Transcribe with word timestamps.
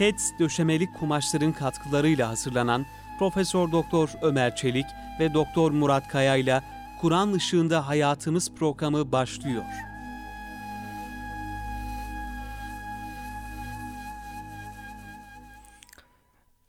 Keds 0.00 0.32
döşemelik 0.38 0.94
kumaşların 0.98 1.52
katkılarıyla 1.52 2.28
hazırlanan 2.28 2.86
Profesör 3.18 3.72
Doktor 3.72 4.10
Ömer 4.22 4.56
Çelik 4.56 4.86
ve 5.20 5.34
Doktor 5.34 5.70
Murat 5.70 6.08
Kaya 6.08 6.36
ile 6.36 6.62
Kur'an 7.00 7.32
ışığında 7.32 7.88
hayatımız 7.88 8.54
programı 8.54 9.12
başlıyor. 9.12 9.64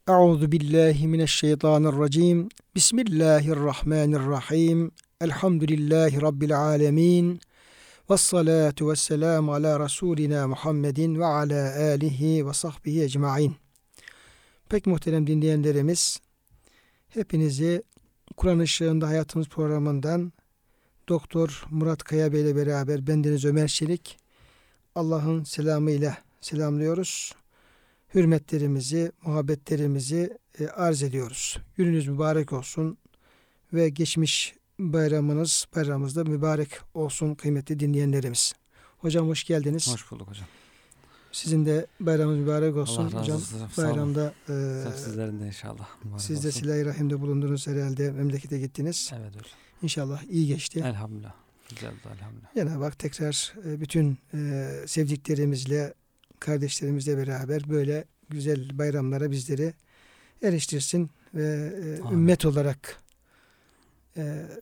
Euzu 0.07 0.52
billahi 0.52 1.07
mineşşeytanirracim. 1.07 2.50
Bismillahirrahmanirrahim. 2.75 4.91
Elhamdülillahi 5.21 6.21
rabbil 6.21 6.57
alamin. 6.57 7.41
Ves 8.12 8.21
salatu 8.21 8.89
vesselam 8.89 9.49
ala 9.49 9.80
rasulina 9.80 10.48
Muhammedin 10.48 11.20
ve 11.20 11.26
ala 11.26 11.76
alihi 11.76 12.48
ve 12.48 12.54
sahbihi 12.54 13.04
ecmaîn. 13.04 13.55
Pek 14.70 14.85
muhterem 14.85 15.27
dinleyenlerimiz, 15.27 16.20
hepinizi 17.09 17.84
Kur'an 18.38 18.59
ışığında 18.59 19.08
hayatımız 19.08 19.48
programından 19.48 20.34
Doktor 21.09 21.66
Murat 21.70 22.04
Kaya 22.04 22.34
Bey 22.34 22.41
ile 22.41 22.55
beraber 22.55 23.08
bendeniz 23.08 23.45
Ömer 23.45 23.68
Çelik 23.68 24.18
Allah'ın 24.96 25.43
selamıyla 25.43 26.18
selamlıyoruz 26.41 27.34
hürmetlerimizi, 28.16 29.12
muhabbetlerimizi 29.26 30.38
e, 30.59 30.68
arz 30.68 31.04
ediyoruz. 31.04 31.57
Gününüz 31.77 32.07
mübarek 32.07 32.54
olsun 32.54 32.98
ve 33.73 33.90
geçmiş 33.90 34.55
bayramınız, 34.81 35.66
bayramımız 35.76 36.16
da 36.16 36.23
mübarek 36.23 36.70
olsun 36.94 37.35
kıymetli 37.35 37.80
dinleyenlerimiz. 37.80 38.53
Hocam 38.98 39.27
hoş 39.27 39.44
geldiniz. 39.44 39.94
Hoş 39.94 40.12
bulduk 40.12 40.30
hocam. 40.30 40.48
Sizin 41.32 41.65
de 41.65 41.87
bayramınız 41.99 42.40
mübarek 42.40 42.76
olsun. 42.76 43.05
Allah 43.05 43.21
hocam 43.21 43.37
olsun. 43.37 43.59
bayramda 43.77 44.34
e, 44.49 44.54
sizlerin 44.98 45.40
de 45.40 45.48
inşallah. 45.48 45.87
Siz 46.18 46.43
de 46.43 46.52
silah-i 46.52 46.85
rahimde 46.85 47.21
bulundunuz 47.21 47.68
herhalde. 47.68 48.12
Memlekete 48.12 48.59
gittiniz. 48.59 49.12
Evet 49.13 49.29
hocam. 49.29 49.52
İnşallah 49.82 50.24
iyi 50.24 50.48
geçti. 50.48 50.79
Elhamdülillah. 50.79 51.34
Güzeldi 51.70 51.96
elhamdülillah. 52.15 52.54
Cenab-ı 52.55 52.84
Hak 52.84 52.99
tekrar 52.99 53.54
e, 53.65 53.82
bütün 53.82 54.18
e, 54.34 54.70
sevdiklerimizle 54.85 55.93
kardeşlerimizle 56.40 57.18
beraber 57.18 57.70
böyle 57.70 58.05
güzel 58.29 58.77
bayramlara 58.77 59.32
bizleri 59.32 59.74
eriştirsin 60.43 61.09
ve 61.34 61.74
e, 61.84 62.13
ümmet 62.13 62.46
olarak 62.46 63.02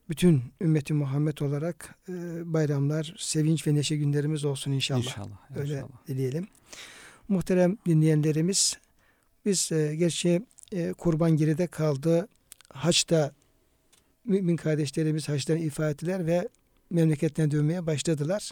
bütün 0.09 0.41
ümmeti 0.61 0.93
Muhammed 0.93 1.37
olarak 1.37 1.95
bayramlar, 2.43 3.15
sevinç 3.17 3.67
ve 3.67 3.75
neşe 3.75 3.95
günlerimiz 3.95 4.45
olsun 4.45 4.71
inşallah. 4.71 5.03
İnşallah. 5.03 5.51
Öyle 5.55 5.73
inşallah. 5.73 6.07
dileyelim. 6.07 6.47
Muhterem 7.27 7.77
dinleyenlerimiz 7.85 8.77
biz 9.45 9.69
gerçi 9.97 10.41
kurban 10.97 11.31
geride 11.31 11.67
kaldı. 11.67 12.27
Haçta 12.69 13.31
mümin 14.25 14.55
kardeşlerimiz 14.55 15.29
haçtan 15.29 15.57
ifa 15.57 15.89
ettiler 15.89 16.25
ve 16.25 16.47
memleketine 16.89 17.51
dönmeye 17.51 17.85
başladılar. 17.85 18.51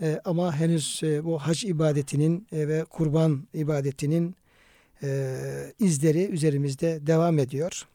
E, 0.00 0.20
ama 0.24 0.56
henüz 0.56 1.00
e, 1.04 1.24
bu 1.24 1.38
hac 1.38 1.64
ibadetinin 1.64 2.46
e, 2.52 2.68
ve 2.68 2.84
kurban 2.84 3.46
ibadetinin 3.54 4.36
e, 5.02 5.36
izleri 5.78 6.24
üzerimizde 6.24 7.06
devam 7.06 7.38
ediyor. 7.38 7.86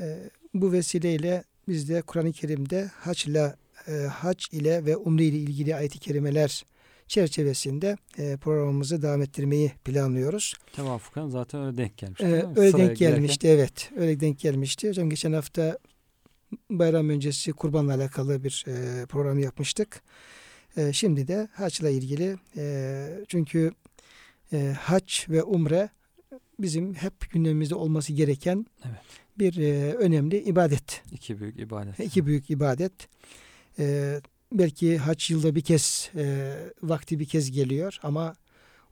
E, 0.00 0.30
bu 0.60 0.72
vesileyle 0.72 1.44
biz 1.68 1.88
de 1.88 2.02
Kur'an-ı 2.02 2.32
Kerim'de 2.32 2.90
haçla 2.94 3.56
e, 3.88 3.92
hac 3.92 4.44
ile 4.52 4.84
ve 4.84 4.96
umre 4.96 5.24
ile 5.24 5.36
ilgili 5.36 5.76
ayet-i 5.76 5.98
kerimeler 5.98 6.64
çerçevesinde 7.06 7.96
e, 8.18 8.36
programımızı 8.36 9.02
devam 9.02 9.22
ettirmeyi 9.22 9.72
planlıyoruz. 9.84 10.54
Tevafuken 10.72 11.28
zaten 11.28 11.64
öyle 11.64 11.76
denk 11.76 11.98
gelmişti. 11.98 12.26
Ee, 12.26 12.60
öyle 12.60 12.70
Sıraya 12.70 12.88
denk 12.88 12.96
gelmişti 12.96 13.42
girerken... 13.42 13.58
evet. 13.58 13.90
Öyle 13.96 14.20
denk 14.20 14.38
gelmişti. 14.38 14.88
Hocam 14.88 15.10
geçen 15.10 15.32
hafta 15.32 15.78
bayram 16.70 17.08
öncesi 17.08 17.52
kurbanla 17.52 17.94
alakalı 17.94 18.44
bir 18.44 18.64
e, 18.68 19.06
program 19.06 19.38
yapmıştık. 19.38 20.02
E, 20.76 20.92
şimdi 20.92 21.28
de 21.28 21.48
haçla 21.52 21.90
ilgili 21.90 22.36
e, 22.56 23.06
çünkü 23.28 23.72
e, 24.52 24.74
haç 24.80 25.26
ve 25.28 25.42
umre 25.42 25.88
bizim 26.58 26.94
hep 26.94 27.30
gündemimizde 27.30 27.74
olması 27.74 28.12
gereken 28.12 28.66
evet. 28.84 29.25
Bir 29.38 29.56
e, 29.56 29.94
önemli 29.94 30.42
ibadet. 30.42 31.02
İki 31.12 31.40
büyük 31.40 31.58
ibadet. 31.58 32.00
İki 32.00 32.26
büyük 32.26 32.50
ibadet. 32.50 32.92
E, 33.78 34.16
belki 34.52 34.98
haç 34.98 35.30
yılda 35.30 35.54
bir 35.54 35.60
kez 35.60 36.10
e, 36.16 36.54
vakti 36.82 37.18
bir 37.18 37.24
kez 37.24 37.50
geliyor 37.50 37.98
ama 38.02 38.34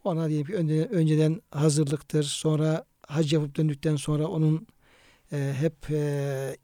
ona 0.04 0.28
diyelim 0.28 0.46
ki 0.46 0.54
önceden, 0.54 0.88
önceden 0.88 1.42
hazırlıktır. 1.50 2.24
Sonra 2.24 2.84
hac 3.06 3.32
yapıp 3.32 3.56
döndükten 3.56 3.96
sonra 3.96 4.26
onun 4.26 4.66
e, 5.32 5.54
hep 5.60 5.90
e, 5.90 6.56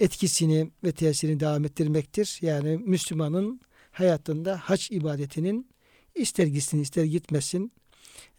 etkisini 0.00 0.70
ve 0.84 0.92
tesirini 0.92 1.40
devam 1.40 1.64
ettirmektir. 1.64 2.38
Yani 2.42 2.76
Müslümanın 2.76 3.60
hayatında 3.90 4.56
hac 4.56 4.90
ibadetinin 4.90 5.68
ister 6.14 6.46
gitsin 6.46 6.78
ister 6.78 7.04
gitmesin 7.04 7.72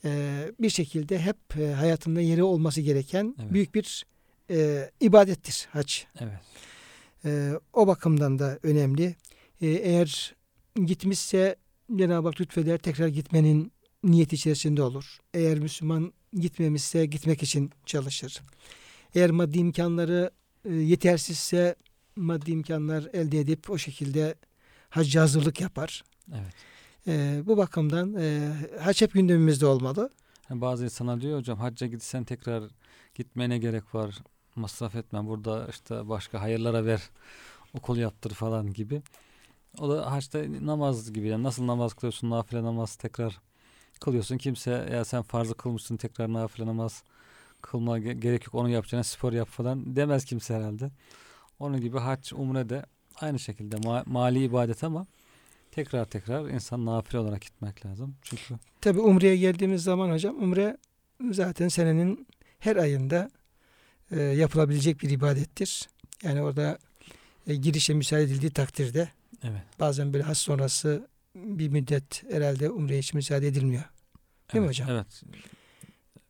e, 0.06 0.42
bir 0.60 0.70
şekilde 0.70 1.20
hep 1.20 1.58
e, 1.58 1.74
hayatında 1.74 2.22
yeri 2.22 2.44
olması 2.44 2.82
gereken 2.82 3.36
evet. 3.42 3.54
büyük 3.54 3.76
bir 3.76 4.06
e, 4.50 4.92
ibadettir 5.00 5.68
hac. 5.72 5.94
Evet. 6.20 6.40
E, 7.26 7.52
o 7.74 7.88
bakımdan 7.88 8.40
da 8.40 8.60
önemli. 8.64 9.16
E, 9.62 9.68
eğer 9.68 10.36
gitmişse 10.86 11.56
Cenab-ı 11.96 12.28
Hak 12.28 12.42
lütfeder 12.42 12.78
tekrar 12.78 13.08
gitmenin 13.08 13.72
niyeti 14.04 14.36
içerisinde 14.36 14.82
olur. 14.82 15.18
Eğer 15.34 15.60
Müslüman 15.60 16.14
gitmemişse 16.34 17.06
gitmek 17.06 17.44
için 17.44 17.72
çalışır. 17.86 18.42
Eğer 19.16 19.32
maddi 19.32 19.58
imkanları 19.58 20.32
e, 20.66 20.74
yetersizse 20.74 21.76
maddi 22.16 22.52
imkanlar 22.52 23.08
elde 23.14 23.40
edip 23.40 23.70
o 23.70 23.78
şekilde 23.78 24.36
hacca 24.90 25.22
hazırlık 25.22 25.62
yapar. 25.62 26.04
Evet. 26.32 26.54
E, 27.08 27.42
bu 27.46 27.58
bakımdan 27.58 28.16
e, 28.20 28.54
hac 28.80 29.02
hep 29.02 29.14
gündemimizde 29.14 29.66
olmalı. 29.66 30.10
Yani 30.50 30.62
bazı 30.62 30.84
insanlar 30.84 31.22
diyor 31.22 31.38
hocam 31.38 31.60
hacca 31.60 31.88
gitsen 31.88 32.24
tekrar 32.24 32.64
gitmene 33.16 33.58
gerek 33.58 33.96
var. 33.96 34.20
Masraf 34.56 34.96
etme. 34.96 35.28
Burada 35.28 35.68
işte 35.70 36.10
başka 36.10 36.42
hayırlara 36.42 36.86
ver. 36.86 37.02
Okul 37.74 37.98
yaptır 37.98 38.32
falan 38.34 38.74
gibi. 38.74 39.02
O 39.80 39.90
da 39.90 40.12
haçta 40.12 40.40
namaz 40.62 41.14
gibi. 41.14 41.28
Yani 41.28 41.44
nasıl 41.44 41.68
namaz 41.68 41.94
kılıyorsun 41.94 42.30
nafile 42.30 42.64
namaz 42.64 42.96
tekrar 42.96 43.40
kılıyorsun. 44.00 44.38
Kimse 44.38 44.90
ya 44.92 45.06
sen 45.06 45.22
farzı 45.22 45.54
kılmışsın 45.54 45.98
tekrar 45.98 46.34
nafile 46.34 46.66
namaz 46.66 47.04
kılma 47.62 48.00
gerek 48.00 48.46
yok 48.46 48.56
onu 48.56 48.70
yapacağına 48.70 49.04
spor 49.04 49.34
yap 49.34 49.48
falan 49.48 49.96
demez 49.96 50.26
kimse 50.26 50.56
herhalde. 50.56 50.92
Onun 51.60 51.82
gibi 51.82 51.98
hac 51.98 52.34
umre 52.34 52.70
de 52.70 52.86
aynı 53.22 53.40
şekilde 53.40 53.76
ma- 53.76 54.04
mali 54.06 54.44
ibadet 54.44 54.84
ama 54.84 55.08
tekrar 55.72 56.06
tekrar 56.06 56.50
insan 56.50 56.86
nafile 56.86 57.20
olarak 57.20 57.42
gitmek 57.42 57.86
lazım. 57.86 58.16
Çünkü 58.22 58.56
Tabi 58.82 59.00
umreye 59.00 59.38
geldiğimiz 59.38 59.84
zaman 59.84 60.10
hocam 60.12 60.44
umre 60.44 60.78
zaten 61.32 61.68
senenin 61.68 62.28
her 62.60 62.76
ayında 62.76 63.30
e, 64.12 64.22
yapılabilecek 64.22 65.02
bir 65.02 65.10
ibadettir. 65.10 65.90
Yani 66.24 66.42
orada 66.42 66.78
e, 67.48 67.56
girişe 67.56 67.94
müsaade 67.94 68.24
edildiği 68.24 68.52
takdirde 68.52 69.10
evet. 69.44 69.62
bazen 69.80 70.14
böyle 70.14 70.24
has 70.24 70.38
sonrası 70.38 71.08
bir 71.36 71.70
müddet 71.70 72.24
herhalde 72.32 72.70
umre 72.70 72.98
için 72.98 73.18
müsaade 73.18 73.48
edilmiyor. 73.48 73.84
Değil 73.84 73.92
evet, 74.54 74.62
mi 74.62 74.68
hocam? 74.68 74.90
Evet. 74.90 75.24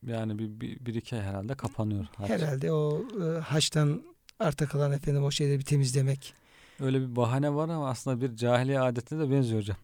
Yani 0.08 0.40
bir, 0.40 0.62
bir, 0.62 0.86
bir 0.86 0.94
iki 0.94 1.16
ay 1.16 1.22
herhalde 1.22 1.56
kapanıyor. 1.56 2.06
Hac. 2.16 2.30
Herhalde 2.30 2.72
o 2.72 3.04
e, 3.24 3.40
haçtan 3.40 4.04
arta 4.40 4.66
kalan 4.66 4.92
efendim 4.92 5.24
o 5.24 5.32
şeyleri 5.32 5.60
bir 5.60 5.66
temizlemek. 5.66 6.34
Öyle 6.80 7.02
bir 7.02 7.16
bahane 7.16 7.54
var 7.54 7.70
ama 7.70 7.90
aslında 7.90 8.22
bir 8.22 8.36
cahiliye 8.36 8.80
adetine 8.80 9.20
de 9.20 9.32
benziyor 9.32 9.62
hocam. 9.62 9.78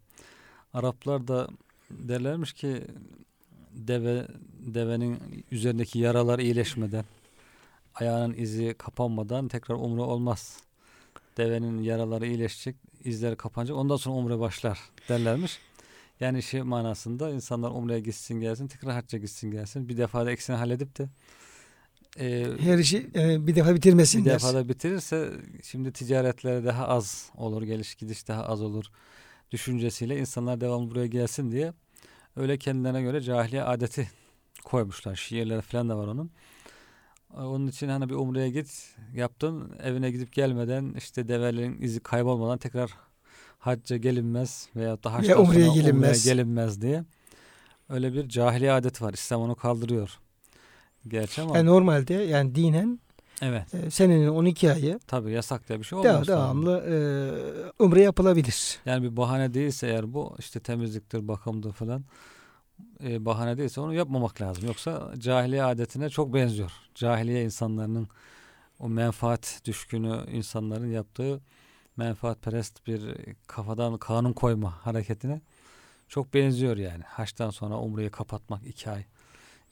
Araplar 0.74 1.28
da 1.28 1.48
derlermiş 1.92 2.54
ki 2.54 2.84
deve 3.72 4.28
devenin 4.60 5.20
üzerindeki 5.52 6.00
yaralar 6.00 6.40
iyileşmeden 6.40 7.06
ayağının 7.96 8.34
izi 8.34 8.76
kapanmadan 8.78 9.48
tekrar 9.48 9.76
umre 9.76 10.02
olmaz. 10.02 10.58
Devenin 11.38 11.84
yaraları 11.84 12.28
iyileşecek, 12.28 12.76
izleri 13.04 13.36
kapanacak. 13.36 13.78
Ondan 13.78 13.96
sonra 13.96 14.16
umre 14.16 14.40
başlar 14.40 14.80
derlermiş. 15.10 15.60
Yani 16.20 16.44
şey 16.44 16.62
manasında 16.62 17.30
insanlar 17.30 17.72
umreye 17.72 18.00
gitsin 18.00 18.40
gelsin, 18.40 18.68
tekrar 18.68 18.94
hacca 18.94 19.20
gitsin 19.20 19.52
gelsin. 19.52 19.90
Bir 19.90 19.98
defa 19.98 20.26
da 20.26 20.32
eksini 20.32 20.56
halledip 20.56 20.98
de 20.98 21.10
e, 22.20 22.48
her 22.60 22.78
işi 22.78 23.10
e, 23.16 23.48
bir 23.48 23.56
defa 23.56 23.76
bitirmesinler. 23.76 24.26
Bir 24.26 24.32
defa 24.32 24.54
da 24.54 24.70
bitirirse 24.70 25.32
şimdi 25.64 25.92
ticaretlere 25.92 26.66
daha 26.66 26.88
az 26.88 27.30
olur, 27.38 27.64
geliş 27.64 27.96
gidiş 27.96 28.28
daha 28.28 28.46
az 28.46 28.62
olur 28.62 28.86
düşüncesiyle 29.52 30.20
insanlar 30.20 30.62
devamlı 30.62 30.92
buraya 30.92 31.08
gelsin 31.08 31.52
diye 31.52 31.74
öyle 32.36 32.58
kendilerine 32.58 33.02
göre 33.02 33.22
cahiliye 33.22 33.64
adeti 33.64 34.10
koymuşlar. 34.64 35.16
Şiirler 35.16 35.62
falan 35.62 35.90
da 35.90 35.98
var 35.98 36.08
onun. 36.08 36.32
Onun 37.38 37.68
için 37.68 37.90
hani 37.90 38.10
bir 38.10 38.16
umreye 38.16 38.50
git 38.50 38.96
yaptın 39.14 39.72
evine 39.84 40.12
gidip 40.12 40.34
gelmeden 40.34 40.94
işte 40.98 41.28
develerin 41.28 41.82
izi 41.82 42.00
kaybolmadan 42.00 42.58
tekrar 42.58 42.92
hacca 43.60 43.98
gelinmez 43.98 44.70
veya 44.76 45.04
da 45.04 45.14
haçtan 45.14 45.40
umreye 45.42 45.74
gelinmez. 45.74 46.26
umreye 46.26 46.34
gelinmez 46.36 46.82
diye. 46.82 47.04
Öyle 47.90 48.14
bir 48.14 48.30
cahiliye 48.30 48.72
adet 48.72 49.02
var. 49.02 49.14
İslam 49.14 49.42
onu 49.42 49.56
kaldırıyor. 49.56 50.20
Gerçi 51.08 51.42
ama 51.42 51.58
Yani 51.58 51.68
normalde 51.68 52.14
yani 52.14 52.56
dinen 52.56 53.00
evet. 53.42 53.74
e, 53.74 53.92
senenin 53.92 54.28
12 54.28 54.72
ayı 54.72 55.00
Tabii 55.08 55.32
yasak 55.32 55.70
diye 55.70 55.80
bir 55.80 55.84
şey 55.84 56.00
olmaz. 56.00 56.28
devamlı 56.28 56.78
e, 56.88 56.96
umre 57.84 58.02
yapılabilir. 58.02 58.80
Yani 58.86 59.04
bir 59.12 59.18
bahane 59.18 59.54
değilse 59.54 59.88
eğer 59.88 60.14
bu 60.14 60.36
işte 60.40 60.60
temizliktir, 60.60 61.28
bakımdır 61.28 61.74
falan 61.74 62.04
e, 63.04 63.26
bahane 63.26 63.58
değilse 63.58 63.82
onu 63.82 63.94
yapmamak 63.94 64.42
lazım. 64.42 64.68
Yoksa 64.68 65.14
cahiliye 65.18 65.64
adetine 65.64 66.10
çok 66.10 66.34
benziyor. 66.34 66.72
Cahiliye 66.96 67.44
insanlarının 67.44 68.08
o 68.80 68.90
menfaat 68.90 69.62
düşkünü 69.66 70.26
insanların 70.32 70.92
yaptığı 70.92 71.42
menfaatperest 71.98 72.88
bir 72.88 73.16
kafadan 73.48 73.98
kanun 73.98 74.34
koyma 74.34 74.86
hareketine 74.86 75.42
çok 76.08 76.34
benziyor 76.34 76.78
yani. 76.78 77.04
Haçtan 77.04 77.50
sonra 77.50 77.80
umreyi 77.80 78.10
kapatmak 78.10 78.68
iki 78.68 78.90
ay. 78.90 79.06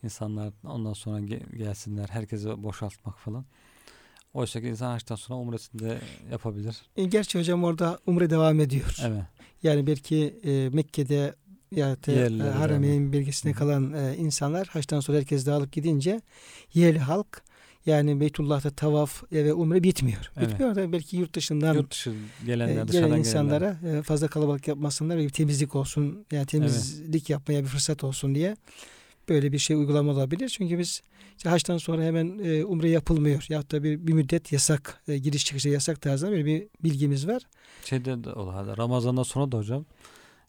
İnsanlar 0.04 0.54
ondan 0.64 0.94
sonra 0.94 1.20
ge- 1.20 1.58
gelsinler 1.58 2.08
herkese 2.10 2.64
boşaltmak 2.64 3.20
falan. 3.20 3.46
Oysa 4.34 4.62
ki 4.62 4.68
insan 4.68 4.92
haçtan 4.92 5.16
sonra 5.16 5.40
umresini 5.40 5.82
de 5.82 6.00
yapabilir. 6.32 6.82
E, 6.96 7.04
gerçi 7.04 7.40
hocam 7.40 7.64
orada 7.64 8.00
umre 8.08 8.30
devam 8.30 8.60
ediyor. 8.60 8.98
Evet. 9.02 9.24
Yani 9.64 9.88
belki 9.88 10.40
e, 10.44 10.70
Mekke'de 10.70 11.36
ya 11.76 11.98
da 12.08 12.12
e, 12.12 12.52
Harameyn 12.52 13.14
hı. 13.14 13.54
kalan 13.54 13.94
e, 13.94 14.16
insanlar 14.18 14.68
haçtan 14.68 15.00
sonra 15.00 15.18
herkes 15.18 15.46
dağılıp 15.46 15.72
gidince 15.72 16.22
yerli 16.74 17.00
halk 17.00 17.44
yani 17.86 18.20
Beytullah'ta 18.20 18.70
tavaf 18.70 19.24
e, 19.32 19.46
ve 19.46 19.54
umre 19.54 19.84
bitmiyor. 19.84 20.32
Evet. 20.38 20.50
Bitmiyor 20.50 20.76
da 20.76 20.92
belki 20.92 21.18
yurt 21.18 21.36
dışından 21.36 21.74
Yurt 21.74 21.92
dışı 21.92 22.10
e, 22.10 22.46
gelenler, 22.46 22.74
gelen 22.74 22.88
dışarıdan 22.88 23.20
insanlara 23.20 23.78
gelenler. 23.82 24.00
e, 24.00 24.02
fazla 24.02 24.28
kalabalık 24.28 24.68
yapmasınlar 24.68 25.18
ve 25.18 25.24
bir 25.24 25.30
temizlik 25.30 25.76
olsun 25.76 26.26
yani 26.32 26.46
temizlik 26.46 27.30
yapmaya 27.30 27.64
bir 27.64 27.68
fırsat 27.68 28.04
olsun 28.04 28.36
diye 28.36 28.56
böyle 29.30 29.52
bir 29.52 29.60
şey 29.60 29.76
uygulama 29.76 30.12
olabilir. 30.12 30.50
Çünkü 30.50 30.80
biz 30.80 31.02
işte 31.38 31.50
haçtan 31.50 31.78
sonra 31.78 32.04
hemen 32.04 32.40
e, 32.44 32.66
umre 32.66 32.90
yapılmıyor. 32.90 33.46
Ya 33.50 33.62
da 33.62 33.84
bir, 33.84 34.08
bir 34.08 34.14
müddet 34.14 34.52
yasak, 34.52 35.02
e, 35.08 35.18
giriş 35.18 35.46
çıkışta 35.46 35.70
yasak 35.70 36.02
tarzında 36.02 36.32
böyle 36.32 36.46
bir 36.46 36.68
bilgimiz 36.84 37.28
var. 37.28 37.42
Şeyde 37.86 38.24
de 38.24 38.30
o 38.30 38.54
halde 38.54 38.78
Ramazan'dan 38.78 39.24
sonra 39.24 39.52
da 39.52 39.58
hocam 39.58 39.86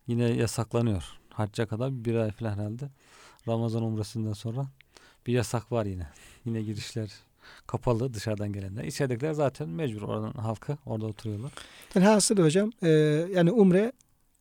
yine 0.06 0.24
yasaklanıyor. 0.24 1.04
Hacca 1.30 1.66
kadar 1.66 2.04
bir 2.04 2.14
ay 2.14 2.30
falan 2.30 2.52
herhalde. 2.58 2.90
Ramazan 3.48 3.82
umresinden 3.82 4.32
sonra 4.32 4.66
bir 5.26 5.32
yasak 5.32 5.72
var 5.72 5.86
yine. 5.86 6.06
Yine 6.44 6.62
girişler 6.62 7.10
kapalı 7.66 8.14
dışarıdan 8.14 8.52
gelenler. 8.52 8.84
İçeridekiler 8.84 9.32
zaten 9.32 9.68
mecbur 9.68 10.02
oranın 10.02 10.32
halkı 10.32 10.78
orada 10.86 11.06
oturuyorlar. 11.06 11.52
Yani 11.94 12.06
hasıl 12.06 12.38
hocam 12.38 12.70
e, 12.82 12.88
yani 13.34 13.50
umre 13.52 13.92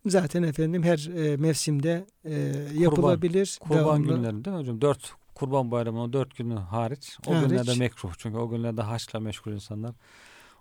zaten 0.05 0.43
efendim 0.43 0.83
her 0.83 1.09
e, 1.15 1.37
mevsimde 1.37 2.05
e, 2.25 2.33
yapılabilir. 2.73 3.57
Kurban 3.61 3.77
Devamlı- 4.03 4.15
günlerinde 4.15 4.45
değil 4.45 4.57
mi 4.57 4.61
hocam? 4.61 4.81
Dört 4.81 5.13
kurban 5.35 5.71
bayramının 5.71 6.13
dört 6.13 6.37
günü 6.37 6.55
hariç. 6.55 7.17
O 7.27 7.35
Hariç. 7.35 7.49
günlerde 7.49 7.75
mekruh. 7.75 8.13
Çünkü 8.17 8.37
o 8.37 8.49
günlerde 8.49 8.81
haçla 8.81 9.19
meşgul 9.19 9.51
insanlar. 9.51 9.95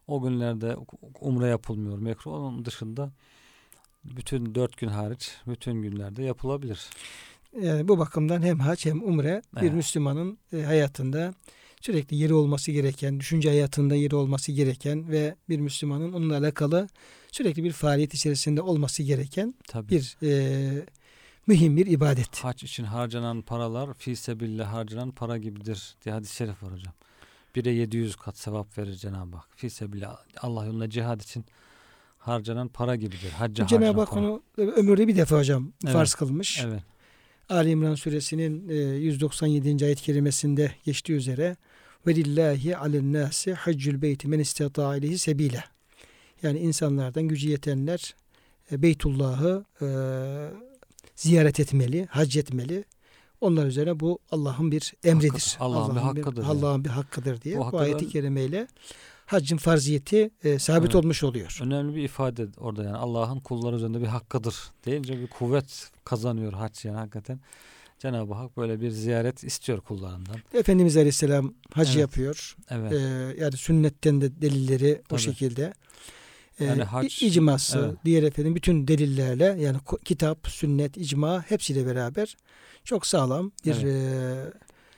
O 0.06 0.22
günlerde 0.22 0.76
umre 1.20 1.46
yapılmıyor 1.46 1.98
mekruh. 1.98 2.32
Onun 2.32 2.64
dışında 2.64 3.12
bütün 4.04 4.54
dört 4.54 4.76
gün 4.76 4.88
hariç 4.88 5.30
bütün 5.46 5.82
günlerde 5.82 6.22
yapılabilir. 6.22 6.80
Yani 7.60 7.88
bu 7.88 7.98
bakımdan 7.98 8.42
hem 8.42 8.58
hac 8.58 8.86
hem 8.86 9.02
umre 9.02 9.42
bir 9.56 9.60
Evet. 9.60 9.72
Müslümanın 9.72 10.38
e, 10.52 10.62
hayatında 10.62 11.34
sürekli 11.80 12.16
yeri 12.16 12.34
olması 12.34 12.72
gereken, 12.72 13.20
düşünce 13.20 13.48
hayatında 13.48 13.94
yeri 13.94 14.16
olması 14.16 14.52
gereken 14.52 15.10
ve 15.10 15.34
bir 15.48 15.60
Müslümanın 15.60 16.12
onunla 16.12 16.38
alakalı 16.38 16.88
sürekli 17.32 17.64
bir 17.64 17.72
faaliyet 17.72 18.14
içerisinde 18.14 18.62
olması 18.62 19.02
gereken 19.02 19.54
Tabii. 19.68 19.90
bir 19.90 20.16
e, 20.22 20.86
mühim 21.46 21.76
bir 21.76 21.86
ibadet. 21.86 22.44
Hac 22.44 22.62
için 22.62 22.84
harcanan 22.84 23.42
paralar 23.42 23.94
fi 23.94 24.16
sebillah 24.16 24.72
harcanan 24.72 25.10
para 25.10 25.38
gibidir 25.38 25.96
diye 26.04 26.14
hadis-i 26.14 26.34
şerif 26.34 26.62
var 26.62 26.72
hocam. 26.72 26.94
Bire 27.56 27.70
700 27.70 28.16
kat 28.16 28.38
sevap 28.38 28.78
verir 28.78 28.94
Cenab-ı 28.94 29.36
Hak. 29.36 29.48
Fi 29.56 29.70
sebillah 29.70 30.16
Allah 30.40 30.66
yolunda 30.66 30.90
cihad 30.90 31.20
için 31.20 31.44
harcanan 32.22 32.68
para 32.68 32.96
gibidir. 32.96 33.30
Hacca 33.30 33.66
Cenab-ı 33.66 34.00
Hak 34.00 34.16
onu 34.16 34.42
ömürde 34.56 35.08
bir 35.08 35.16
defa 35.16 35.38
hocam 35.38 35.72
Evet. 35.84 35.92
farz 35.92 36.14
kılmış. 36.14 36.64
Evet. 36.66 36.82
Ali 37.48 37.70
İmran 37.70 37.94
suresinin 37.94 38.68
e, 38.68 38.74
197. 38.74 39.84
ayet 39.84 40.00
kerimesinde 40.00 40.72
geçtiği 40.84 41.12
üzere 41.12 41.56
ve 42.06 42.14
lillahi 42.14 42.76
alen 42.76 43.12
nasi 43.12 43.54
haccul 43.54 44.02
beyti 44.02 44.28
men 44.28 44.38
istata 44.38 44.96
ileyhi 44.96 45.18
sebila. 45.18 45.64
Yani 46.42 46.58
insanlardan 46.58 47.22
gücü 47.22 47.48
yetenler 47.48 48.14
e, 48.72 48.82
Beytullah'ı 48.82 49.64
e, 49.82 49.86
ziyaret 51.16 51.60
etmeli, 51.60 52.06
hac 52.10 52.36
etmeli. 52.36 52.84
Onlar 53.40 53.66
üzerine 53.66 54.00
bu 54.00 54.18
Allah'ın 54.30 54.72
bir 54.72 54.94
emridir. 55.04 55.56
Allah'ın 55.60 55.96
bir 55.96 56.00
hakkıdır. 56.00 56.44
Allah'ın 56.44 56.84
bir 56.84 56.90
hakkıdır 56.90 57.42
diye. 57.42 57.58
Bu 57.58 57.72
Bu, 57.72 57.78
ayeti 57.78 58.08
kerimeyle 58.08 58.66
haccın 59.26 59.56
farziyeti 59.56 60.30
e, 60.44 60.58
sabit 60.58 60.82
Evet. 60.82 60.94
olmuş 60.94 61.24
oluyor. 61.24 61.58
Önemli 61.62 61.96
bir 61.96 62.02
ifade 62.02 62.46
orada 62.58 62.84
yani 62.84 62.96
Allah'ın 62.96 63.40
kulları 63.40 63.76
üzerinde 63.76 64.00
bir 64.00 64.06
hakkıdır 64.06 64.56
deyince 64.86 65.20
bir 65.20 65.26
kuvvet 65.26 65.90
kazanıyor 66.04 66.52
hac 66.52 66.84
yani 66.84 66.96
hakikaten. 66.96 67.40
Cenab-ı 67.98 68.34
Hak 68.34 68.56
böyle 68.56 68.80
bir 68.80 68.90
ziyaret 68.90 69.44
istiyor 69.44 69.80
kullarından. 69.80 70.36
Efendimiz 70.54 70.96
Aleyhisselam 70.96 71.54
hac 71.74 71.88
Evet. 71.88 71.98
yapıyor. 72.00 72.56
Evet. 72.70 72.92
Ee, 72.92 72.96
yani 73.44 73.56
sünnetten 73.56 74.20
de 74.20 74.42
delilleri 74.42 75.02
o 75.04 75.08
Tabii. 75.08 75.20
şekilde. 75.20 75.72
Ee, 76.60 76.64
Yani 76.64 76.82
hac- 76.82 77.24
icması, 77.24 77.78
evet. 77.88 77.98
diğer 78.04 78.22
efendim 78.22 78.54
bütün 78.54 78.88
delillerle 78.88 79.44
yani 79.44 79.78
kitap, 80.04 80.48
sünnet, 80.48 80.96
icma 80.96 81.42
hepsiyle 81.42 81.86
beraber 81.86 82.36
çok 82.84 83.06
sağlam 83.06 83.52
bir 83.64 83.84
e, 83.86 84.52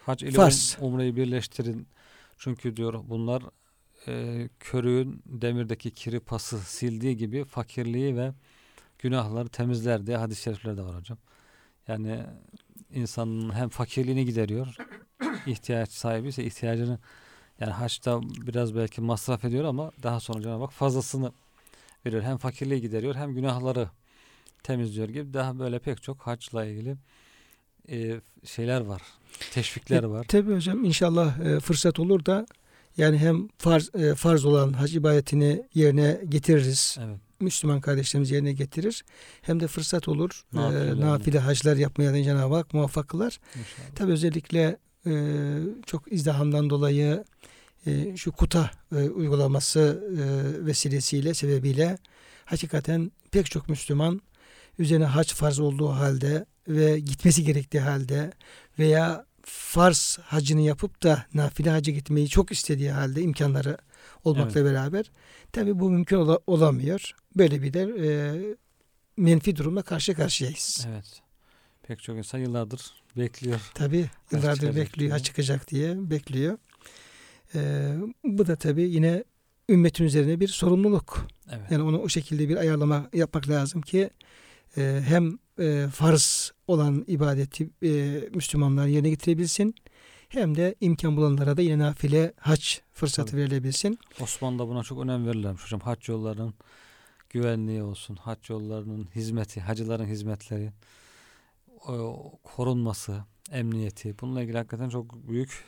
Hac 0.07 0.23
ile 0.23 0.31
Farz. 0.31 0.77
um- 0.81 0.85
umreyi 0.87 1.17
birleştirin. 1.17 1.87
Çünkü 2.39 2.77
diyor 2.77 2.95
bunlar 3.09 3.43
e, 4.09 4.49
körüğün 4.61 5.23
demirdeki 5.27 5.91
kiri 5.91 6.21
pası 6.21 6.59
sildiği 6.59 7.17
gibi 7.17 7.45
fakirliği 7.45 8.17
ve 8.17 8.33
günahları 8.99 9.49
temizler 9.49 10.07
diye 10.07 10.17
hadis-i 10.17 10.43
şerifler 10.43 10.77
de 10.77 10.83
var 10.83 10.97
hocam. 10.97 11.19
Yani 11.89 12.21
insanın 12.91 13.55
hem 13.55 13.69
fakirliğini 13.69 14.25
gideriyor, 14.25 14.77
ihtiyaç 15.47 15.91
sahibi 15.91 16.29
ise 16.29 16.45
ihtiyacını 16.45 16.99
yani 17.61 17.73
haçta 17.73 18.21
biraz 18.23 18.75
belki 18.75 19.01
masraf 19.01 19.45
ediyor 19.45 19.65
ama 19.65 19.93
daha 20.03 20.21
sonra 20.21 20.43
Cenab-ı 20.43 20.65
Hak 20.65 20.73
fazlasını 20.73 21.33
veriyor. 22.07 22.23
Hem 22.23 22.37
fakirliği 22.37 22.81
gideriyor 22.81 23.15
hem 23.15 23.35
günahları 23.35 23.89
temizliyor 24.63 25.09
gibi 25.09 25.35
daha 25.35 25.59
böyle 25.59 25.79
pek 25.79 26.03
çok 26.03 26.21
haçla 26.21 26.65
ilgili 26.65 26.97
e, 27.89 28.21
şeyler 28.45 28.81
var. 28.81 29.03
Teşvikler 29.53 30.03
E, 30.03 30.09
var. 30.09 30.25
Tabii 30.29 30.55
hocam 30.55 30.85
inşallah 30.85 31.39
e, 31.39 31.61
fırsat 31.61 31.99
olur 32.01 32.27
da 32.27 32.47
yani 32.97 33.19
hem 33.19 33.49
farz, 33.59 33.91
e, 33.95 34.15
farz 34.15 34.45
olan 34.45 34.73
hac 34.73 34.95
ibadetini 34.95 35.63
yerine 35.75 36.21
getiririz. 36.29 36.97
Evet. 37.01 37.19
Müslüman 37.41 37.81
kardeşlerimiz 37.81 38.31
yerine 38.31 38.53
getirir. 38.53 39.05
Hem 39.43 39.61
de 39.61 39.67
fırsat 39.67 40.09
olur. 40.09 40.45
E, 40.55 40.57
Nafileler. 40.57 41.01
nafile 41.01 41.39
haclar 41.39 41.77
yapmaya 41.77 42.13
da 42.13 42.23
Cenab-ı 42.23 42.55
Hak 42.55 42.75
muvaffak 42.75 43.09
kılar. 43.09 43.41
Tabi 43.95 44.13
özellikle 44.13 44.77
e, 45.07 45.13
çok 45.87 46.13
izdihamdan 46.13 46.71
dolayı 46.71 47.25
e, 47.87 48.17
şu 48.17 48.33
kuta 48.33 48.71
e, 48.93 48.97
uygulaması 48.97 50.05
e, 50.11 50.67
vesilesiyle 50.67 51.35
sebebiyle 51.35 51.99
hakikaten 52.45 53.13
pek 53.31 53.51
çok 53.51 53.69
Müslüman 53.69 54.21
üzerine 54.79 55.05
hac 55.05 55.33
farz 55.33 55.59
olduğu 55.59 55.89
halde 55.89 56.47
ve 56.69 56.99
gitmesi 57.01 57.45
gerektiği 57.45 57.81
halde 57.81 58.33
veya 58.79 59.27
farz 59.47 60.19
hacını 60.23 60.61
yapıp 60.61 61.03
da 61.03 61.27
nafile 61.35 61.71
hacı 61.71 61.91
gitmeyi 61.91 62.29
çok 62.29 62.53
istediği 62.53 62.91
halde 62.91 63.23
imkanları 63.23 63.77
olmakla 64.25 64.65
beraber 64.65 65.11
tabi 65.53 65.79
bu 65.79 65.91
mümkün 65.91 66.17
ola- 66.17 66.41
olamıyor. 66.47 67.11
Böyle 67.37 67.63
bir 67.63 67.73
de 67.73 67.81
e, 67.81 68.11
menfi 69.17 69.57
durumla 69.57 69.83
karşı 69.83 70.15
karşıyayız. 70.15 70.87
Evet. 70.89 71.23
Pek 71.83 72.03
çok 72.03 72.17
insan 72.17 72.39
yıllardır 72.39 72.93
bekliyor. 73.17 73.61
Tabi 73.75 74.11
yıllardır 74.33 74.77
bekliyor, 74.77 75.13
ha 75.13 75.19
çıkacak 75.19 75.71
diye 75.71 76.11
bekliyor. 76.11 76.59
Ee, 77.55 77.95
bu 78.25 78.47
da 78.47 78.57
tabi 78.57 78.83
yine 78.83 79.25
ümmetin 79.69 80.05
üzerine 80.05 80.41
bir 80.41 80.49
sorumluluk. 80.49 81.27
Evet. 81.51 81.71
Yani 81.71 81.83
onu 81.83 81.99
o 81.99 82.09
şekilde 82.09 82.49
bir 82.49 82.57
ayarlama 82.57 83.09
yapmak 83.13 83.49
lazım 83.49 83.83
ki 83.83 84.11
e, 84.77 85.01
hem 85.07 85.39
e, 85.59 85.87
farz 85.93 86.53
olan 86.67 87.05
ibadeti 87.07 87.71
e, 87.83 88.21
Müslümanlar 88.35 88.87
yerine 88.87 89.11
getirebilsin 89.11 89.75
hem 90.29 90.57
de 90.57 90.75
imkan 90.81 91.17
bulanlara 91.17 91.57
da 91.57 91.63
yine 91.63 91.79
nafile 91.79 92.33
hac 92.39 92.65
fırsatı 92.93 93.31
Tabii. 93.31 93.41
verilebilsin. 93.41 93.99
Osmanlı'da 94.21 94.69
buna 94.69 94.83
çok 94.83 95.05
önem 95.05 95.27
verirlermiş 95.27 95.65
hocam. 95.65 95.81
Hac 95.81 96.09
yollarının 96.09 96.55
güvenliği 97.31 97.83
olsun. 97.83 98.17
Hac 98.17 98.51
yollarının 98.51 99.09
hizmeti, 99.15 99.61
hacıların 99.61 100.07
hizmetleri, 100.07 100.73
korunması, 102.43 103.25
emniyeti. 103.53 104.15
Bununla 104.21 104.43
ilgili 104.43 104.57
hakikaten 104.57 104.89
çok 104.89 105.29
büyük 105.29 105.65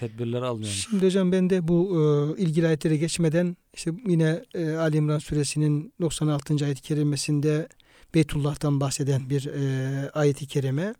tedbirler 0.00 0.42
alınıyor. 0.42 0.70
Şimdi 0.70 1.06
hocam 1.06 1.32
ben 1.32 1.50
de 1.50 1.68
bu 1.68 1.96
e, 2.38 2.42
ilgili 2.42 2.66
ayetlere 2.66 2.96
geçmeden 2.96 3.56
işte 3.74 3.90
yine 4.06 4.44
e, 4.54 4.70
Ali 4.70 4.96
İmran 4.96 5.18
suresinin 5.18 5.92
96. 6.00 6.64
ayet-i 6.64 6.82
kerimesinde 6.82 7.68
Beytullah'tan 8.14 8.80
bahseden 8.80 9.30
bir 9.30 9.46
e, 9.46 10.10
ayet-i 10.10 10.46
kerime 10.46 10.94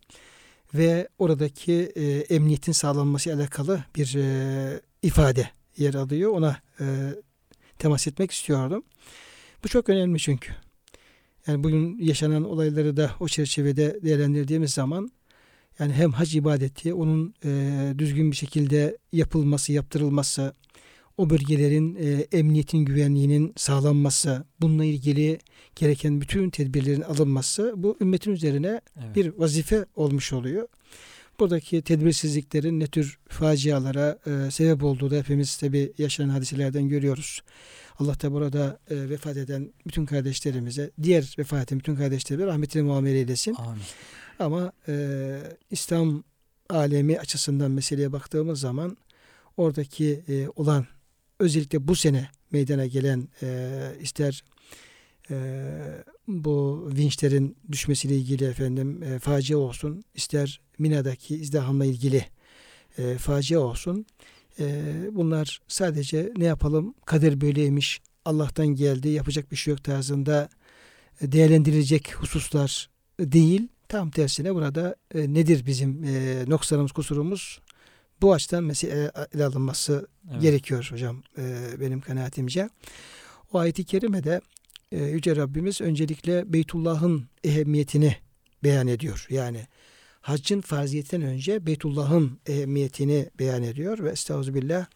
ve 0.75 1.09
oradaki 1.19 1.73
e, 1.73 2.35
emniyetin 2.35 2.73
sağlanması 2.73 3.35
alakalı 3.35 3.85
bir 3.97 4.15
e, 4.15 4.81
ifade 5.03 5.51
yer 5.77 5.95
alıyor. 5.95 6.31
Ona 6.31 6.57
e, 6.81 6.85
temas 7.79 8.07
etmek 8.07 8.31
istiyordum. 8.31 8.83
Bu 9.65 9.69
çok 9.69 9.89
önemli 9.89 10.19
çünkü. 10.19 10.53
Yani 11.47 11.65
bugün 11.65 11.99
yaşanan 11.99 12.45
olayları 12.45 12.97
da 12.97 13.11
o 13.21 13.29
çerçevede 13.29 13.99
değerlendirdiğimiz 14.03 14.71
zaman 14.71 15.11
yani 15.79 15.93
hem 15.93 16.13
hac 16.13 16.35
ibadeti 16.37 16.95
onun 16.95 17.35
e, 17.45 17.95
düzgün 17.99 18.31
bir 18.31 18.37
şekilde 18.37 18.99
yapılması, 19.13 19.73
yaptırılması, 19.73 20.55
o 21.21 21.31
bölgelerin 21.31 21.95
e, 22.01 22.39
emniyetin 22.39 22.79
güvenliğinin 22.79 23.53
sağlanması, 23.57 24.45
bununla 24.61 24.85
ilgili 24.85 25.39
gereken 25.77 26.21
bütün 26.21 26.51
tedbirlerin 26.51 27.01
alınması 27.01 27.75
bu 27.77 27.97
ümmetin 28.01 28.33
üzerine 28.33 28.81
evet. 29.05 29.17
bir 29.17 29.39
vazife 29.39 29.85
olmuş 29.95 30.33
oluyor. 30.33 30.69
Buradaki 31.41 31.83
tedbirsizliklerin 31.83 32.81
ne 32.81 32.87
tür 32.87 33.19
facialara 33.29 34.19
e, 34.27 34.51
sebep 34.51 34.85
olduğu 34.85 35.11
da 35.11 35.17
hepimiz 35.17 35.57
tabi 35.57 35.93
yaşanan 35.99 36.29
hadiselerden 36.29 36.89
görüyoruz. 36.89 37.43
Allah 37.99 38.21
da 38.21 38.33
burada 38.33 38.79
e, 38.91 39.11
vefat 39.11 39.37
eden 39.37 39.73
bütün 39.87 40.07
kardeşlerimize, 40.07 40.91
diğer 41.03 41.35
vefat 41.39 41.69
eden 41.69 41.79
bütün 41.79 41.97
kardeşlerimize 41.97 42.47
rahmetine 42.47 42.83
muamele 42.83 43.19
eylesin. 43.19 43.55
Amin. 43.59 43.83
Ama 44.39 44.73
e, 44.89 45.37
İslam 45.71 46.25
alemi 46.71 47.19
açısından 47.19 47.71
meseleye 47.71 48.13
baktığımız 48.13 48.61
zaman 48.61 48.97
oradaki 49.57 50.25
e, 50.29 50.49
olan 50.57 50.87
özellikle 51.41 51.89
bu 51.89 51.97
sene 51.97 52.29
meydana 52.51 52.87
gelen 52.87 53.29
e, 53.43 53.71
ister 54.01 54.45
e, 55.31 55.35
bu 56.29 56.89
vinçlerin 56.97 57.57
düşmesiyle 57.73 58.17
ilgili 58.17 58.45
efendim 58.45 59.03
e, 59.03 59.19
facia 59.19 59.59
olsun, 59.59 60.05
ister 60.15 60.61
Mina'daki 60.79 61.37
izdihamla 61.37 61.85
ilgili 61.85 62.25
e, 62.99 63.19
facia 63.19 63.61
olsun. 63.61 64.07
E, 64.61 64.85
bunlar 65.13 65.61
sadece 65.69 66.33
ne 66.37 66.45
yapalım 66.45 66.95
kader 67.07 67.41
böyleymiş, 67.41 68.01
Allah'tan 68.25 68.67
geldi, 68.67 69.09
yapacak 69.09 69.51
bir 69.51 69.57
şey 69.57 69.71
yok 69.71 69.85
tarzında 69.85 70.49
e, 71.21 71.33
değerlendirilecek 71.33 72.15
hususlar 72.15 72.91
değil. 73.21 73.69
Tam 73.89 74.11
tersine 74.11 74.55
burada 74.55 74.97
e, 75.15 75.35
nedir 75.35 75.67
bizim 75.67 76.05
e, 76.05 76.45
noksanımız, 76.47 76.93
kusurumuz? 76.93 77.61
Bu 78.23 78.33
açıdan 78.33 78.65
mesele 78.65 79.11
ele 79.35 79.45
alınması 79.45 80.09
evet. 80.31 80.43
gerekiyor 80.43 80.89
hocam 80.91 81.23
e, 81.39 81.67
benim 81.81 82.01
kanaatimce. 82.01 82.69
O 83.53 83.59
ayeti 83.59 83.85
kerimede 83.85 84.41
e, 84.93 85.05
Yüce 85.05 85.37
Rabbimiz 85.37 85.81
öncelikle 85.81 86.53
Beytullah'ın 86.53 87.29
ehemmiyetini 87.45 88.17
beyan 88.65 88.87
ediyor. 88.87 89.27
Yani 89.31 89.67
haccın 90.21 90.61
farziyetinden 90.61 91.29
önce 91.29 91.67
Beytullah'ın 91.67 92.39
ehemmiyetini 92.47 93.31
beyan 93.39 93.63
ediyor 93.63 93.99
ve 93.99 94.11
estağfirullah 94.11 94.87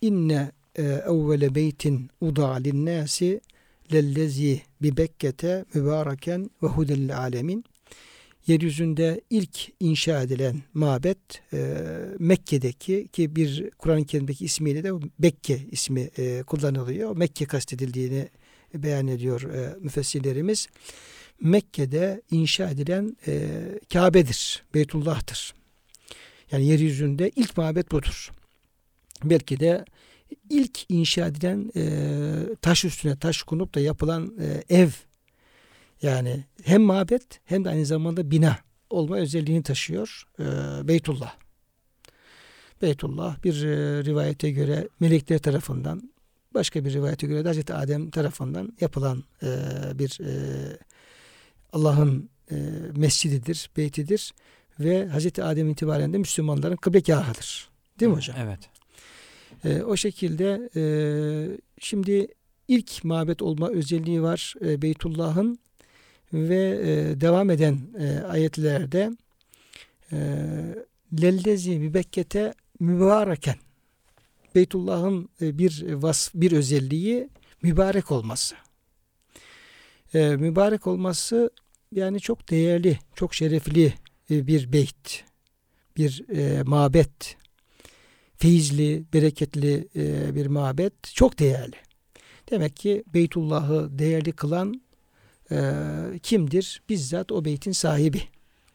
inne 0.00 0.50
e, 0.76 0.82
evvele 0.82 1.54
beytin 1.54 2.10
uda 2.20 2.52
linnâsi 2.52 3.40
lellezi 3.92 4.62
bi 4.82 4.96
Bekke'te 4.96 5.64
mübareken 5.74 6.50
ve 6.62 6.66
hudel 6.66 7.18
alemin 7.18 7.64
yeryüzünde 8.46 9.20
ilk 9.30 9.72
inşa 9.80 10.22
edilen 10.22 10.62
mabet 10.74 11.18
e, 11.52 11.76
Mekke'deki 12.18 13.08
ki 13.08 13.36
bir 13.36 13.70
Kur'an-ı 13.70 14.04
Kerim'deki 14.04 14.44
ismiyle 14.44 14.84
de 14.84 14.92
Bekke 15.18 15.60
ismi 15.70 16.00
e, 16.18 16.42
kullanılıyor. 16.42 17.16
Mekke 17.16 17.44
kastedildiğini 17.44 18.28
beyan 18.74 19.08
ediyor 19.08 19.42
e, 19.42 19.76
müfessirlerimiz. 19.80 20.68
Mekke'de 21.40 22.22
inşa 22.30 22.70
edilen 22.70 23.16
e, 23.26 23.48
Kabe'dir, 23.92 24.64
Beytullah'tır. 24.74 25.54
Yani 26.50 26.66
yeryüzünde 26.66 27.30
ilk 27.36 27.56
mabet 27.56 27.92
budur. 27.92 28.30
Belki 29.24 29.60
de 29.60 29.84
ilk 30.50 30.90
inşa 30.90 31.26
edilen 31.26 31.72
e, 31.76 31.84
taş 32.62 32.84
üstüne 32.84 33.16
taş 33.16 33.42
konup 33.42 33.74
da 33.74 33.80
yapılan 33.80 34.34
e, 34.40 34.76
ev 34.76 34.88
yani 36.04 36.44
hem 36.64 36.82
mabet 36.82 37.40
hem 37.44 37.64
de 37.64 37.68
aynı 37.68 37.86
zamanda 37.86 38.30
bina 38.30 38.58
olma 38.90 39.16
özelliğini 39.16 39.62
taşıyor 39.62 40.22
e, 40.38 40.44
Beytullah. 40.88 41.34
Beytullah 42.82 43.44
bir 43.44 43.64
e, 43.64 44.04
rivayete 44.04 44.50
göre 44.50 44.88
melekler 45.00 45.38
tarafından 45.38 46.12
başka 46.54 46.84
bir 46.84 46.92
rivayete 46.92 47.26
göre 47.26 47.44
de 47.44 47.48
Hazreti 47.48 47.74
Adem 47.74 48.10
tarafından 48.10 48.72
yapılan 48.80 49.24
e, 49.42 49.48
bir 49.98 50.20
e, 50.20 50.32
Allah'ın 51.72 52.30
e, 52.50 52.54
mescididir, 52.96 53.70
beytidir 53.76 54.32
ve 54.80 55.06
Hazreti 55.06 55.44
Adem 55.44 55.70
itibaren 55.70 56.12
de 56.12 56.18
Müslümanların 56.18 56.76
kıblekahıdır. 56.76 57.68
Değil 58.00 58.10
mi 58.10 58.16
hocam? 58.16 58.36
Evet. 58.40 58.58
E, 59.64 59.82
o 59.82 59.96
şekilde 59.96 60.70
e, 60.76 60.82
şimdi 61.80 62.28
ilk 62.68 63.04
mabet 63.04 63.42
olma 63.42 63.70
özelliği 63.70 64.22
var 64.22 64.54
e, 64.60 64.82
Beytullah'ın 64.82 65.58
ve 66.34 66.80
e, 66.82 67.20
devam 67.20 67.50
eden 67.50 67.78
e, 67.98 68.18
ayetlerde 68.18 69.10
e, 70.12 70.16
lellezi 71.22 71.78
mübekkete 71.78 72.54
mübareken 72.80 73.56
Beytullah'ın 74.54 75.28
e, 75.40 75.58
bir 75.58 75.92
vas 75.92 76.30
bir 76.34 76.52
özelliği 76.52 77.28
mübarek 77.62 78.12
olması. 78.12 78.54
Mübarek 80.14 80.86
olması 80.86 81.50
yani 81.92 82.20
çok 82.20 82.50
değerli, 82.50 82.98
çok 83.14 83.34
şerefli 83.34 83.94
bir 84.30 84.72
beyt, 84.72 85.24
bir 85.96 86.24
e, 86.36 86.62
mabet, 86.62 87.36
feyizli, 88.36 89.04
bereketli 89.12 89.88
bir 90.34 90.46
mabet, 90.46 90.92
çok 91.14 91.38
değerli. 91.38 91.76
Demek 92.50 92.76
ki 92.76 93.04
Beytullah'ı 93.14 93.98
değerli 93.98 94.32
kılan 94.32 94.83
e, 95.54 96.18
kimdir? 96.18 96.82
Bizzat 96.88 97.32
o 97.32 97.44
beytin 97.44 97.72
sahibi. 97.72 98.22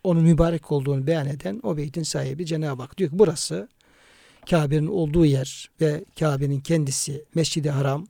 Onun 0.03 0.23
mübarek 0.23 0.71
olduğunu 0.71 1.07
beyan 1.07 1.27
eden 1.27 1.59
o 1.63 1.77
beytin 1.77 2.03
sahibi 2.03 2.45
Cenab-ı 2.45 2.81
Hak 2.81 2.97
diyor 2.97 3.09
ki 3.09 3.19
burası 3.19 3.67
Kabe'nin 4.49 4.87
olduğu 4.87 5.25
yer 5.25 5.69
ve 5.81 6.05
Kabe'nin 6.19 6.59
kendisi 6.59 7.25
Mescid-i 7.35 7.69
Haram, 7.69 8.07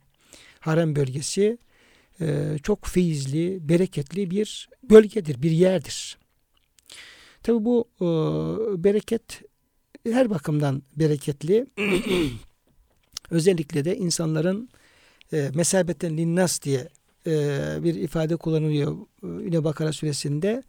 harem 0.60 0.96
bölgesi 0.96 1.58
e, 2.20 2.56
çok 2.62 2.86
feyizli, 2.86 3.68
bereketli 3.68 4.30
bir 4.30 4.68
bölgedir, 4.90 5.42
bir 5.42 5.50
yerdir. 5.50 6.18
Tabi 7.42 7.64
bu 7.64 7.88
e, 8.00 8.04
bereket 8.84 9.42
her 10.10 10.30
bakımdan 10.30 10.82
bereketli. 10.96 11.66
Özellikle 13.30 13.84
de 13.84 13.96
insanların 13.96 14.68
e, 15.32 15.50
mesabetten 15.54 16.16
linnas 16.16 16.62
diye 16.62 16.88
bir 17.84 17.94
ifade 17.94 18.36
kullanılıyor 18.36 18.96
e, 19.22 19.26
yine 19.44 19.64
Bakara 19.64 19.92
suresinde. 19.92 20.62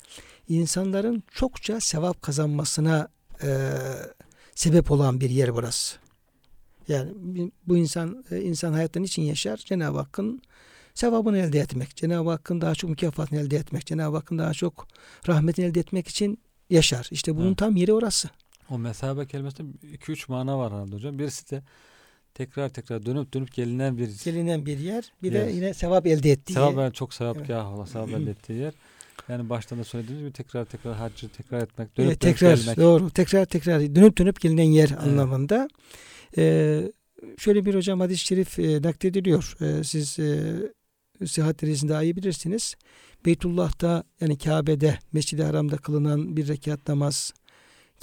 insanların 0.48 1.24
çokça 1.32 1.80
sevap 1.80 2.22
kazanmasına 2.22 3.08
e, 3.44 3.72
sebep 4.56 4.92
olan 4.92 5.22
bir 5.22 5.30
yer 5.30 5.56
burası. 5.56 5.98
Yani 6.88 7.52
bu 7.68 7.78
insan 7.78 8.26
e, 8.32 8.42
insan 8.42 8.74
hayattan 8.74 9.04
için 9.04 9.22
yaşar? 9.22 9.58
Cenab-ı 9.58 9.98
Hakk'ın 9.98 10.42
sevabını 10.94 11.38
elde 11.38 11.60
etmek, 11.60 11.96
Cenab-ı 11.96 12.30
Hakk'ın 12.30 12.62
daha 12.62 12.76
çok 12.76 12.90
mükafatını 12.90 13.40
elde 13.40 13.56
etmek, 13.58 13.86
Cenab-ı 13.86 14.16
Hakk'ın 14.16 14.38
daha 14.38 14.54
çok 14.54 14.88
rahmetini 15.28 15.66
elde 15.66 15.80
etmek 15.80 16.08
için 16.08 16.40
yaşar. 16.70 17.08
İşte 17.12 17.36
bunun 17.36 17.48
evet. 17.48 17.58
tam 17.58 17.76
yeri 17.76 17.94
orası. 17.94 18.30
O 18.70 18.78
mesabe 18.78 19.28
kelimesinde 19.28 19.78
2-3 19.88 20.26
mana 20.28 20.60
var 20.60 20.74
herhalde 20.74 20.96
hocam. 20.96 21.20
Birisi 21.20 21.52
de 21.52 21.64
tekrar 22.34 22.70
tekrar 22.70 23.06
dönüp 23.06 23.34
dönüp 23.34 23.54
gelinen 23.54 23.98
bir 23.98 24.10
gelinen 24.24 24.66
bir 24.66 24.80
yer. 24.80 25.12
Bir 25.24 25.32
yer. 25.32 25.48
de 25.48 25.52
yine 25.52 25.74
sevap 25.74 26.08
elde 26.08 26.32
ettiği. 26.32 26.54
Sevap 26.54 26.78
yani 26.78 26.94
çok 26.94 27.14
sevapgah 27.14 27.66
evet. 27.66 27.78
olan 27.78 27.86
sevap 27.86 28.10
elde 28.10 28.32
ettiği 28.32 28.60
yer. 28.60 28.74
Yani 29.30 29.50
baştan 29.50 29.80
da 29.80 29.84
söylediğimiz 29.84 30.24
gibi 30.24 30.34
tekrar 30.34 30.66
tekrar 30.66 30.96
haccı 30.96 31.30
tekrar 31.30 31.62
etmek, 31.62 31.98
dönüp 31.98 32.10
evet, 32.10 32.20
tekrar, 32.20 32.58
gelmek. 32.58 32.78
Doğru. 32.78 33.10
Tekrar 33.10 33.46
tekrar 33.46 33.96
dönüp 33.96 34.18
dönüp 34.18 34.42
gelinen 34.42 34.64
yer 34.64 34.90
evet. 34.90 35.04
anlamında. 35.04 35.68
Ee, 36.38 36.92
şöyle 37.38 37.66
bir 37.66 37.76
hocam 37.76 38.00
hadis-i 38.00 38.26
şerif 38.26 38.60
e, 38.60 38.82
naklediliyor. 38.82 39.58
E, 39.62 39.84
siz 39.84 40.20
e, 40.20 40.54
sıhhat 41.26 41.62
derecesinde 41.62 41.92
daha 41.92 42.04
iyi 42.04 42.16
bilirsiniz. 42.16 42.76
Beytullah'ta 43.26 44.04
yani 44.22 44.38
Kabe'de, 44.38 45.00
Mescid-i 45.14 45.44
Haram'da 45.44 45.78
kılınan 45.78 46.38
bir 46.38 46.48
rekat 46.48 46.88
namaz 46.88 47.34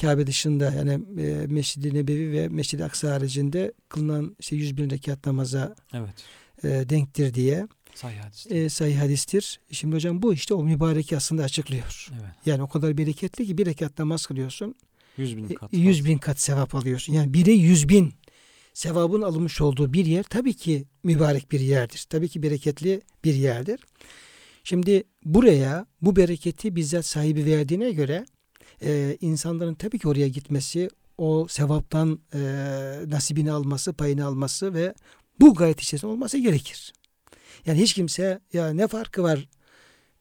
Kabe 0.00 0.26
dışında 0.26 0.72
yani 0.72 0.92
e, 1.20 1.46
Mescid-i 1.46 1.94
Nebevi 1.94 2.32
ve 2.32 2.48
Mescid-i 2.48 2.84
Aksa 2.84 3.14
haricinde 3.14 3.72
kılınan 3.88 4.36
işte 4.40 4.56
100 4.56 4.76
bin 4.76 4.90
rekat 4.90 5.26
namaza 5.26 5.74
evet. 5.94 6.24
e, 6.64 6.88
denktir 6.88 7.34
diye 7.34 7.66
sahih 7.94 8.18
hadistir. 8.18 8.56
E, 8.56 8.68
sahih 8.68 8.98
hadistir. 8.98 9.60
Şimdi 9.70 9.96
hocam 9.96 10.22
bu 10.22 10.34
işte 10.34 10.54
o 10.54 10.62
mübareki 10.62 11.16
aslında 11.16 11.42
açıklıyor. 11.42 12.08
Evet. 12.12 12.34
Yani 12.46 12.62
o 12.62 12.68
kadar 12.68 12.98
bereketli 12.98 13.46
ki 13.46 13.58
bir 13.58 13.66
rekat 13.66 13.98
namaz 13.98 14.26
kılıyorsun. 14.26 14.74
100 15.16 15.36
bin 15.36 15.48
kat. 15.48 15.72
100 15.72 16.04
bin 16.04 16.18
kat 16.18 16.40
sevap 16.40 16.74
alıyorsun. 16.74 17.12
Yani 17.12 17.34
bire 17.34 17.52
100 17.52 17.88
bin 17.88 18.12
sevabın 18.74 19.22
alınmış 19.22 19.60
olduğu 19.60 19.92
bir 19.92 20.06
yer 20.06 20.22
tabii 20.22 20.54
ki 20.54 20.84
mübarek 21.04 21.52
bir 21.52 21.60
yerdir. 21.60 22.06
Tabii 22.10 22.28
ki 22.28 22.42
bereketli 22.42 23.00
bir 23.24 23.34
yerdir. 23.34 23.80
Şimdi 24.64 25.04
buraya 25.24 25.86
bu 26.02 26.16
bereketi 26.16 26.76
bizzat 26.76 27.06
sahibi 27.06 27.44
verdiğine 27.44 27.90
göre 27.90 28.26
e, 28.82 29.16
insanların 29.20 29.74
tabii 29.74 29.98
ki 29.98 30.08
oraya 30.08 30.28
gitmesi, 30.28 30.88
o 31.18 31.46
sevaptan 31.48 32.18
e, 32.34 32.38
nasibini 33.06 33.52
alması, 33.52 33.92
payını 33.92 34.26
alması 34.26 34.74
ve 34.74 34.94
bu 35.40 35.54
gayet 35.54 35.80
içerisinde 35.80 36.10
olması 36.12 36.38
gerekir. 36.38 36.92
Yani 37.66 37.78
hiç 37.78 37.94
kimse 37.94 38.40
ya 38.52 38.70
ne 38.70 38.88
farkı 38.88 39.22
var 39.22 39.48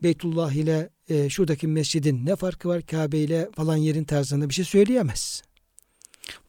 Beytullah 0.04 0.52
ile 0.52 0.90
e, 1.10 1.30
şuradaki 1.30 1.68
mescidin 1.68 2.26
ne 2.26 2.36
farkı 2.36 2.70
var 2.70 2.82
Kabe 2.82 3.18
ile 3.18 3.50
falan 3.56 3.78
yerin 3.78 4.04
tarzında 4.04 4.50
bir 4.50 4.54
şey 4.54 4.66
söyleyemez. 4.66 5.44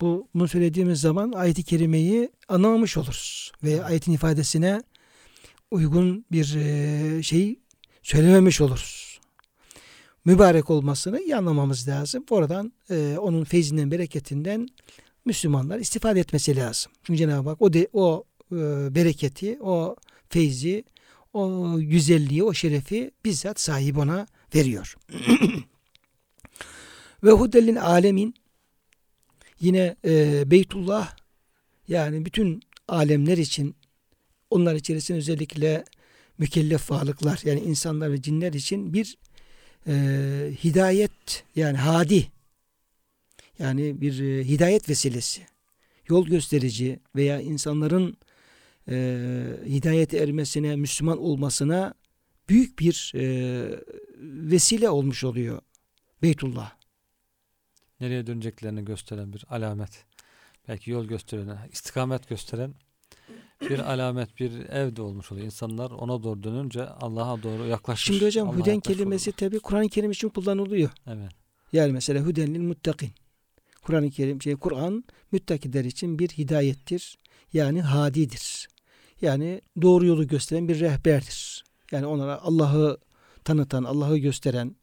Bu 0.01 0.29
bunu 0.35 0.49
söylediğimiz 0.49 1.01
zaman 1.01 1.33
ayet-i 1.33 1.63
kerimeyi 1.63 2.31
anlamamış 2.49 2.97
oluruz 2.97 3.53
ve 3.65 3.85
ayetin 3.85 4.13
ifadesine 4.13 4.83
uygun 5.71 6.25
bir 6.33 6.57
e, 6.57 7.23
şey 7.23 7.59
söylememiş 8.03 8.61
oluruz. 8.61 9.08
Mübarek 10.25 10.71
olmasını 10.71 11.21
iyi 11.21 11.37
anlamamız 11.37 11.89
lazım. 11.89 12.25
Oradan 12.31 12.73
e, 12.91 13.17
onun 13.19 13.45
feyzinden, 13.45 13.91
bereketinden 13.91 14.69
Müslümanlar 15.25 15.79
istifade 15.79 16.21
etmesi 16.21 16.57
lazım. 16.57 16.93
Çünkü 17.03 17.19
Cenab-ı 17.19 17.49
Hak 17.49 17.63
o, 17.63 17.73
de, 17.73 17.89
o 17.93 18.25
e, 18.53 18.57
bereketi, 18.95 19.59
o 19.61 19.97
feyzi, 20.29 20.85
o 21.33 21.75
güzelliği, 21.81 22.45
o 22.45 22.55
şerefi 22.55 23.11
bizzat 23.25 23.61
sahip 23.61 23.99
ona 23.99 24.27
veriyor. 24.55 24.97
Ve 27.25 27.31
hudellin 27.31 27.77
alemin 27.77 28.35
yine 29.61 29.97
e, 30.05 30.43
Beytullah 30.51 31.17
yani 31.89 32.25
bütün 32.25 32.63
alemler 32.89 33.39
için 33.39 33.77
onlar 34.51 34.75
içerisinde 34.75 35.19
özellikle 35.19 35.85
mükellef 36.39 36.91
varlıklar 36.91 37.41
yani 37.45 37.61
insanlar 37.61 38.13
ve 38.13 38.23
cinler 38.23 38.53
için 38.53 38.93
bir 38.93 39.19
e, 39.87 39.93
hidayet 40.65 41.45
yani 41.57 41.77
hadi 41.77 42.27
yani 43.59 44.01
bir 44.01 44.21
e, 44.21 44.45
hidayet 44.45 44.89
vesilesi 44.89 45.47
yol 46.09 46.27
gösterici 46.27 47.01
veya 47.17 47.41
insanların 47.41 48.17
e, 48.89 48.95
hidayet 49.67 50.15
ermesine 50.15 50.77
Müslüman 50.77 51.19
olmasına 51.19 51.95
büyük 52.49 52.79
bir 52.79 53.13
e, 53.15 53.23
vesile 54.51 54.89
olmuş 54.89 55.25
oluyor 55.25 55.61
Beytullah. 56.23 56.73
Nereye 58.01 58.27
döneceklerini 58.27 58.85
gösteren 58.85 59.33
bir 59.33 59.45
alamet. 59.49 60.05
Belki 60.69 60.91
yol 60.91 61.05
gösteren, 61.05 61.59
istikamet 61.73 62.29
gösteren 62.29 62.75
bir 63.69 63.79
alamet, 63.93 64.41
bir 64.41 64.69
ev 64.69 64.97
de 64.97 65.03
olmuş 65.03 65.33
oluyor. 65.33 65.47
İnsanlar 65.47 65.91
ona 65.91 66.23
doğru 66.23 66.43
dönünce 66.43 66.89
Allah'a 66.89 67.43
doğru 67.43 67.67
yaklaşmış. 67.67 68.05
Şimdi 68.05 68.27
hocam 68.27 68.49
Allah'a 68.49 68.59
hüden 68.59 68.81
kelimesi 68.81 69.33
tabi 69.33 69.59
Kur'an-ı 69.59 69.89
Kerim 69.89 70.11
için 70.11 70.29
kullanılıyor. 70.29 70.91
Evet. 71.07 71.31
Yani 71.73 71.93
mesela 71.93 72.27
hüdenlil 72.27 72.61
muttakin. 72.61 73.11
Kur'an-ı 73.83 74.11
Kerim 74.11 74.43
şey 74.43 74.57
Kur'an 74.57 75.05
müttakiler 75.33 75.85
için 75.85 76.19
bir 76.19 76.29
hidayettir. 76.29 77.19
Yani 77.53 77.83
hadidir. 77.83 78.69
Yani 79.21 79.61
doğru 79.83 80.07
yolu 80.07 80.27
gösteren 80.27 80.69
bir 80.69 80.81
rehberdir. 80.81 81.65
Yani 81.93 82.07
onlara 82.07 82.43
Allah'ı 82.43 82.99
tanıtan, 83.45 83.85
Allah'ı 83.85 84.19
gösteren, 84.19 84.77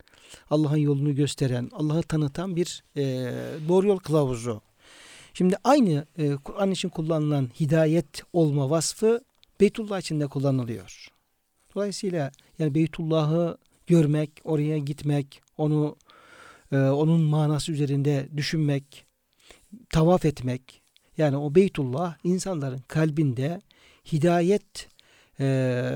Allah'ın 0.50 0.78
yolunu 0.78 1.16
gösteren, 1.16 1.70
Allah'ı 1.74 2.04
tanıtan 2.04 2.56
bir 2.56 2.84
e, 2.96 3.04
doğru 3.68 3.88
yol 3.88 3.98
kılavuzu. 3.98 4.62
Şimdi 5.38 5.56
aynı 5.64 6.06
e, 6.18 6.36
Kur'an 6.36 6.72
için 6.72 6.90
kullanılan 6.90 7.50
hidayet 7.60 8.24
olma 8.34 8.70
vasfı 8.70 9.22
Beytullah 9.60 10.00
için 10.00 10.20
de 10.20 10.28
kullanılıyor. 10.28 11.08
Dolayısıyla 11.76 12.32
yani 12.60 12.76
Beytullah'ı 12.76 13.58
görmek, 13.88 14.32
oraya 14.44 14.78
gitmek, 14.78 15.42
onu 15.58 15.96
e, 16.72 16.78
onun 16.78 17.22
manası 17.22 17.72
üzerinde 17.72 18.30
düşünmek, 18.38 19.06
tavaf 19.90 20.26
etmek, 20.26 20.82
yani 21.18 21.38
o 21.38 21.56
Beytullah 21.56 22.16
insanların 22.24 22.82
kalbinde 22.88 23.62
hidayet, 24.12 24.90
e, 25.40 25.46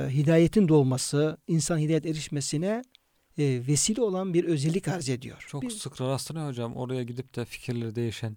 hidayetin 0.09 0.67
doğması, 0.67 1.37
insan 1.47 1.77
hidayet 1.77 2.05
erişmesine 2.05 2.83
e, 3.37 3.43
vesile 3.67 4.01
olan 4.01 4.33
bir 4.33 4.43
özellik 4.43 4.87
arz 4.87 5.09
ediyor. 5.09 5.45
Çok 5.47 5.71
sık 5.71 6.01
rastlanıyor 6.01 6.47
hocam. 6.47 6.75
Oraya 6.75 7.03
gidip 7.03 7.35
de 7.35 7.45
fikirleri 7.45 7.95
değişen, 7.95 8.35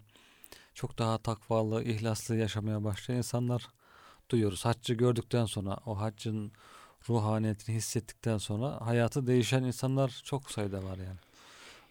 çok 0.74 0.98
daha 0.98 1.18
takvalı, 1.18 1.84
ihlaslı 1.84 2.36
yaşamaya 2.36 2.84
başlayan 2.84 3.16
insanlar 3.16 3.68
duyuyoruz. 4.30 4.64
Haccı 4.64 4.94
gördükten 4.94 5.46
sonra, 5.46 5.78
o 5.86 6.00
haccın 6.00 6.52
ruhaniyetini 7.08 7.76
hissettikten 7.76 8.38
sonra 8.38 8.86
hayatı 8.86 9.26
değişen 9.26 9.62
insanlar 9.62 10.20
çok 10.24 10.50
sayıda 10.50 10.84
var 10.84 10.96
yani. 10.96 11.18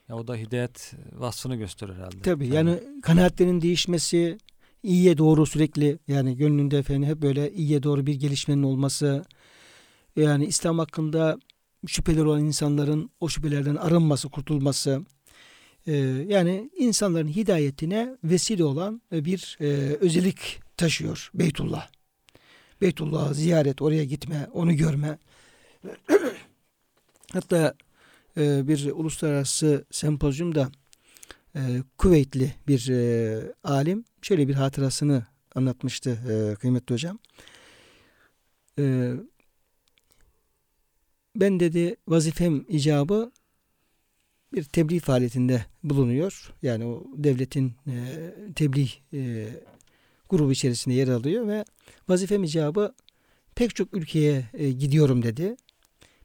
Ya 0.09 0.15
o 0.15 0.27
da 0.27 0.35
hidayet 0.35 0.93
vasfını 1.13 1.55
gösterir 1.55 1.93
herhalde. 1.93 2.21
Tabii 2.21 2.47
yani, 2.47 2.69
yani 2.69 3.01
kanaatlerin 3.01 3.61
değişmesi, 3.61 4.37
iyiye 4.83 5.17
doğru 5.17 5.45
sürekli 5.45 5.99
yani 6.07 6.37
gönlünde 6.37 6.77
efendim 6.77 7.09
hep 7.09 7.21
böyle 7.21 7.53
iyiye 7.53 7.83
doğru 7.83 8.05
bir 8.05 8.15
gelişmenin 8.15 8.63
olması, 8.63 9.25
yani 10.15 10.45
İslam 10.45 10.79
hakkında 10.79 11.37
şüpheler 11.87 12.25
olan 12.25 12.45
insanların 12.45 13.11
o 13.19 13.29
şüphelerden 13.29 13.75
arınması, 13.75 14.29
kurtulması, 14.29 15.05
e, 15.87 15.93
yani 16.27 16.69
insanların 16.77 17.27
hidayetine 17.27 18.17
vesile 18.23 18.63
olan 18.63 19.01
bir 19.11 19.57
e, 19.61 19.65
özellik 19.95 20.59
taşıyor 20.77 21.31
Beytullah. 21.33 21.87
Beytullah'ı 22.81 23.35
ziyaret, 23.35 23.81
oraya 23.81 24.03
gitme, 24.03 24.47
onu 24.53 24.75
görme. 24.75 25.17
Hatta 27.33 27.73
e, 28.37 28.67
bir 28.67 28.91
uluslararası 28.91 29.85
sempozyumda 29.91 30.71
e, 31.55 31.83
bir 32.67 32.89
e, 32.89 33.53
alim 33.63 34.05
şöyle 34.21 34.47
bir 34.47 34.53
hatırasını 34.53 35.25
anlatmıştı 35.55 36.19
e, 36.29 36.55
kıymetli 36.55 36.93
hocam. 36.93 37.19
E, 38.79 39.13
ben 41.35 41.59
dedi 41.59 41.95
vazifem 42.07 42.65
icabı 42.67 43.31
bir 44.53 44.63
tebliğ 44.63 44.99
faaliyetinde 44.99 45.65
bulunuyor. 45.83 46.53
Yani 46.61 46.85
o 46.85 47.03
devletin 47.15 47.73
e, 47.87 47.95
tebliğ 48.55 48.89
e, 49.13 49.47
grubu 50.29 50.51
içerisinde 50.51 50.95
yer 50.95 51.07
alıyor 51.07 51.47
ve 51.47 51.65
vazifem 52.09 52.43
icabı 52.43 52.95
pek 53.55 53.75
çok 53.75 53.93
ülkeye 53.93 54.45
e, 54.53 54.71
gidiyorum 54.71 55.23
dedi. 55.23 55.55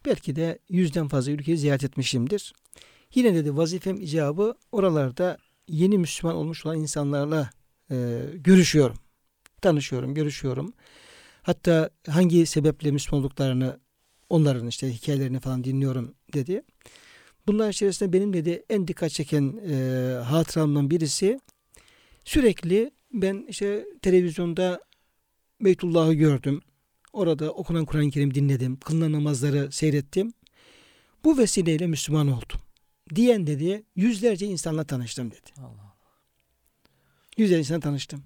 Belki 0.05 0.37
de 0.37 0.59
yüzden 0.69 1.09
fazla 1.09 1.33
ülkeyi 1.33 1.59
ziyaret 1.59 1.85
etmişimdir. 1.85 2.55
Yine 3.15 3.35
dedi 3.35 3.57
vazifem 3.57 4.01
icabı 4.01 4.55
oralarda 4.73 5.39
yeni 5.69 5.99
Müslüman 5.99 6.37
olmuş 6.37 6.67
olan 6.67 6.79
insanlarla 6.79 7.51
e, 7.91 8.21
görüşüyorum. 8.35 8.97
Tanışıyorum, 9.61 10.15
görüşüyorum. 10.15 10.73
Hatta 11.43 11.91
hangi 12.09 12.47
sebeple 12.47 12.91
Müslüman 12.91 13.25
olduklarını 13.25 13.81
onların 14.31 14.67
işte 14.67 14.95
hikayelerini 14.95 15.41
falan 15.41 15.65
dinliyorum 15.65 16.15
dedi. 16.35 16.63
Bunlar 17.47 17.71
içerisinde 17.71 18.13
benim 18.13 18.33
dedi 18.33 18.65
en 18.71 18.89
dikkat 18.89 19.11
çeken 19.11 19.61
e, 19.69 19.75
hatıramdan 20.25 20.91
birisi 20.91 21.41
sürekli 22.25 22.91
ben 23.13 23.47
işte 23.49 23.87
televizyonda 24.03 24.81
Beytullah'ı 25.61 26.15
gördüm. 26.15 26.61
Orada 27.13 27.53
okunan 27.53 27.85
Kur'an-ı 27.85 28.11
Kerim 28.11 28.35
dinledim. 28.35 28.77
Kılınan 28.77 29.13
namazları 29.13 29.73
seyrettim. 29.73 30.33
Bu 31.25 31.39
vesileyle 31.39 31.87
Müslüman 31.87 32.29
oldum. 32.29 32.61
Diyen 33.15 33.47
dedi 33.47 33.85
yüzlerce 33.97 34.47
insanla 34.47 34.85
tanıştım 34.85 35.31
dedi. 35.31 35.61
Allah. 35.61 35.97
Yüzlerce 37.37 37.59
insanla 37.59 37.81
tanıştım. 37.81 38.23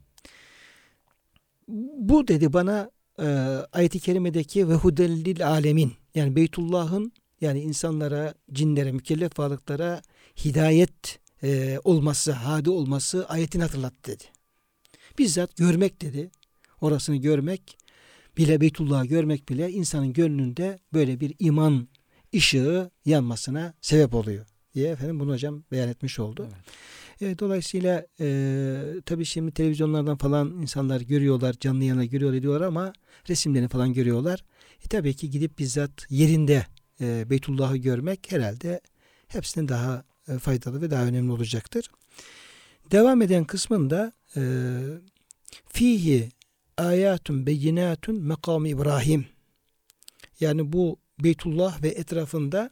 Bu 1.99 2.29
dedi 2.29 2.53
bana 2.53 2.91
e, 3.19 3.27
ayet-i 3.73 4.01
kerimedeki 4.01 4.69
ve 4.69 4.75
hudellil 4.75 5.47
alemin 5.47 5.93
yani 6.15 6.37
Beytullah'ın 6.37 7.13
yani 7.41 7.61
insanlara, 7.61 8.35
cinlere, 8.53 8.93
mükellef 8.93 9.39
varlıklara 9.39 10.03
hidayet 10.45 11.19
e, 11.43 11.79
olması, 11.85 12.33
hadi 12.33 12.71
olması 12.71 13.29
ayetini 13.29 13.63
hatırlattı 13.63 14.13
dedi. 14.13 14.25
Bizzat 15.19 15.57
görmek 15.57 16.03
dedi. 16.03 16.31
Orasını 16.81 17.17
görmek 17.17 17.79
bile 18.37 18.61
Beytullah'ı 18.61 19.07
görmek 19.07 19.49
bile 19.49 19.71
insanın 19.71 20.13
gönlünde 20.13 20.79
böyle 20.93 21.21
bir 21.21 21.35
iman 21.39 21.89
ışığı 22.35 22.91
yanmasına 23.05 23.75
sebep 23.81 24.15
oluyor 24.15 24.47
diye 24.75 24.89
efendim 24.89 25.21
bunu 25.21 25.33
hocam 25.33 25.65
beyan 25.73 25.89
etmiş 25.89 26.19
oldu. 26.19 26.49
Evet. 27.21 27.35
E, 27.35 27.39
dolayısıyla 27.39 28.07
e, 28.21 28.83
tabii 29.07 29.25
şimdi 29.25 29.53
televizyonlardan 29.53 30.17
falan 30.17 30.63
insanlar 30.63 31.01
görüyorlar, 31.01 31.55
canlı 31.61 31.85
yana 31.85 32.05
görüyor 32.05 32.35
ediyorlar 32.35 32.67
ama 32.67 32.93
resimlerini 33.29 33.69
falan 33.69 33.93
görüyorlar. 33.93 34.45
E, 34.85 34.89
tabii 34.89 35.15
ki 35.15 35.31
gidip 35.31 35.59
bizzat 35.59 36.07
yerinde 36.11 36.67
e, 37.01 37.31
Beytullah'ı 37.31 37.77
görmek 37.77 38.33
herhalde 38.33 38.81
hepsinden 39.29 39.69
daha 39.69 40.05
e, 40.29 40.39
faydalı 40.39 40.83
ve 40.83 40.91
daha 40.91 41.05
önemli 41.05 41.33
olacaktır. 41.33 41.91
Devam 42.91 43.23
eden 43.23 43.45
kısmında 43.45 44.13
e, 44.37 44.43
fihi 45.69 46.29
ayatun 46.77 47.47
beyinatun 47.47 48.23
makam 48.23 48.67
İbrahim 48.67 49.27
yani 50.41 50.73
bu 50.73 50.99
Beytullah 51.19 51.83
ve 51.83 51.89
etrafında 51.89 52.71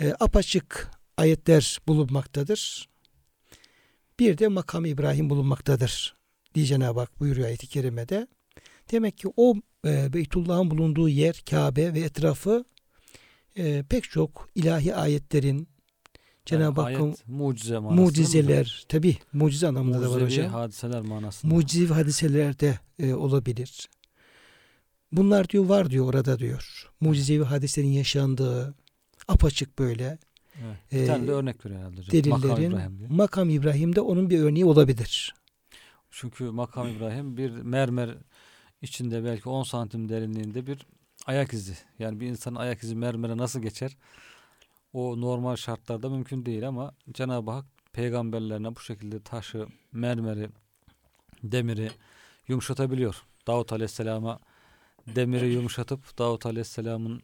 e, 0.00 0.12
apaçık 0.20 0.90
ayetler 1.16 1.78
bulunmaktadır. 1.88 2.88
Bir 4.18 4.38
de 4.38 4.48
makam 4.48 4.84
İbrahim 4.84 5.30
bulunmaktadır 5.30 6.16
diye 6.54 6.66
Cenab-ı 6.66 7.00
Hak 7.00 7.20
buyuruyor 7.20 7.46
ayet-i 7.46 7.66
kerimede. 7.66 8.26
Demek 8.90 9.18
ki 9.18 9.28
o 9.36 9.54
e, 9.86 10.12
Beytullah'ın 10.12 10.70
bulunduğu 10.70 11.08
yer 11.08 11.42
Kabe 11.50 11.94
ve 11.94 12.00
etrafı 12.00 12.64
e, 13.56 13.82
pek 13.82 14.04
çok 14.04 14.48
ilahi 14.54 14.94
ayetlerin 14.94 15.68
Cenab-ı 16.46 16.80
Yani 16.80 16.92
Hakk'ın 16.92 17.16
mucize 17.26 17.78
mucizeler 17.78 18.84
tabi 18.88 19.16
mucize 19.32 19.68
anlamında 19.68 20.02
da 20.02 20.10
var 20.10 20.20
Mucizevi 20.20 20.46
hocam. 20.46 20.52
hadiseler 20.60 21.00
manasında. 21.00 21.54
Mucizevi 21.54 21.92
hadiseler 21.92 22.60
de 22.60 22.78
e, 22.98 23.14
olabilir. 23.14 23.88
Bunlar 25.12 25.48
diyor 25.48 25.64
var 25.64 25.90
diyor 25.90 26.06
orada 26.06 26.38
diyor. 26.38 26.90
Mucizevi 27.00 27.44
hadiselerin 27.44 27.92
yaşandığı 27.92 28.74
apaçık 29.28 29.78
böyle 29.78 30.18
evet. 30.62 30.76
e, 30.92 31.02
Bir 31.02 31.06
tane 31.06 31.26
de 31.26 31.32
örnek 31.32 31.66
veriyor 31.66 31.80
herhalde 31.80 32.00
hocam. 32.00 32.30
Makam 32.30 32.50
delillerin 32.50 32.70
İbrahim 32.70 32.98
diye. 32.98 33.08
makam 33.08 33.50
İbrahim'de 33.50 34.00
onun 34.00 34.30
bir 34.30 34.38
örneği 34.40 34.64
olabilir. 34.64 35.34
Çünkü 36.10 36.44
makam 36.44 36.88
İbrahim 36.88 37.36
bir 37.36 37.50
mermer 37.50 38.10
içinde 38.82 39.24
belki 39.24 39.48
10 39.48 39.62
santim 39.62 40.08
derinliğinde 40.08 40.66
bir 40.66 40.86
ayak 41.26 41.52
izi. 41.52 41.76
Yani 41.98 42.20
bir 42.20 42.26
insanın 42.26 42.56
ayak 42.56 42.82
izi 42.82 42.96
mermere 42.96 43.36
nasıl 43.36 43.62
geçer? 43.62 43.96
O 44.92 45.20
normal 45.20 45.56
şartlarda 45.56 46.08
mümkün 46.08 46.46
değil 46.46 46.68
ama 46.68 46.94
Cenab-ı 47.12 47.50
Hak 47.50 47.66
peygamberlerine 47.92 48.76
bu 48.76 48.80
şekilde 48.80 49.20
taşı, 49.20 49.66
mermeri, 49.92 50.48
demiri 51.42 51.90
yumuşatabiliyor. 52.48 53.22
Davut 53.46 53.72
Aleyhisselam'a 53.72 54.40
demiri 55.06 55.46
yumuşatıp 55.52 56.18
Davut 56.18 56.46
Aleyhisselam'ın 56.46 57.22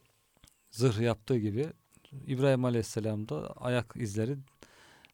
zırh 0.71 1.01
yaptığı 1.01 1.39
gibi 1.39 1.67
İbrahim 2.27 2.65
Aleyhisselam 2.65 3.29
da 3.29 3.53
ayak 3.57 3.95
izleri 3.97 4.37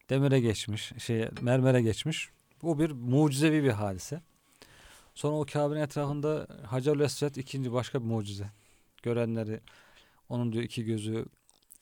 demire 0.09 0.39
geçmiş, 0.39 0.93
şey 0.97 1.29
mermere 1.41 1.81
geçmiş. 1.81 2.29
Bu 2.61 2.79
bir 2.79 2.91
mucizevi 2.91 3.63
bir 3.63 3.69
hadise. 3.69 4.21
Sonra 5.15 5.35
o 5.35 5.45
Kabe'nin 5.45 5.81
etrafında 5.81 6.47
Hacerül 6.65 6.99
Esved 6.99 7.35
ikinci 7.35 7.73
başka 7.73 8.01
bir 8.01 8.05
mucize. 8.05 8.51
Görenleri 9.05 9.59
onun 10.29 10.53
diyor 10.53 10.63
iki 10.63 10.85
gözü 10.85 11.25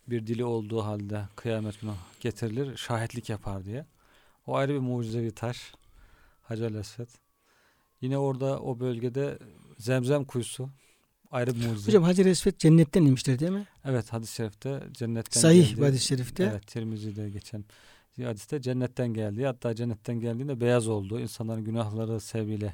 bir 0.08 0.28
dili 0.28 0.46
olduğu 0.46 0.84
halde 0.84 1.28
kıyamet 1.36 1.82
günü 1.82 1.92
getirilir, 2.20 2.78
şahitlik 2.78 3.30
yapar 3.30 3.66
diye. 3.66 3.86
O 4.48 4.56
ayrı 4.56 4.74
bir 4.74 4.80
mucizevi 4.80 5.32
taş. 5.32 5.74
Hacerül 6.42 6.76
Esved. 6.76 7.08
Yine 8.02 8.18
orada 8.18 8.60
o 8.60 8.80
bölgede 8.80 9.40
Zemzem 9.78 10.26
kuyusu 10.26 10.70
ayrı 11.32 11.56
bir 11.56 11.68
mucize. 11.68 11.88
Hocam 11.88 12.04
Hacer 12.04 12.26
Esved 12.26 12.58
cennetten 12.58 13.02
inmiştir 13.02 13.40
değil 13.40 13.52
mi? 13.52 13.68
Evet 13.86 14.14
hadis-i 14.14 14.36
şerifte 14.36 14.84
cennetten 14.92 15.42
Sahih 15.42 15.70
geldi. 15.70 15.86
hadis-i 15.86 16.06
şerifte. 16.06 16.44
Evet 16.44 16.68
Tirmizi'de 16.68 17.30
geçen 17.30 17.66
hadiste 18.24 18.62
cennetten 18.62 19.14
geldi. 19.14 19.46
Hatta 19.46 19.76
cennetten 19.76 20.20
geldiğinde 20.20 20.62
beyaz 20.62 20.88
oldu. 20.88 21.20
İnsanların 21.20 21.64
günahları 21.64 22.20
sebebiyle 22.20 22.74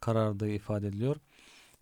karardığı 0.00 0.48
ifade 0.48 0.88
ediliyor. 0.88 1.16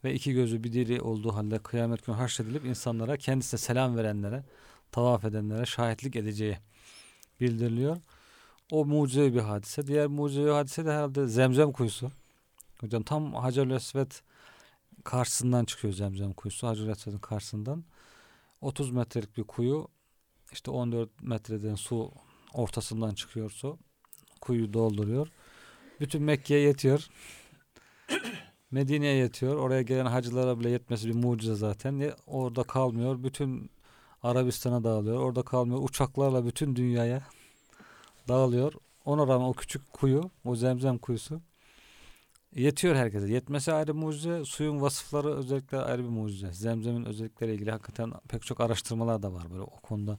Ve 0.07 0.15
iki 0.15 0.33
gözü 0.33 0.65
bir 0.65 0.73
dili 0.73 1.01
olduğu 1.01 1.35
halde 1.35 1.59
kıyamet 1.59 2.07
günü 2.07 2.17
haşredilip 2.17 2.65
insanlara 2.65 3.17
kendisine 3.17 3.59
selam 3.61 3.97
verenlere, 3.97 4.45
tavaf 4.93 5.25
edenlere 5.25 5.67
şahitlik 5.67 6.17
edeceği 6.17 6.59
bildiriliyor. 7.41 7.97
O 8.71 8.85
mucizevi 8.85 9.35
bir 9.35 9.41
hadise. 9.41 9.87
Diğer 9.87 10.07
mucizevi 10.07 10.51
hadise 10.51 10.87
de 10.87 10.93
herhalde 10.93 11.27
Zemzem 11.27 11.73
kuyusu. 11.73 12.11
Hocam 12.81 13.03
tam 13.03 13.35
Hacer-ül 13.35 13.75
Esved 13.75 14.13
karşısından 15.05 15.65
çıkıyor 15.65 15.95
Zemzem 15.95 16.33
kuyusu. 16.33 16.67
Hacer-ül 16.67 16.91
Esved'in 16.91 17.19
karşısından. 17.19 17.85
30 18.61 18.91
metrelik 18.91 19.37
bir 19.37 19.45
kuyu. 19.45 19.89
İşte 20.53 20.71
14 20.71 21.23
metreden 21.23 21.75
su 21.75 22.13
ortasından 22.55 23.15
çıkıyor 23.15 23.51
su. 23.51 23.79
Kuyu 24.41 24.73
dolduruyor. 24.73 25.29
Bütün 26.01 26.23
Mekke'ye 26.23 26.61
yetiyor. 26.61 27.09
Medine'ye 28.71 29.13
yetiyor. 29.13 29.57
Oraya 29.57 29.83
gelen 29.83 30.07
hacılara 30.07 30.61
bile 30.61 30.71
yetmesi 30.71 31.09
bir 31.09 31.15
mucize 31.15 31.55
zaten. 31.55 32.13
Orada 32.27 32.63
kalmıyor. 32.63 33.23
Bütün 33.23 33.71
Arabistan'a 34.23 34.85
dağılıyor. 34.85 35.21
Orada 35.21 35.43
kalmıyor. 35.43 35.83
Uçaklarla 35.83 36.47
bütün 36.47 36.77
dünyaya 36.77 37.23
dağılıyor. 38.29 38.73
Ona 39.05 39.29
rağmen 39.29 39.47
o 39.47 39.53
küçük 39.53 39.93
kuyu, 39.93 40.31
o 40.45 40.57
zemzem 40.57 40.99
kuyusu 40.99 41.41
yetiyor 42.57 42.97
herkese. 42.97 43.33
Yetmesi 43.33 43.73
ayrı 43.73 43.95
mucize. 43.95 44.45
Suyun 44.45 44.81
vasıfları 44.81 45.35
özellikle 45.35 45.79
ayrı 45.79 46.05
bir 46.05 46.09
mucize. 46.09 46.53
Zemzemin 46.53 47.05
özellikleriyle 47.05 47.55
ilgili 47.55 47.71
hakikaten 47.71 48.13
pek 48.29 48.43
çok 48.43 48.61
araştırmalar 48.61 49.23
da 49.23 49.33
var 49.33 49.51
böyle 49.51 49.63
o 49.63 49.81
konuda. 49.81 50.19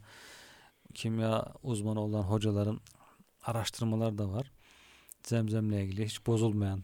Kimya 0.94 1.54
uzmanı 1.64 2.02
olan 2.02 2.22
hocaların 2.22 2.80
araştırmalar 3.46 4.18
da 4.18 4.30
var. 4.32 4.52
Zemzemle 5.24 5.84
ilgili 5.84 6.06
hiç 6.06 6.28
bozulmayan 6.28 6.84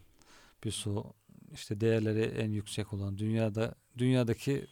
bir 0.63 0.71
su. 0.71 1.13
İşte 1.53 1.81
değerleri 1.81 2.21
en 2.21 2.49
yüksek 2.51 2.93
olan 2.93 3.17
dünyada 3.17 3.75
dünyadaki 3.97 4.67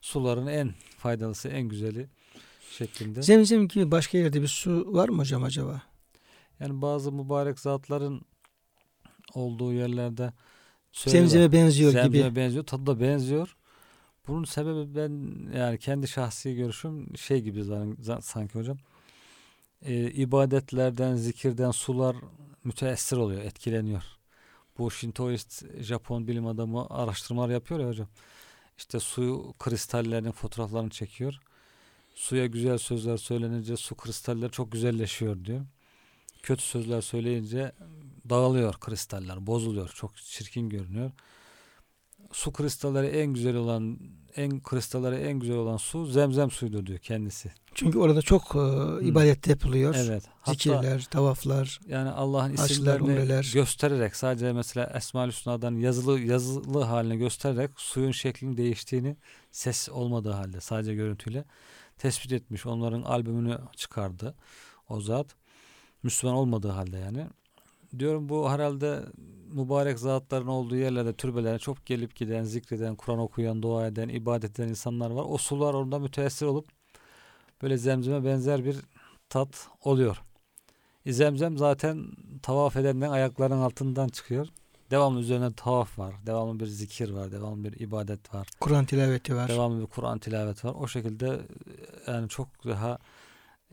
suların 0.00 0.46
en 0.46 0.74
faydalısı, 0.98 1.48
en 1.48 1.62
güzeli 1.62 2.08
şeklinde. 2.70 3.22
Zemzem 3.22 3.68
gibi 3.68 3.90
başka 3.90 4.18
yerde 4.18 4.42
bir 4.42 4.48
su 4.48 4.94
var 4.94 5.08
mı 5.08 5.18
hocam 5.18 5.42
acaba? 5.44 5.82
Yani 6.60 6.82
bazı 6.82 7.12
mübarek 7.12 7.58
zatların 7.58 8.22
olduğu 9.34 9.72
yerlerde. 9.72 10.32
Zemzeme 10.92 11.52
benziyor 11.52 11.92
Zemzeme 11.92 12.28
gibi. 12.28 12.36
benziyor. 12.36 12.66
Tadı 12.66 12.86
da 12.86 13.00
benziyor. 13.00 13.56
Bunun 14.28 14.44
sebebi 14.44 14.94
ben 14.94 15.36
yani 15.58 15.78
kendi 15.78 16.08
şahsi 16.08 16.54
görüşüm 16.54 17.16
şey 17.16 17.40
gibi 17.40 17.64
sanki 18.20 18.54
hocam. 18.54 18.78
Ee, 19.82 20.10
ibadetlerden, 20.10 21.14
zikirden 21.14 21.70
sular 21.70 22.16
müteessir 22.64 23.16
oluyor, 23.16 23.42
etkileniyor. 23.42 24.02
Bu 24.80 24.90
Shintoist 24.90 25.64
Japon 25.80 26.26
bilim 26.26 26.46
adamı 26.46 26.86
araştırmalar 26.90 27.48
yapıyor 27.48 27.80
ya 27.80 27.88
hocam. 27.88 28.08
İşte 28.78 29.00
su 29.00 29.54
kristallerinin 29.58 30.30
fotoğraflarını 30.30 30.90
çekiyor. 30.90 31.40
Suya 32.14 32.46
güzel 32.46 32.78
sözler 32.78 33.16
söylenince 33.16 33.76
su 33.76 33.94
kristalleri 33.94 34.50
çok 34.50 34.72
güzelleşiyor 34.72 35.44
diyor. 35.44 35.60
Kötü 36.42 36.62
sözler 36.62 37.00
söyleyince 37.00 37.72
dağılıyor 38.28 38.74
kristaller, 38.74 39.46
bozuluyor. 39.46 39.88
Çok 39.88 40.16
çirkin 40.16 40.68
görünüyor. 40.68 41.10
Su 42.32 42.52
kristalleri 42.52 43.06
en 43.06 43.26
güzel 43.26 43.56
olan 43.56 43.98
en 44.36 44.60
kristalleri 44.60 45.14
en 45.16 45.38
güzel 45.38 45.56
olan 45.56 45.76
su 45.76 46.06
zemzem 46.06 46.50
suyudur 46.50 46.86
diyor 46.86 46.98
kendisi. 46.98 47.52
Çünkü 47.74 47.98
orada 47.98 48.22
çok 48.22 48.42
e, 48.42 49.04
ibadet 49.06 49.46
yapılıyor. 49.46 49.94
Evet. 49.98 50.24
Hatta 50.40 50.52
Zikirler, 50.52 51.04
tavaflar. 51.10 51.80
yani 51.88 52.10
Allah'ın 52.10 52.52
isimlerini 52.52 53.02
umreler. 53.02 53.50
göstererek 53.54 54.16
sadece 54.16 54.52
mesela 54.52 54.92
Esmaül 54.96 55.30
Hüsna'dan 55.30 55.74
yazılı 55.74 56.20
yazılı 56.20 56.82
haline 56.82 57.16
göstererek 57.16 57.70
suyun 57.76 58.10
şeklinin 58.10 58.56
değiştiğini 58.56 59.16
ses 59.52 59.88
olmadığı 59.88 60.32
halde 60.32 60.60
sadece 60.60 60.94
görüntüyle 60.94 61.44
tespit 61.98 62.32
etmiş. 62.32 62.66
Onların 62.66 63.02
albümünü 63.02 63.58
çıkardı 63.76 64.34
o 64.88 65.00
zat. 65.00 65.26
Müslüman 66.02 66.36
olmadığı 66.36 66.68
halde 66.68 66.98
yani. 66.98 67.26
Diyorum 67.98 68.28
bu 68.28 68.50
herhalde 68.50 69.00
mübarek 69.52 69.98
zatların 69.98 70.46
olduğu 70.46 70.76
yerlerde 70.76 71.12
türbelere 71.12 71.58
çok 71.58 71.86
gelip 71.86 72.16
giden, 72.16 72.44
zikreden, 72.44 72.94
Kur'an 72.94 73.18
okuyan, 73.18 73.62
dua 73.62 73.86
eden, 73.86 74.08
ibadet 74.08 74.60
eden 74.60 74.68
insanlar 74.68 75.10
var. 75.10 75.24
O 75.28 75.38
sular 75.38 75.74
orada 75.74 75.98
müteessir 75.98 76.46
olup 76.46 76.68
böyle 77.62 77.76
zemzeme 77.78 78.24
benzer 78.24 78.64
bir 78.64 78.76
tat 79.28 79.68
oluyor. 79.84 80.22
E, 81.06 81.12
Zemzem 81.12 81.58
zaten 81.58 82.06
tavaf 82.42 82.76
edenlerin 82.76 83.10
ayaklarının 83.10 83.62
altından 83.62 84.08
çıkıyor. 84.08 84.48
Devamlı 84.90 85.20
üzerine 85.20 85.52
tavaf 85.52 85.98
var. 85.98 86.14
Devamlı 86.26 86.60
bir 86.60 86.66
zikir 86.66 87.10
var. 87.10 87.32
Devamlı 87.32 87.64
bir 87.64 87.80
ibadet 87.80 88.34
var. 88.34 88.48
Kur'an 88.60 88.84
tilaveti 88.84 89.36
var. 89.36 89.48
Devamlı 89.48 89.80
bir 89.80 89.86
Kur'an 89.86 90.18
tilavet 90.18 90.64
var. 90.64 90.74
O 90.80 90.88
şekilde 90.88 91.40
yani 92.06 92.28
çok 92.28 92.48
daha 92.64 92.98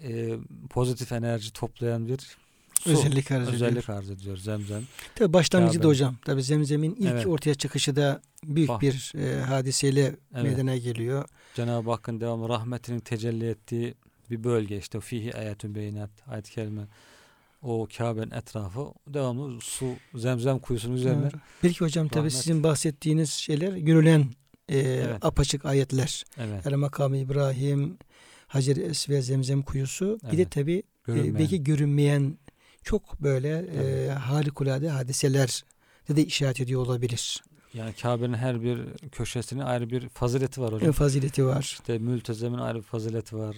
e, 0.04 0.38
pozitif 0.70 1.12
enerji 1.12 1.54
toplayan 1.54 2.08
bir 2.08 2.38
su. 2.82 2.90
Özellik 2.90 3.32
arz 3.32 3.48
ediyor. 3.50 3.54
özellik 3.54 3.90
arz 3.90 4.10
ediyor 4.10 4.38
Zemzem. 4.38 4.84
Tabii 5.16 5.34
başlangıcı 5.34 5.84
da 5.84 5.88
hocam. 5.88 6.16
Tabii 6.26 6.44
Zemzem'in 6.44 6.96
ilk 6.96 7.08
Evet. 7.12 7.26
ortaya 7.28 7.56
çıkışı 7.56 7.96
da 7.96 8.22
büyük 8.44 8.70
Bak. 8.70 8.82
bir 8.82 9.14
e, 9.18 9.42
hadiseyle 9.42 10.02
Evet. 10.34 10.44
meydana 10.44 10.78
geliyor. 10.78 11.26
Cenab-ı 11.56 11.92
Hakk'ın 11.92 12.20
devamlı 12.22 12.50
rahmetinin 12.50 13.00
tecelli 13.00 13.50
ettiği 13.50 13.94
bir 14.30 14.44
bölge 14.44 14.78
işte 14.78 15.00
fihi 15.00 15.36
ayetün 15.36 15.76
beyinat 15.76 16.10
ayet-i 16.28 16.52
kerime 16.52 16.82
o 17.62 17.88
Kabe'nin 17.98 18.32
etrafı 18.32 18.86
devamlı 19.08 19.62
su 19.62 19.86
zemzem 20.16 20.60
kuyusunun 20.60 20.96
üzerine 20.96 21.32
Doğru. 21.32 21.40
Belki 21.64 21.80
hocam 21.80 22.10
Rahmet. 22.16 22.34
sizin 22.34 22.64
bahsettiğiniz 22.64 23.30
şeyler 23.30 23.74
görülen 23.78 24.26
e, 24.70 24.80
Evet. 24.80 25.26
apaçık 25.26 25.66
ayetler. 25.66 26.24
evet 26.38 26.66
Yani 26.66 26.76
makamı 26.76 27.18
İbrahim, 27.18 27.98
Hacer-i 28.48 28.82
Esve, 28.82 29.22
Zemzem 29.22 29.62
kuyusu. 29.62 30.20
Bir 30.32 30.38
de 30.38 30.42
Evet. 30.42 30.52
tabii 30.52 30.74
e, 30.78 30.84
görünmeyen. 31.06 31.36
belki 31.40 31.64
görünmeyen 31.64 32.38
çok 32.88 33.22
böyle 33.22 33.50
e, 33.58 34.10
harikulade 34.10 34.90
hadiseler 34.90 35.64
de, 36.10 36.26
işaret 36.26 36.60
ediyor 36.62 36.82
olabilir. 36.82 37.44
Yani 37.74 37.94
Kabe'nin 37.94 38.34
her 38.34 38.62
bir 38.62 38.80
köşesinin 39.12 39.62
ayrı 39.62 39.90
bir 39.90 40.10
fazileti 40.10 40.62
var 40.62 40.74
hocam. 40.74 40.88
En 40.88 40.92
fazileti 40.92 41.46
var. 41.46 41.62
İşte 41.62 41.98
mültezemin 41.98 42.58
ayrı 42.58 42.78
bir 42.78 42.84
fazileti 42.84 43.38
var. 43.38 43.56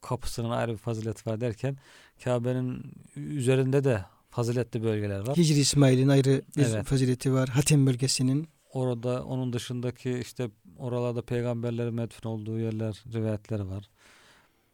Kapısının 0.00 0.50
ayrı 0.50 0.72
bir 0.72 0.76
fazileti 0.78 1.30
var 1.30 1.40
derken 1.40 1.76
Kabe'nin 2.24 2.92
üzerinde 3.16 3.84
de 3.84 4.04
faziletli 4.30 4.82
bölgeler 4.82 5.26
var. 5.26 5.36
Hicri 5.36 5.60
İsmail'in 5.60 6.08
ayrı 6.08 6.42
bir 6.56 6.64
Evet. 6.64 6.84
fazileti 6.84 7.32
var. 7.32 7.48
Hatem 7.48 7.86
bölgesinin. 7.86 8.48
Orada 8.72 9.24
onun 9.24 9.52
dışındaki 9.52 10.18
işte 10.18 10.50
oralarda 10.78 11.22
peygamberlerin 11.22 11.94
medfun 11.94 12.30
olduğu 12.30 12.58
yerler, 12.58 13.04
rivayetleri 13.12 13.68
var. 13.68 13.88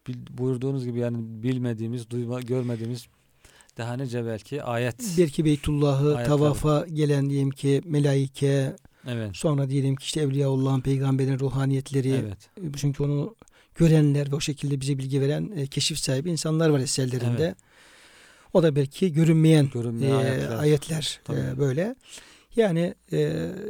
Bil, 0.06 0.16
buyurduğunuz 0.30 0.84
gibi 0.84 0.98
yani 0.98 1.16
bilmediğimiz, 1.42 2.10
duyma, 2.10 2.40
görmediğimiz 2.40 3.06
daha 3.76 3.96
nice 3.96 4.26
belki 4.26 4.62
ayet. 4.62 4.96
Belki 5.18 5.44
Beytullah'ı 5.44 6.24
tavafa 6.26 6.86
gelen 6.92 7.30
diyelim 7.30 7.50
ki 7.50 7.82
melaike, 7.84 8.76
Evet. 9.08 9.30
sonra 9.36 9.70
diyelim 9.70 9.96
ki 9.96 10.04
işte 10.04 10.20
Evliyaullah'ın, 10.20 10.80
peygamberin 10.80 11.38
ruhaniyetleri. 11.38 12.10
Evet. 12.10 12.50
Çünkü 12.76 13.02
onu 13.02 13.34
görenler 13.74 14.30
ve 14.32 14.36
o 14.36 14.40
şekilde 14.40 14.80
bize 14.80 14.98
bilgi 14.98 15.20
veren 15.20 15.52
e, 15.56 15.66
keşif 15.66 15.98
sahibi 15.98 16.30
insanlar 16.30 16.68
var 16.68 16.78
eserlerinde. 16.80 17.44
Evet. 17.44 17.56
O 18.52 18.62
da 18.62 18.76
belki 18.76 19.12
görünmeyen 19.12 19.70
Görünmeyen 19.74 20.14
e, 20.14 20.18
ayetler. 20.18 20.58
ayetler 20.58 21.20
e, 21.30 21.58
böyle. 21.58 21.94
Yani 22.56 22.94
e, 23.12 23.18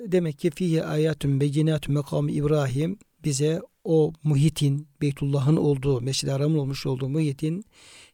demek 0.06 0.38
ki 0.38 0.50
fihi 0.50 0.84
ayatun 0.84 1.40
beyinatun 1.40 1.94
mekam 1.94 2.28
İbrahim 2.28 2.98
bize 3.24 3.60
o 3.84 4.12
muhitin 4.22 4.88
Beytullah'ın 5.00 5.56
olduğu, 5.56 6.00
Mescid-i 6.00 6.30
Haram'ın 6.30 6.58
olmuş 6.58 6.86
olduğu 6.86 7.08
muhitin 7.08 7.64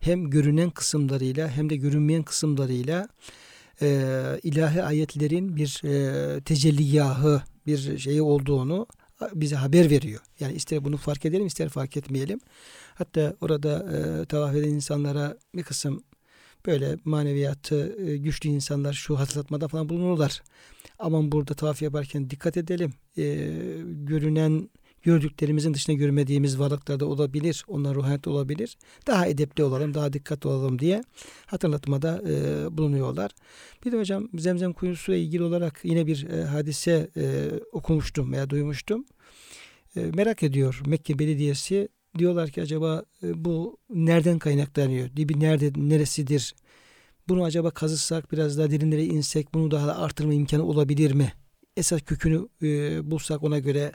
hem 0.01 0.31
görünen 0.31 0.71
kısımlarıyla 0.71 1.49
hem 1.49 1.71
de 1.71 1.77
görünmeyen 1.77 2.23
kısımlarıyla 2.23 3.09
e, 3.83 4.13
ilahi 4.43 4.83
ayetlerin 4.83 5.57
bir 5.57 5.83
e, 5.85 6.41
tecelliyahı, 6.41 7.43
bir 7.67 7.99
şeyi 7.99 8.23
olduğunu 8.23 8.87
bize 9.35 9.57
haber 9.57 9.91
veriyor. 9.91 10.21
Yani 10.41 10.53
ister 10.55 10.85
bunu 10.85 10.97
fark 10.97 11.25
edelim 11.25 11.47
ister 11.47 11.69
fark 11.69 11.97
etmeyelim. 11.97 12.41
Hatta 12.95 13.37
orada 13.41 13.93
e, 13.97 14.25
tavaf 14.25 14.55
eden 14.55 14.69
insanlara 14.69 15.37
bir 15.55 15.63
kısım 15.63 16.03
böyle 16.67 16.97
maneviyatı 17.05 17.97
e, 18.07 18.17
güçlü 18.17 18.51
insanlar 18.51 18.93
şu 18.93 19.19
hatırlatmada 19.19 19.69
falan 19.69 19.89
bulunurlar. 19.89 20.43
Aman 20.99 21.33
burada 21.33 21.55
tavaf 21.55 21.83
yaparken 21.83 22.31
dikkat 22.31 22.57
edelim. 22.57 22.93
E, 23.17 23.25
görünen 23.85 24.71
gördüklerimizin 25.03 25.75
dışında 25.75 25.97
görmediğimiz 25.97 26.59
varlıklar 26.59 27.01
da 27.01 27.07
olabilir. 27.07 27.65
Onlar 27.69 27.95
ruhaniyet 27.95 28.27
olabilir. 28.27 28.77
Daha 29.07 29.27
edepli 29.27 29.65
olalım, 29.65 29.95
daha 29.95 30.13
dikkatli 30.13 30.49
olalım 30.49 30.79
diye 30.79 31.03
hatırlatmada 31.47 32.23
e, 32.29 32.67
bulunuyorlar. 32.79 33.31
Bir 33.85 33.93
de 33.93 33.99
hocam 33.99 34.29
Zemzem 34.39 34.73
kuyusuyla 34.73 35.21
ilgili 35.21 35.43
olarak 35.43 35.81
yine 35.85 36.07
bir 36.07 36.29
e, 36.29 36.45
hadise 36.45 37.11
e, 37.17 37.51
okumuştum 37.73 38.33
veya 38.33 38.51
duymuştum. 38.51 39.05
E, 39.97 40.01
merak 40.01 40.43
ediyor 40.43 40.81
Mekke 40.87 41.19
Belediyesi. 41.19 41.89
Diyorlar 42.19 42.51
ki 42.51 42.63
acaba 42.63 43.05
e, 43.23 43.45
bu 43.45 43.79
nereden 43.91 44.39
kaynaklanıyor? 44.39 45.17
Dibi 45.17 45.41
nerede, 45.41 45.73
neresidir? 45.77 46.55
Bunu 47.29 47.45
acaba 47.45 47.71
kazısak, 47.71 48.33
biraz 48.33 48.59
daha 48.59 48.71
derinlere 48.71 49.05
insek, 49.05 49.55
bunu 49.55 49.71
daha 49.71 49.87
da 49.87 49.99
artırma 49.99 50.35
imkanı 50.35 50.65
olabilir 50.65 51.13
mi? 51.13 51.33
Esas 51.77 52.03
kökünü 52.03 52.49
e, 52.63 53.11
bulsak 53.11 53.43
ona 53.43 53.59
göre 53.59 53.93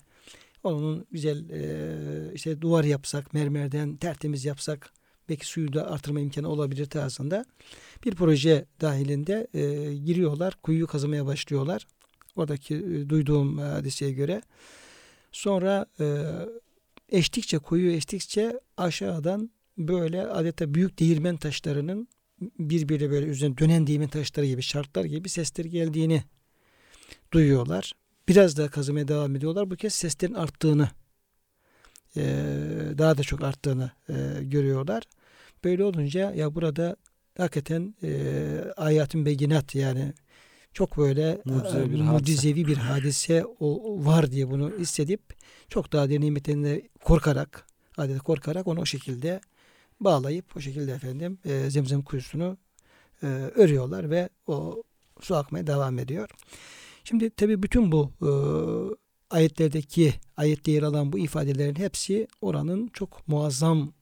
onun 0.74 1.06
güzel 1.12 1.50
e, 1.50 2.34
işte 2.34 2.62
duvar 2.62 2.84
yapsak, 2.84 3.34
mermerden 3.34 3.96
tertemiz 3.98 4.46
yapsak, 4.46 4.94
belki 5.30 5.48
suyu 5.48 5.74
da 5.74 5.92
artırma 5.92 6.20
imkanı 6.20 6.50
olabilir 6.50 6.86
tarzında 6.86 7.46
bir 8.06 8.16
proje 8.16 8.66
dahilinde 8.82 9.48
e, 9.54 9.94
giriyorlar, 9.96 10.58
kuyuyu 10.64 10.88
kazımaya 10.88 11.26
başlıyorlar. 11.26 11.88
Oradaki 12.36 12.76
e, 12.76 13.10
duyduğum 13.10 13.58
hadiseye 13.58 14.12
göre. 14.12 14.42
Sonra 15.32 15.86
e, 16.00 16.06
eştikçe, 17.10 17.58
kuyu 17.58 17.92
eştikçe 17.92 18.60
aşağıdan 18.78 19.50
böyle 19.78 20.28
adeta 20.28 20.74
büyük 20.74 21.00
değirmen 21.00 21.38
taşlarının 21.38 22.08
birbiriyle 22.42 23.12
böyle 23.12 23.26
üzerine 23.26 23.58
dönen 23.58 23.88
değirmen 23.88 24.08
taşları 24.10 24.46
gibi, 24.46 24.62
şartlar 24.62 25.06
gibi 25.06 25.30
sesler 25.30 25.66
geldiğini 25.66 26.24
duyuyorlar. 27.32 27.94
Biraz 28.28 28.58
daha 28.58 28.68
kazımaya 28.68 29.08
devam 29.08 29.36
ediyorlar. 29.36 29.72
Bu 29.72 29.76
kez 29.76 29.94
seslerin 29.94 30.34
arttığını, 30.34 30.90
e, 32.18 32.24
daha 32.98 33.18
da 33.18 33.24
çok 33.24 33.44
arttığını 33.44 33.92
e, 34.10 34.14
görüyorlar. 34.44 35.04
Böyle 35.64 35.84
olunca 35.84 36.34
ya 36.34 36.56
burada 36.56 36.96
hakikaten 37.38 37.96
e, 38.04 38.12
ayatın 38.78 39.26
beyinat 39.26 39.76
yani 39.76 40.14
çok 40.74 40.98
böyle 40.98 41.42
Mucizevi 41.46 41.92
bir 41.92 42.00
hadise. 42.00 42.12
mucizevi 42.12 42.68
bir 42.68 42.78
hadise 42.78 43.46
o, 43.60 43.98
var 44.06 44.32
diye 44.32 44.50
bunu 44.50 44.72
hissedip 44.80 45.22
çok 45.70 45.94
daha 45.94 46.10
derin 46.10 46.22
nimetlerine 46.22 46.82
korkarak 47.04 47.66
adeta 47.98 48.20
korkarak 48.20 48.68
onu 48.68 48.80
o 48.80 48.86
şekilde 48.86 49.42
bağlayıp 50.00 50.58
o 50.58 50.60
şekilde 50.60 50.92
efendim 50.92 51.38
e, 51.46 51.70
zemzem 51.70 52.02
kuyusunu 52.02 52.58
e, 53.24 53.26
örüyorlar 53.56 54.10
ve 54.10 54.30
o 54.48 54.84
su 55.22 55.36
akmaya 55.36 55.68
devam 55.68 56.00
ediyor. 56.00 56.30
Şimdi 57.08 57.30
tabi 57.30 57.64
bütün 57.64 57.92
bu 57.92 58.12
e, 58.22 58.30
ayetlerdeki 59.30 60.14
ayette 60.38 60.72
yer 60.72 60.84
alan 60.84 61.14
bu 61.14 61.20
ifadelerin 61.20 61.76
hepsi 61.76 62.28
oranın 62.42 62.88
çok 62.94 63.28
muazzam 63.28 63.94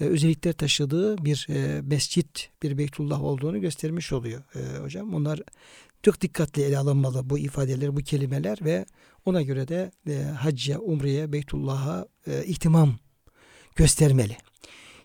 e, 0.00 0.04
özellikler 0.04 0.52
taşıdığı 0.52 1.24
bir 1.24 1.46
e, 1.50 1.80
mescit, 1.82 2.50
bir 2.62 2.78
Beytullah 2.78 3.24
olduğunu 3.24 3.60
göstermiş 3.60 4.12
oluyor 4.12 4.42
e, 4.54 4.78
hocam. 4.78 5.14
Onlar 5.14 5.40
çok 6.02 6.20
dikkatli 6.20 6.62
ele 6.62 6.78
alınmalı 6.78 7.30
bu 7.30 7.38
ifadeler, 7.38 7.96
bu 7.96 8.00
kelimeler 8.00 8.58
ve 8.64 8.86
ona 9.24 9.42
göre 9.42 9.68
de 9.68 9.92
e, 10.06 10.22
hacca, 10.22 10.78
umreye, 10.78 11.32
Beytullah'a 11.32 12.06
e, 12.26 12.44
ihtimam 12.44 12.94
göstermeli. 13.76 14.36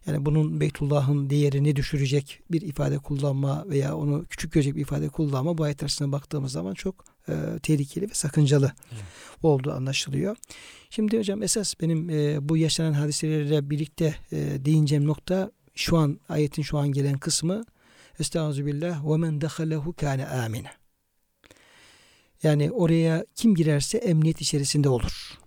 Yani 0.07 0.25
bunun 0.25 0.61
Beytullah'ın 0.61 1.29
değerini 1.29 1.75
düşürecek 1.75 2.39
bir 2.51 2.61
ifade 2.61 2.97
kullanma 2.97 3.65
veya 3.69 3.97
onu 3.97 4.25
küçük 4.25 4.51
görecek 4.51 4.75
bir 4.75 4.81
ifade 4.81 5.09
kullanma 5.09 5.57
bu 5.57 5.63
ayet 5.63 5.83
arasına 5.83 6.11
baktığımız 6.11 6.51
zaman 6.51 6.73
çok 6.73 7.05
e, 7.29 7.33
tehlikeli 7.63 8.09
ve 8.09 8.13
sakıncalı 8.13 8.71
Evet. 8.91 9.03
olduğu 9.43 9.71
anlaşılıyor. 9.71 10.35
Şimdi 10.89 11.17
hocam 11.17 11.43
esas 11.43 11.73
benim 11.81 12.09
e, 12.09 12.49
bu 12.49 12.57
yaşanan 12.57 12.93
hadiselerle 12.93 13.69
birlikte 13.69 14.15
e, 14.31 14.65
değineceğim 14.65 15.07
nokta 15.07 15.51
şu 15.75 15.97
an 15.97 16.19
ayetin 16.29 16.61
şu 16.61 16.77
an 16.77 16.91
gelen 16.91 17.17
kısmı 17.17 17.65
Estağfirullah 18.19 19.11
ve 19.11 19.17
men 19.17 19.41
dehalehu 19.41 19.93
kâne 19.93 20.27
amine. 20.27 20.71
Yani 22.43 22.71
oraya 22.71 23.25
kim 23.35 23.55
girerse 23.55 23.97
emniyet 23.97 24.41
içerisinde 24.41 24.89
olur. 24.89 25.39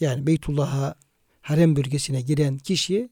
Yani 0.00 0.26
Beytullah'a 0.26 0.94
harem 1.40 1.76
bölgesine 1.76 2.20
giren 2.20 2.58
kişi 2.58 3.08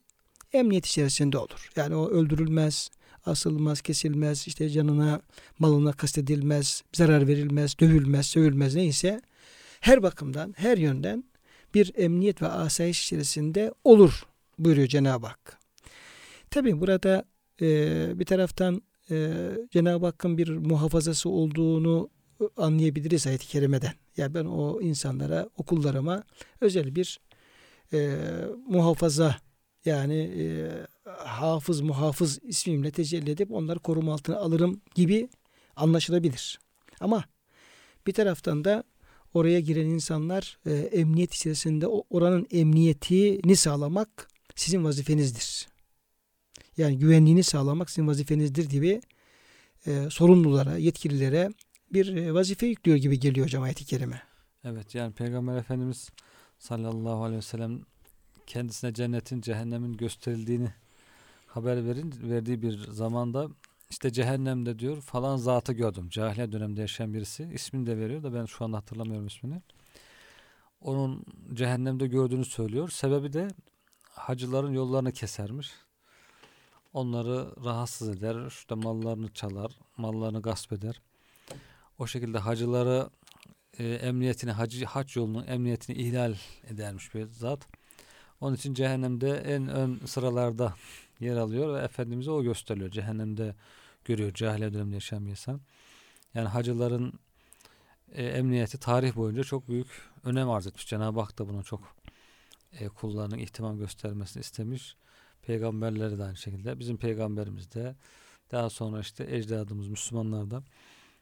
emniyet 0.52 0.86
içerisinde 0.86 1.38
olur. 1.38 1.70
Yani 1.76 1.94
o 1.94 2.10
öldürülmez, 2.10 2.90
asılmaz, 3.26 3.80
kesilmez, 3.80 4.48
işte 4.48 4.68
canına, 4.68 5.20
malına 5.58 5.92
kastedilmez, 5.92 6.82
zarar 6.92 7.28
verilmez, 7.28 7.78
dövülmez, 7.78 8.26
sövülmez 8.26 8.74
neyse 8.74 9.20
her 9.80 10.02
bakımdan, 10.02 10.54
her 10.56 10.78
yönden 10.78 11.24
bir 11.74 11.92
emniyet 11.96 12.42
ve 12.42 12.48
asayiş 12.48 13.02
içerisinde 13.04 13.74
olur 13.84 14.22
buyuruyor 14.58 14.88
Cenab-ı 14.88 15.26
Hak. 15.26 15.58
Tabi 16.50 16.80
burada 16.80 17.24
e, 17.62 18.18
bir 18.18 18.24
taraftan 18.24 18.82
e, 19.10 19.32
Cenab-ı 19.70 20.06
Hakk'ın 20.06 20.38
bir 20.38 20.48
muhafazası 20.48 21.28
olduğunu 21.28 22.10
anlayabiliriz 22.56 23.26
ayet-i 23.26 23.46
kerimeden. 23.46 23.92
Yani 24.16 24.34
ben 24.34 24.44
o 24.44 24.80
insanlara, 24.80 25.48
okullarıma 25.56 26.24
özel 26.60 26.94
bir 26.94 27.20
e, 27.92 28.18
muhafaza 28.68 29.36
yani 29.84 30.14
e, 30.16 30.44
hafız 31.24 31.80
muhafız 31.80 32.38
ismimle 32.42 32.90
tecelli 32.90 33.30
edip 33.30 33.52
onları 33.52 33.78
koruma 33.78 34.12
altına 34.12 34.36
alırım 34.36 34.80
gibi 34.94 35.28
anlaşılabilir. 35.76 36.60
Ama 37.00 37.24
bir 38.06 38.12
taraftan 38.12 38.64
da 38.64 38.84
oraya 39.34 39.60
giren 39.60 39.86
insanlar 39.86 40.58
e, 40.66 40.72
emniyet 40.72 41.34
içerisinde 41.34 41.86
oranın 41.86 42.46
emniyetini 42.50 43.56
sağlamak 43.56 44.28
sizin 44.54 44.84
vazifenizdir. 44.84 45.68
Yani 46.76 46.98
güvenliğini 46.98 47.42
sağlamak 47.42 47.90
sizin 47.90 48.06
vazifenizdir 48.06 48.68
gibi 48.68 49.00
e, 49.86 50.10
sorumlulara, 50.10 50.76
yetkililere 50.76 51.50
bir 51.92 52.16
e, 52.16 52.34
vazife 52.34 52.66
yüklüyor 52.66 52.98
gibi 52.98 53.20
geliyor 53.20 53.46
hocam 53.46 53.62
ayet-i 53.62 53.84
kerime. 53.84 54.22
Evet 54.64 54.94
yani 54.94 55.12
Peygamber 55.12 55.56
Efendimiz 55.56 56.10
sallallahu 56.58 57.24
aleyhi 57.24 57.38
ve 57.38 57.42
sellem 57.42 57.80
kendisine 58.50 58.94
cennetin 58.94 59.40
cehennemin 59.40 59.96
gösterildiğini 59.96 60.72
haber 61.46 61.84
verin 61.86 62.14
verdiği 62.22 62.62
bir 62.62 62.78
zamanda 62.78 63.48
işte 63.90 64.12
cehennemde 64.12 64.78
diyor 64.78 65.00
falan 65.00 65.36
zatı 65.36 65.72
gördüm. 65.72 66.08
Cahiliye 66.08 66.52
döneminde 66.52 66.80
yaşayan 66.80 67.14
birisi. 67.14 67.48
ismini 67.54 67.86
de 67.86 67.98
veriyor 67.98 68.22
da 68.22 68.34
ben 68.34 68.44
şu 68.44 68.64
anda 68.64 68.76
hatırlamıyorum 68.76 69.26
ismini. 69.26 69.62
Onun 70.80 71.24
cehennemde 71.54 72.06
gördüğünü 72.06 72.44
söylüyor. 72.44 72.88
Sebebi 72.88 73.32
de 73.32 73.48
hacıların 74.10 74.72
yollarını 74.72 75.12
kesermiş. 75.12 75.70
Onları 76.92 77.64
rahatsız 77.64 78.08
eder. 78.08 78.46
işte 78.46 78.74
mallarını 78.74 79.32
çalar. 79.32 79.72
Mallarını 79.96 80.42
gasp 80.42 80.72
eder. 80.72 81.00
o 81.98 82.06
şekilde 82.06 82.38
hacıları 82.38 83.10
e, 83.78 83.84
emniyetini, 83.84 84.52
hacı, 84.52 84.84
hac 84.84 85.16
yolunun 85.16 85.46
emniyetini 85.46 85.96
ihlal 85.96 86.34
edermiş 86.70 87.14
bir 87.14 87.26
zat. 87.26 87.79
Onun 88.40 88.56
için 88.56 88.74
cehennemde 88.74 89.30
en 89.30 89.68
ön 89.68 90.00
sıralarda 90.06 90.74
yer 91.20 91.36
alıyor 91.36 91.74
ve 91.74 91.84
Efendimiz'e 91.84 92.30
o 92.30 92.42
gösteriliyor. 92.42 92.90
Cehennemde 92.90 93.54
görüyor 94.04 94.34
cahiliye 94.34 94.72
döneminde 94.72 94.94
yaşayan 94.94 95.26
bir 95.26 95.30
insan. 95.30 95.60
Yani 96.34 96.48
hacıların 96.48 97.12
e, 98.12 98.26
emniyeti 98.26 98.78
tarih 98.78 99.16
boyunca 99.16 99.44
çok 99.44 99.68
büyük 99.68 99.88
önem 100.24 100.50
arz 100.50 100.66
etmiş. 100.66 100.86
Cenab-ı 100.86 101.20
Hak 101.20 101.38
da 101.38 101.48
buna 101.48 101.62
çok 101.62 101.80
e, 102.72 102.88
kullarının 102.88 103.38
ihtimam 103.38 103.78
göstermesini 103.78 104.40
istemiş. 104.40 104.96
Peygamberleri 105.42 106.18
de 106.18 106.24
aynı 106.24 106.36
şekilde. 106.36 106.78
Bizim 106.78 106.96
peygamberimiz 106.96 107.72
de 107.72 107.94
daha 108.50 108.70
sonra 108.70 109.00
işte 109.00 109.26
ecdadımız 109.36 109.88
Müslümanlar 109.88 110.50
da 110.50 110.62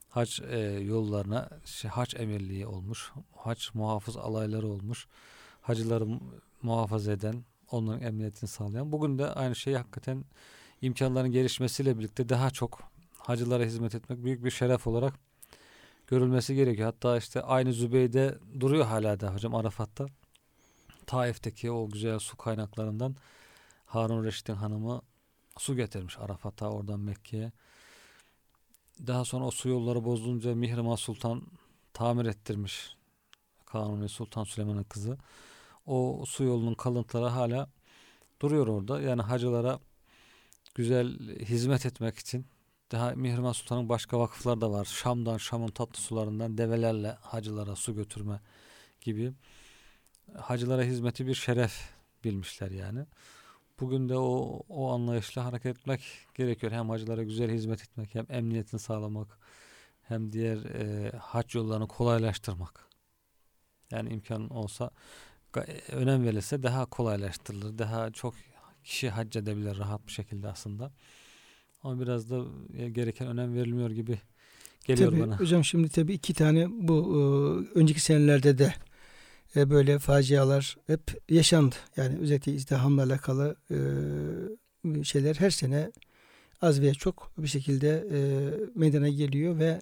hac 0.09 0.41
e, 0.41 0.59
yollarına 0.83 1.51
şey, 1.65 1.91
hac 1.91 2.15
emirliği 2.15 2.67
olmuş. 2.67 3.13
Hac 3.37 3.69
muhafız 3.75 4.17
alayları 4.17 4.69
olmuş. 4.69 5.07
Hacıları 5.61 6.07
muhafaza 6.63 7.13
eden, 7.13 7.45
onların 7.71 8.03
emniyetini 8.03 8.49
sağlayan. 8.51 8.93
Bugün 8.93 9.19
de 9.19 9.27
aynı 9.27 9.57
şey 9.57 9.75
hakikaten 9.75 10.25
imkanların 10.83 11.33
gelişmesiyle 11.33 11.99
birlikte 11.99 12.29
daha 12.29 12.51
çok 12.51 12.81
hacılara 13.19 13.65
hizmet 13.65 13.95
etmek 13.95 14.25
büyük 14.25 14.45
bir 14.45 14.51
şeref 14.51 14.87
olarak 14.87 15.15
görülmesi 16.07 16.55
gerekiyor. 16.55 16.93
Hatta 16.93 17.17
işte 17.17 17.43
aynı 17.43 17.73
Zübeyde 17.73 18.39
duruyor 18.61 18.87
hala 18.87 19.21
da 19.21 19.35
hocam 19.35 19.55
Arafat'ta. 19.55 20.07
Taif'teki 21.07 21.71
o 21.71 21.89
güzel 21.91 22.19
su 22.19 22.37
kaynaklarından 22.37 23.17
Harun 23.87 24.25
Reşit'in 24.25 24.55
hanımı 24.55 25.03
su 25.59 25.77
getirmiş 25.77 26.19
Arafat'a 26.19 26.71
oradan 26.71 27.01
Mekke'ye. 27.01 27.53
Daha 29.07 29.25
sonra 29.25 29.45
o 29.45 29.51
su 29.51 29.69
yolları 29.69 30.05
bozulunca 30.05 30.55
Mihrimah 30.55 30.97
Sultan 30.97 31.43
tamir 31.93 32.27
ettirmiş. 32.27 32.97
Kanuni 33.67 34.09
Sultan 34.09 34.45
Süleyman'ın 34.45 34.85
kızı. 34.85 35.19
O 35.89 36.25
su 36.27 36.45
yolunun 36.45 36.75
kalıntıları 36.75 37.27
hala 37.27 37.71
duruyor 38.43 38.67
orada. 38.67 39.01
Yani 39.01 39.23
hacılara 39.23 39.79
güzel 40.75 41.19
hizmet 41.39 41.87
etmek 41.87 42.19
için 42.19 42.47
daha 42.93 43.11
Mihrimah 43.11 43.55
Sultan'ın 43.55 43.89
başka 43.89 44.19
vakıflar 44.19 44.61
da 44.61 44.71
var. 44.71 44.85
Şam'dan, 44.85 45.37
Şam'ın 45.39 45.69
tatlı 45.69 46.01
sularından 46.01 46.59
develerle 46.59 47.17
hacılara 47.21 47.77
su 47.77 47.95
götürme 47.95 48.41
gibi. 49.01 49.33
Hacılara 50.37 50.83
hizmeti 50.83 51.27
bir 51.27 51.35
şeref 51.35 51.91
bilmişler 52.25 52.71
yani. 52.71 53.07
Bugün 53.81 54.09
de 54.09 54.17
o, 54.17 54.63
o 54.69 54.91
anlayışla 54.93 55.45
hareket 55.45 55.79
etmek 55.79 56.03
gerekiyor. 56.35 56.73
Hem 56.73 56.89
hacılara 56.89 57.23
güzel 57.23 57.51
hizmet 57.51 57.83
etmek, 57.83 58.15
hem 58.15 58.27
emniyetini 58.29 58.81
sağlamak, 58.81 59.39
hem 60.03 60.33
diğer 60.33 60.57
e, 60.57 61.11
hac 61.19 61.55
yollarını 61.55 61.89
kolaylaştırmak. 61.89 62.89
Yani 63.91 64.09
imkan 64.13 64.49
olsa 64.49 64.91
önem 65.93 66.25
verilse 66.25 66.63
daha 66.63 66.87
kolaylaştırılır. 66.87 67.79
Daha 67.79 68.11
çok 68.11 68.35
kişi 68.85 69.11
hac 69.11 69.37
edebilir 69.37 69.79
rahat 69.79 70.07
bir 70.07 70.13
şekilde 70.13 70.49
aslında. 70.49 70.93
Ama 71.83 72.01
biraz 72.01 72.31
da 72.31 72.45
e, 72.79 72.89
gereken 72.89 73.29
önem 73.29 73.55
verilmiyor 73.55 73.91
gibi 73.91 74.19
geliyor 74.85 75.11
tabii, 75.11 75.21
bana. 75.21 75.41
Hocam 75.41 75.65
şimdi 75.65 75.89
tabii 75.89 76.13
iki 76.13 76.35
tane 76.35 76.67
bu 76.71 76.97
e, 77.75 77.79
önceki 77.79 78.01
senelerde 78.01 78.59
de 78.59 78.75
e, 79.57 79.71
böyle 79.71 79.99
facialar 79.99 80.77
hep 80.87 81.31
yaşandı. 81.31 81.75
Yani 81.97 82.19
özellikle 82.19 82.53
izdihamla 82.53 83.03
alakalı 83.03 83.57
şeyler 85.03 85.35
her 85.35 85.51
sene 85.51 85.93
az 86.63 86.81
veya 86.81 86.95
çok 86.95 87.33
bir 87.39 87.49
şekilde 87.49 88.05
meydana 88.75 89.09
geliyor 89.09 89.59
ve 89.59 89.81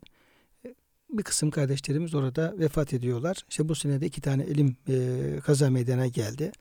bir 1.11 1.23
kısım 1.23 1.51
kardeşlerimiz 1.51 2.15
orada 2.15 2.55
vefat 2.59 2.95
ediyorlar. 2.95 3.37
İşte 3.51 3.69
bu 3.69 3.75
senede 3.75 4.07
iki 4.07 4.21
tane 4.21 4.43
elim 4.43 4.77
kaza 5.41 5.71
meydana 5.71 6.07
geldi. 6.07 6.53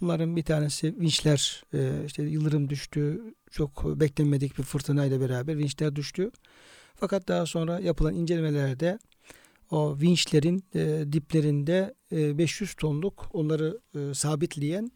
Bunların 0.00 0.36
bir 0.36 0.42
tanesi 0.42 1.00
vinçler 1.00 1.64
e, 1.74 2.04
işte 2.06 2.22
yıldırım 2.22 2.70
düştü. 2.70 3.20
Çok 3.50 4.00
beklenmedik 4.00 4.58
bir 4.58 4.62
fırtınayla 4.62 5.20
beraber 5.20 5.58
vinçler 5.58 5.96
düştü. 5.96 6.30
Fakat 6.94 7.28
daha 7.28 7.46
sonra 7.46 7.80
yapılan 7.80 8.14
incelemelerde 8.14 8.98
o 9.70 10.00
vinçlerin 10.00 10.64
e, 10.74 11.12
diplerinde 11.12 11.94
e, 12.12 12.38
500 12.38 12.74
tonluk 12.74 13.28
onları 13.32 13.80
e, 13.94 14.14
sabitleyen 14.14 14.90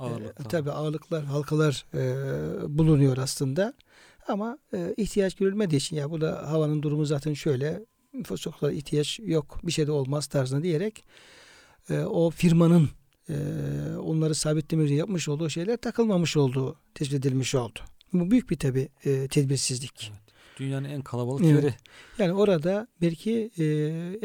e, 0.00 0.48
tabi 0.48 0.70
ağırlıklar, 0.70 1.24
halkalar 1.24 1.86
e, 1.94 2.78
bulunuyor 2.78 3.16
aslında. 3.16 3.74
Ama 4.28 4.58
e, 4.74 4.94
ihtiyaç 4.96 5.34
görülmediği 5.34 5.78
için 5.78 5.96
ya 5.96 6.10
bu 6.10 6.20
da 6.20 6.52
havanın 6.52 6.82
durumu 6.82 7.04
zaten 7.04 7.34
şöyle 7.34 7.84
da 8.62 8.72
ihtiyaç 8.72 9.20
yok 9.22 9.60
bir 9.62 9.72
şey 9.72 9.86
de 9.86 9.92
olmaz 9.92 10.26
tarzında 10.26 10.62
diyerek 10.62 11.04
e, 11.90 11.98
o 11.98 12.30
firmanın 12.30 12.88
e, 13.28 13.34
onları 13.96 14.34
sabitleme 14.34 14.84
üzere 14.84 14.98
yapmış 14.98 15.28
olduğu 15.28 15.50
şeyler 15.50 15.76
takılmamış 15.76 16.36
olduğu 16.36 16.76
tespit 16.94 17.18
edilmiş 17.18 17.54
oldu. 17.54 17.78
Bu 18.12 18.30
büyük 18.30 18.50
bir 18.50 18.56
tabi 18.56 18.88
e, 19.04 19.28
tedbirsizlik. 19.28 20.10
Evet. 20.12 20.24
Dünyanın 20.58 20.88
en 20.88 21.02
kalabalık 21.02 21.44
evet. 21.44 21.64
yeri. 21.64 21.74
Yani 22.18 22.32
orada 22.32 22.86
belki 23.00 23.50
e, 23.58 23.64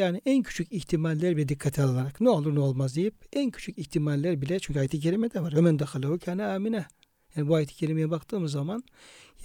yani 0.01 0.21
en 0.25 0.43
küçük 0.43 0.71
ihtimaller 0.71 1.37
bile 1.37 1.49
dikkate 1.49 1.83
alınarak 1.83 2.21
ne 2.21 2.29
olur 2.29 2.55
ne 2.55 2.59
olmaz 2.59 2.95
deyip 2.95 3.15
en 3.33 3.51
küçük 3.51 3.77
ihtimaller 3.77 4.41
bile 4.41 4.59
çünkü 4.59 4.79
ayet-i 4.79 4.99
kerimede 4.99 5.41
var. 5.41 5.53
Ömen 5.55 5.79
dehalehu 5.79 6.19
kâne 6.19 6.45
amine. 6.45 6.85
Yani 7.35 7.47
bu 7.47 7.55
ayet-i 7.55 7.75
kerimeye 7.75 8.09
baktığımız 8.09 8.51
zaman 8.51 8.83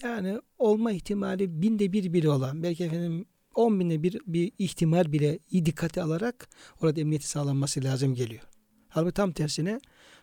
yani 0.03 0.41
olma 0.59 0.93
ihtimali 0.93 1.63
binde 1.63 1.93
bir 1.93 2.13
biri 2.13 2.29
olan 2.29 2.63
belki 2.63 2.85
efendim 2.85 3.27
on 3.55 3.81
binde 3.81 4.03
bir, 4.03 4.21
bir 4.27 4.53
ihtimal 4.59 5.13
bile 5.13 5.39
iyi 5.51 5.67
dikkate 5.67 6.03
alarak 6.03 6.49
orada 6.81 7.01
emniyeti 7.01 7.29
sağlanması 7.29 7.85
lazım 7.85 8.15
geliyor. 8.15 8.43
Halbuki 8.89 9.15
tam 9.15 9.33
tersine 9.33 9.81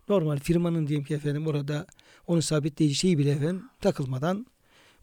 normal 0.09 0.39
firmanın 0.39 0.87
diyelim 0.87 1.05
ki 1.05 1.13
efendim 1.13 1.47
orada 1.47 1.87
onu 2.27 2.41
sabitleyici 2.41 2.95
şeyi 2.95 3.17
bile 3.17 3.31
efendim 3.31 3.63
takılmadan 3.81 4.45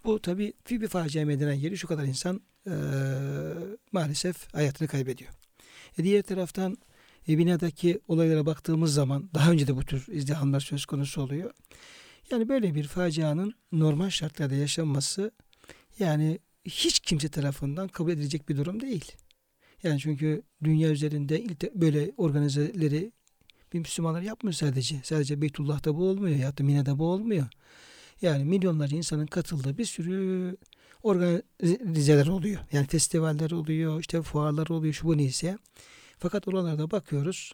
bu 0.05 0.23
tabi 0.23 0.53
bir 0.71 0.89
facia 0.89 1.25
meydana 1.25 1.55
geliyor. 1.55 1.77
Şu 1.77 1.89
kadar 1.89 2.05
insan 2.05 2.41
e, 2.67 2.75
maalesef 3.93 4.55
hayatını 4.55 4.89
kaybediyor. 4.89 5.31
E 5.99 6.05
diğer 6.05 6.23
taraftan 6.23 6.77
e, 7.29 7.39
binadaki 7.39 8.01
olaylara 8.09 8.47
baktığımız 8.47 8.95
zaman 8.95 9.31
daha 9.35 9.51
önce 9.51 9.67
de 9.67 9.77
bu 9.77 9.85
tür 9.85 10.07
izdihamlar 10.09 10.61
söz 10.61 10.87
konusu 10.87 11.23
oluyor. 11.23 11.51
Yani 12.31 12.49
böyle 12.49 12.75
bir 12.75 12.85
facianın 12.85 13.55
normal 13.73 14.11
şartlarda 14.11 14.55
yaşanması 14.55 15.31
yani 15.99 16.39
hiç 16.69 16.99
kimse 16.99 17.29
tarafından 17.29 17.89
kabul 17.89 18.11
edilecek 18.11 18.49
bir 18.49 18.57
durum 18.57 18.81
değil. 18.81 19.13
Yani 19.83 20.01
çünkü 20.01 20.43
dünya 20.65 20.91
üzerinde 20.91 21.41
ilk 21.41 21.75
böyle 21.75 22.13
organizeleri 22.17 23.13
bir 23.73 23.79
Müslümanlar 23.79 24.23
yapmıyor 24.23 24.55
sadece. 24.55 25.01
Sadece 25.03 25.43
Beytullah'ta 25.43 25.95
bu 25.97 26.09
olmuyor 26.09 26.37
ya 26.37 26.57
da 26.57 26.65
Mine'de 26.65 26.99
bu 26.99 27.05
olmuyor. 27.05 27.47
Yani 28.23 28.45
milyonlarca 28.45 28.97
insanın 28.97 29.27
katıldığı 29.27 29.79
bir 29.79 29.85
sürü 29.85 30.57
organizeler 31.03 32.27
oluyor. 32.27 32.61
Yani 32.73 32.87
festivaller 32.87 33.51
oluyor, 33.51 34.01
işte 34.01 34.23
fuarlar 34.23 34.67
oluyor, 34.67 34.95
şu 34.95 35.07
bu 35.07 35.17
neyse. 35.17 35.59
Fakat 36.19 36.49
oralarda 36.49 36.91
bakıyoruz. 36.91 37.53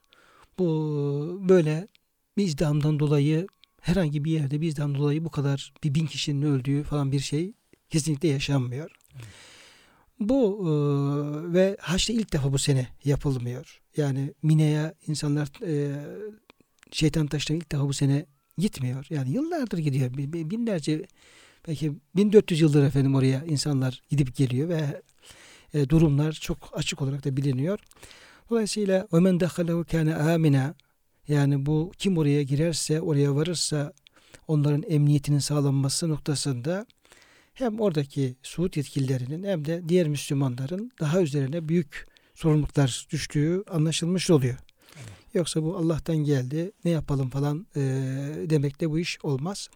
Bu 0.58 1.40
böyle 1.48 1.88
bir 2.36 2.44
izdamdan 2.44 2.98
dolayı 2.98 3.46
herhangi 3.80 4.24
bir 4.24 4.32
yerde 4.32 4.60
bir 4.60 4.68
izdamdan 4.68 5.00
dolayı 5.00 5.24
bu 5.24 5.30
kadar 5.30 5.72
bir 5.84 5.94
bin 5.94 6.06
kişinin 6.06 6.42
öldüğü 6.42 6.82
falan 6.82 7.12
bir 7.12 7.20
şey 7.20 7.52
kesinlikle 7.90 8.28
yaşanmıyor. 8.28 8.90
Bu 10.20 10.60
e, 10.62 10.72
ve 11.52 11.76
haçta 11.80 12.12
ilk 12.12 12.32
defa 12.32 12.52
bu 12.52 12.58
sene 12.58 12.88
yapılmıyor. 13.04 13.80
Yani 13.96 14.34
Mine'ye 14.42 14.94
insanlar 15.06 15.48
e, 15.66 16.04
şeytan 16.92 17.26
taşları 17.26 17.58
ilk 17.58 17.72
defa 17.72 17.88
bu 17.88 17.92
sene 17.92 18.26
gitmiyor. 18.58 19.06
Yani 19.10 19.30
yıllardır 19.30 19.78
gidiyor. 19.78 20.14
Binlerce 20.14 21.06
belki 21.68 21.92
1400 22.16 22.60
yıldır 22.60 22.84
efendim 22.84 23.14
oraya 23.14 23.44
insanlar 23.44 24.02
gidip 24.10 24.36
geliyor 24.36 24.68
ve 24.68 25.02
e, 25.74 25.88
durumlar 25.88 26.32
çok 26.32 26.58
açık 26.72 27.02
olarak 27.02 27.24
da 27.24 27.36
biliniyor. 27.36 27.78
Dolayısıyla 28.50 29.08
ömen 29.12 29.40
dehalehu 29.40 29.84
kâne 29.84 30.14
amina 30.14 30.74
yani 31.28 31.66
bu 31.66 31.92
kim 31.98 32.18
oraya 32.18 32.42
girerse 32.42 33.00
oraya 33.00 33.34
varırsa 33.34 33.92
onların 34.48 34.82
emniyetinin 34.88 35.38
sağlanması 35.38 36.08
noktasında 36.08 36.86
hem 37.54 37.80
oradaki 37.80 38.36
Suud 38.42 38.76
yetkililerinin 38.76 39.44
hem 39.44 39.64
de 39.64 39.82
diğer 39.88 40.08
Müslümanların 40.08 40.92
daha 41.00 41.22
üzerine 41.22 41.68
büyük 41.68 42.06
sorumluluklar 42.34 43.06
düştüğü 43.10 43.64
anlaşılmış 43.70 44.30
oluyor. 44.30 44.56
Evet. 44.96 45.34
Yoksa 45.34 45.62
bu 45.62 45.76
Allah'tan 45.76 46.16
geldi 46.16 46.72
ne 46.84 46.90
yapalım 46.90 47.30
falan 47.30 47.66
e, 47.76 47.80
demekle 48.50 48.90
bu 48.90 48.98
iş 48.98 49.18
olmaz. 49.22 49.68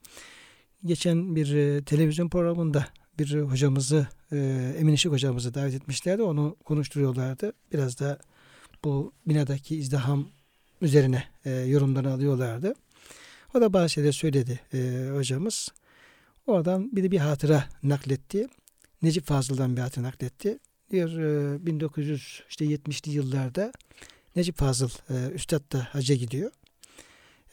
Geçen 0.84 1.36
bir 1.36 1.54
e, 1.54 1.84
televizyon 1.84 2.28
programında 2.28 2.86
bir 3.18 3.40
hocamızı 3.40 4.06
e, 4.32 4.36
Emin 4.78 4.92
Işık 4.92 5.12
hocamızı 5.12 5.54
davet 5.54 5.74
etmişlerdi. 5.74 6.22
Onu 6.22 6.56
konuşturuyorlardı. 6.64 7.52
Biraz 7.72 8.00
da 8.00 8.18
bu 8.84 9.12
binadaki 9.26 9.76
izdiham 9.76 10.28
üzerine 10.82 11.24
e, 11.44 11.50
yorumlarını 11.50 12.12
alıyorlardı. 12.12 12.74
O 13.54 13.60
da 13.60 13.88
şeyler 13.88 14.12
söyledi 14.12 14.60
e, 14.74 15.10
hocamız. 15.14 15.68
Oradan 16.49 16.96
bir 16.96 17.03
de 17.03 17.11
bir 17.11 17.18
hatıra 17.18 17.64
nakletti. 17.82 18.46
Necip 19.03 19.26
Fazıl'dan 19.26 19.76
bir 19.76 19.80
hatıra 19.80 20.05
nakletti. 20.05 20.59
diyor 20.90 21.11
e, 21.11 21.57
1970'li 21.57 23.12
yıllarda 23.12 23.72
Necip 24.36 24.57
Fazıl 24.57 24.90
e, 25.11 25.30
Üstad 25.34 25.72
da 25.72 25.88
hacca 25.90 26.14
gidiyor. 26.14 26.53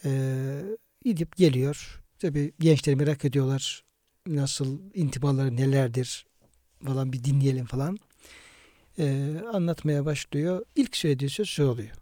E, 0.06 0.62
gidip 1.06 1.36
geliyor. 1.36 2.02
Tabi 2.20 2.54
gençler 2.60 2.96
merak 2.96 3.26
ediyorlar. 3.26 3.84
Nasıl 4.28 4.80
intibaları 4.93 5.56
nelerdir 5.56 6.26
falan 6.86 7.14
bir 7.14 7.24
dinleyelim 7.24 7.66
falan. 7.66 7.98
E, 9.00 9.36
anlatmaya 9.54 10.06
başlıyor. 10.06 10.66
İlk 10.76 10.98
söylediği 10.98 11.30
söz 11.30 11.48
şu 11.48 11.66
oluyor. 11.66 11.96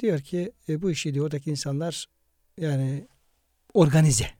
Diyor 0.00 0.20
ki 0.20 0.52
e, 0.68 0.82
bu 0.82 0.90
işi 0.90 1.14
diyor 1.14 1.24
oradaki 1.24 1.50
insanlar 1.50 2.06
yani 2.58 3.06
organize. 3.74 4.35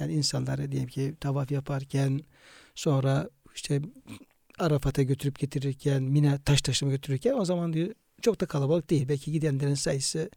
Yani 0.00 0.12
insanları 0.12 0.72
diyelim 0.72 0.88
ki 0.88 1.14
tavaf 1.20 1.50
yaparken 1.50 2.20
sonra 2.74 3.30
işte 3.54 3.82
Arafat'a 4.58 5.02
götürüp 5.02 5.38
getirirken, 5.38 6.02
Mina 6.02 6.38
taş 6.38 6.62
taşıma 6.62 6.90
götürürken 6.92 7.32
o 7.34 7.44
zaman 7.44 7.72
diyor 7.72 7.88
çok 8.22 8.40
da 8.40 8.46
kalabalık 8.46 8.90
değil. 8.90 9.08
Belki 9.08 9.32
gidenlerin 9.32 9.74
sayısı 9.74 10.30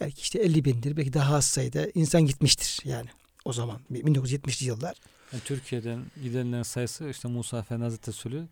belki 0.00 0.20
işte 0.20 0.38
50 0.38 0.64
bindir. 0.64 0.96
Belki 0.96 1.12
daha 1.12 1.34
az 1.36 1.44
sayıda 1.44 1.86
insan 1.94 2.26
gitmiştir 2.26 2.80
yani 2.84 3.08
o 3.44 3.52
zaman 3.52 3.80
1970'li 3.92 4.66
yıllar. 4.66 4.96
Yani 5.32 5.42
Türkiye'den 5.44 6.00
gidenlerin 6.22 6.62
sayısı 6.62 7.08
işte 7.08 7.28
Musa 7.28 7.58
Efendi 7.58 7.82
Hazretleri 7.82 8.16
söylüyor. 8.16 8.46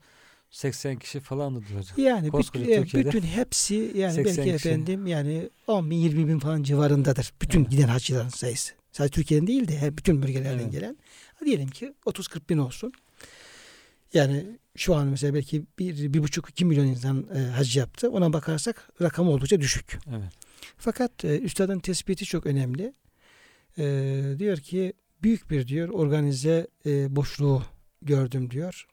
80 0.51 0.99
kişi 0.99 1.21
falandı 1.21 1.63
diyor 1.69 1.81
hocam. 1.81 2.07
Yani 2.07 2.29
Koskoca 2.31 2.65
bütün, 2.65 2.83
Türkiye'de 2.83 3.09
bütün 3.09 3.23
hepsi 3.23 3.93
yani 3.95 4.15
80 4.15 4.27
belki 4.37 4.57
kişi. 4.57 4.69
efendim 4.69 5.07
yani 5.07 5.51
10 5.67 5.91
bin 5.91 5.97
20 5.97 6.29
bin 6.29 6.39
falan 6.39 6.63
civarındadır. 6.63 7.33
Bütün 7.43 7.61
Evet. 7.61 7.71
giden 7.71 7.89
hacıların 7.89 8.29
sayısı. 8.29 8.73
Sadece 8.93 9.15
Türkiye'nin 9.15 9.47
değil 9.47 9.69
de 9.69 9.97
bütün 9.99 10.23
bölgelerden 10.23 10.59
Evet. 10.63 10.73
gelen. 10.73 10.97
Diyelim 11.45 11.69
ki 11.69 11.95
30-40 12.07 12.49
bin 12.49 12.59
olsun. 12.59 12.93
Yani 14.15 14.59
şu 14.77 14.95
an 14.95 15.07
mesela 15.07 15.35
belki 15.35 15.63
bir, 15.79 16.15
bir 16.15 16.23
buçuk 16.23 16.51
iki 16.51 16.65
milyon 16.65 16.87
insan 16.87 17.27
e, 17.35 17.39
hac 17.39 17.77
yaptı. 17.77 18.11
Ona 18.11 18.33
bakarsak 18.33 18.91
rakam 19.03 19.29
oldukça 19.29 19.61
düşük. 19.61 19.99
Evet. 20.11 20.33
Fakat 20.79 21.25
e, 21.25 21.39
üstadın 21.39 21.79
tespiti 21.79 22.25
çok 22.25 22.47
önemli. 22.47 22.95
E, 23.79 23.85
diyor 24.39 24.59
ki 24.59 24.93
büyük 25.23 25.51
bir 25.51 25.67
diyor 25.67 25.89
organize 25.89 26.67
e, 26.87 27.17
boşluğu 27.17 27.63
gördüm 28.03 28.51
diyor. 28.51 28.87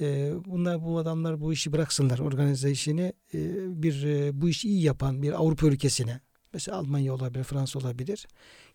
E, 0.00 0.32
bunlar 0.46 0.84
bu 0.84 0.98
adamlar 0.98 1.40
bu 1.40 1.52
işi 1.52 1.72
bıraksınlar 1.72 2.18
organize 2.18 2.70
işini 2.70 3.12
e, 3.34 3.38
bir 3.82 4.04
e, 4.04 4.40
bu 4.40 4.48
işi 4.48 4.68
iyi 4.68 4.82
yapan 4.82 5.22
bir 5.22 5.32
Avrupa 5.32 5.66
ülkesine 5.66 6.20
mesela 6.52 6.76
Almanya 6.76 7.14
olabilir 7.14 7.44
Fransa 7.44 7.78
olabilir 7.78 8.26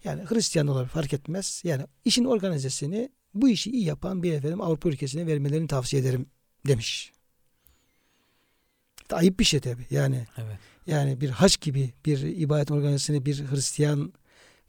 yani 0.04 0.24
Hristiyan 0.26 0.68
olabilir 0.68 0.90
fark 0.90 1.14
etmez 1.14 1.62
yani 1.66 1.86
işin 2.06 2.26
organizesini 2.26 3.10
bu 3.34 3.50
işi 3.50 3.72
iyi 3.72 3.86
yapan 3.86 4.24
bir 4.24 4.34
efendim 4.34 4.62
Avrupa 4.62 4.90
ülkesine 4.90 5.28
vermelerini 5.28 5.68
tavsiye 5.68 6.02
ederim 6.02 6.26
demiş. 6.68 7.12
Ayıp 9.12 9.40
bir 9.40 9.44
şey 9.44 9.60
tabii 9.60 9.86
yani 9.90 10.26
Evet. 10.38 10.58
yani 10.88 11.22
bir 11.22 11.30
hac 11.30 11.62
gibi 11.62 11.94
bir 12.06 12.20
ibadet 12.20 12.72
organizasyonu 12.72 13.26
bir 13.26 13.46
Hristiyan 13.52 14.14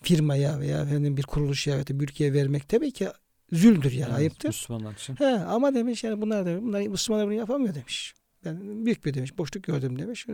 firmaya 0.03 0.61
veya 0.61 0.83
efendim 0.83 1.17
bir 1.17 1.23
kuruluşa 1.23 1.71
veya 1.71 1.85
bir 1.89 2.05
ülkeye 2.05 2.33
vermek 2.33 2.69
tabii 2.69 2.93
ki 2.93 3.09
zulümdür 3.53 3.93
yani 3.93 4.09
Evet, 4.09 4.19
ayıptır. 4.19 4.49
Müslümanlar 4.49 4.93
için. 4.93 5.17
He, 5.17 5.27
ama 5.27 5.75
demiş 5.75 6.05
yani 6.05 6.21
bunlar 6.21 6.47
demiş, 6.47 6.63
bunlar 6.65 6.81
Müslümanlar 6.81 7.27
bunu 7.27 7.35
yapamıyor 7.35 7.75
demiş. 7.75 8.15
Ben 8.45 8.87
büyük 8.87 9.05
bir 9.05 9.15
demiş 9.15 9.39
boşluk 9.39 9.65
gördüm 9.65 9.99
demiş. 9.99 10.27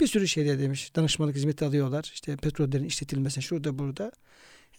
Bir 0.00 0.06
sürü 0.06 0.28
şeyler 0.28 0.58
demiş 0.58 0.96
danışmanlık 0.96 1.36
hizmeti 1.36 1.64
alıyorlar. 1.64 2.10
İşte 2.14 2.36
petrollerin 2.36 2.84
işletilmesine 2.84 3.42
şurada 3.42 3.78
burada. 3.78 4.12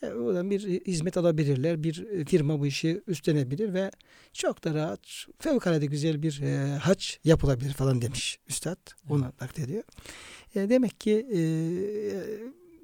E, 0.02 0.08
oradan 0.08 0.50
bir 0.52 0.86
hizmet 0.86 1.18
alabilirler. 1.18 1.84
Bir 1.84 2.26
firma 2.26 2.60
bu 2.60 2.68
işi 2.68 3.02
üstlenebilir 3.08 3.74
ve 3.74 3.92
çok 4.34 4.64
da 4.64 4.74
rahat 4.74 5.00
fevkalade 5.40 5.86
güzel 5.86 6.24
bir 6.24 6.42
e, 6.42 6.78
haç 6.78 7.20
yapılabilir 7.24 7.74
falan 7.74 8.02
demiş 8.02 8.40
üstad. 8.50 8.78
Onu 9.10 9.24
Evet. 9.26 9.42
naklediyor. 9.42 9.84
E, 10.56 10.70
demek 10.70 11.00
ki 11.02 11.28
e, 11.34 11.40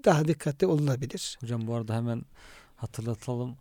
daha 0.06 0.28
dikkatli 0.28 0.68
olunabilir. 0.68 1.38
Hocam 1.42 1.68
bu 1.68 1.76
arada 1.76 1.96
hemen 1.96 2.22
hatırlatalım. 2.76 3.58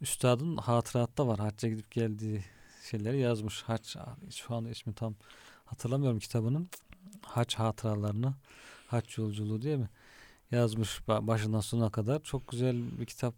Üstadın 0.00 0.56
hatıratta 0.56 1.26
var. 1.26 1.38
Hacca 1.38 1.68
gidip 1.68 1.90
geldiği 1.90 2.44
şeyleri 2.90 3.18
yazmış. 3.18 3.62
Hac 3.62 3.96
şu 4.30 4.54
anda 4.54 4.70
ismi 4.70 4.94
tam 4.94 5.14
hatırlamıyorum 5.64 6.18
kitabının. 6.18 6.68
Hac 7.22 7.54
hatıralarını. 7.54 8.34
Hac 8.86 9.18
yolculuğu 9.18 9.62
diye 9.62 9.76
mi? 9.76 9.88
Yazmış 10.50 11.00
ba- 11.08 11.26
başından 11.26 11.60
sonuna 11.60 11.90
kadar. 11.90 12.22
Çok 12.22 12.48
güzel 12.48 13.00
bir 13.00 13.06
kitap. 13.06 13.34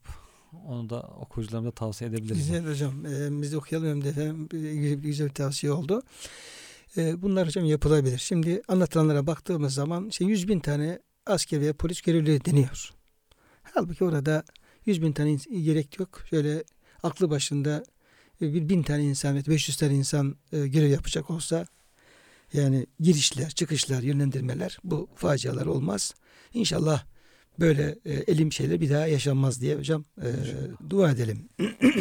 Onu 0.67 0.91
da 0.91 1.01
okuyucularımıza 1.03 1.71
tavsiye 1.75 2.11
edebiliriz. 2.11 2.39
Güzel 2.39 2.67
hocam. 2.67 3.07
E, 3.07 3.43
biz 3.43 3.53
de 3.53 3.57
okuyalım 3.57 3.89
hem 3.89 4.05
de 4.05 4.09
efendim. 4.09 4.49
E, 4.55 4.95
Güzel, 4.95 5.27
bir 5.29 5.35
tavsiye 5.35 5.73
oldu. 5.73 6.03
E, 6.97 7.23
bunlar 7.23 7.47
hocam 7.47 7.65
yapılabilir. 7.65 8.19
Şimdi 8.19 8.63
anlatılanlara 8.69 9.27
baktığımız 9.27 9.75
zaman 9.75 10.09
işte 10.09 10.25
100 10.25 10.49
bin 10.49 10.61
tane 10.61 10.99
asker 11.27 11.61
veya 11.61 11.73
polis 11.73 12.01
görevlileri 12.01 12.45
deniyor. 12.45 12.91
Halbuki 13.63 14.05
orada 14.05 14.45
100 14.87 15.03
bin 15.03 15.13
tane 15.13 15.35
gerek 15.63 15.99
yok. 15.99 16.23
Şöyle 16.31 16.65
aklı 17.03 17.31
başında 17.31 17.85
bir 18.41 18.69
bin 18.69 18.83
tane 18.83 19.05
insan 19.05 19.37
ve 19.37 19.47
500 19.47 19.77
tane 19.77 19.95
insan 19.95 20.37
e, 20.53 20.67
görev 20.67 20.91
yapacak 20.91 21.31
olsa 21.31 21.67
yani 22.53 22.87
girişler, 23.01 23.51
çıkışlar, 23.51 24.03
yönlendirmeler 24.03 24.79
bu 24.85 25.09
facialar 25.15 25.67
olmaz. 25.67 26.15
İnşallah 26.55 27.05
böyle 27.61 27.99
e, 28.05 28.13
elim 28.13 28.53
şeyler 28.53 28.81
bir 28.81 28.91
daha 28.91 29.07
yaşanmaz 29.07 29.61
diye 29.61 29.77
hocam 29.77 30.05
e, 30.23 30.29
İnşallah. 30.31 30.91
dua 30.91 31.11
edelim. 31.11 31.49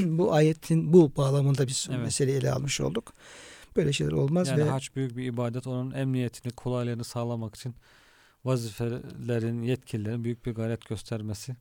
bu 0.17 0.33
ayetin 0.33 0.93
bu 0.93 1.15
bağlamında 1.15 1.67
biz 1.67 1.87
Evet. 1.91 2.01
meseleyi 2.01 2.37
ele 2.37 2.51
almış 2.51 2.81
olduk. 2.81 3.13
Böyle 3.75 3.93
şeyler 3.93 4.11
olmaz 4.11 4.47
Yani 4.47 4.65
ve 4.65 4.69
hac 4.69 4.87
büyük 4.95 5.17
bir 5.17 5.23
ibadet. 5.23 5.67
Onun 5.67 5.91
emniyetini, 5.91 6.53
kolaylığını 6.53 7.03
sağlamak 7.03 7.55
için 7.55 7.75
vazifelerin, 8.45 9.61
yetkililerin 9.61 10.23
büyük 10.23 10.45
bir 10.45 10.51
gayret 10.51 10.85
göstermesi 10.85 11.55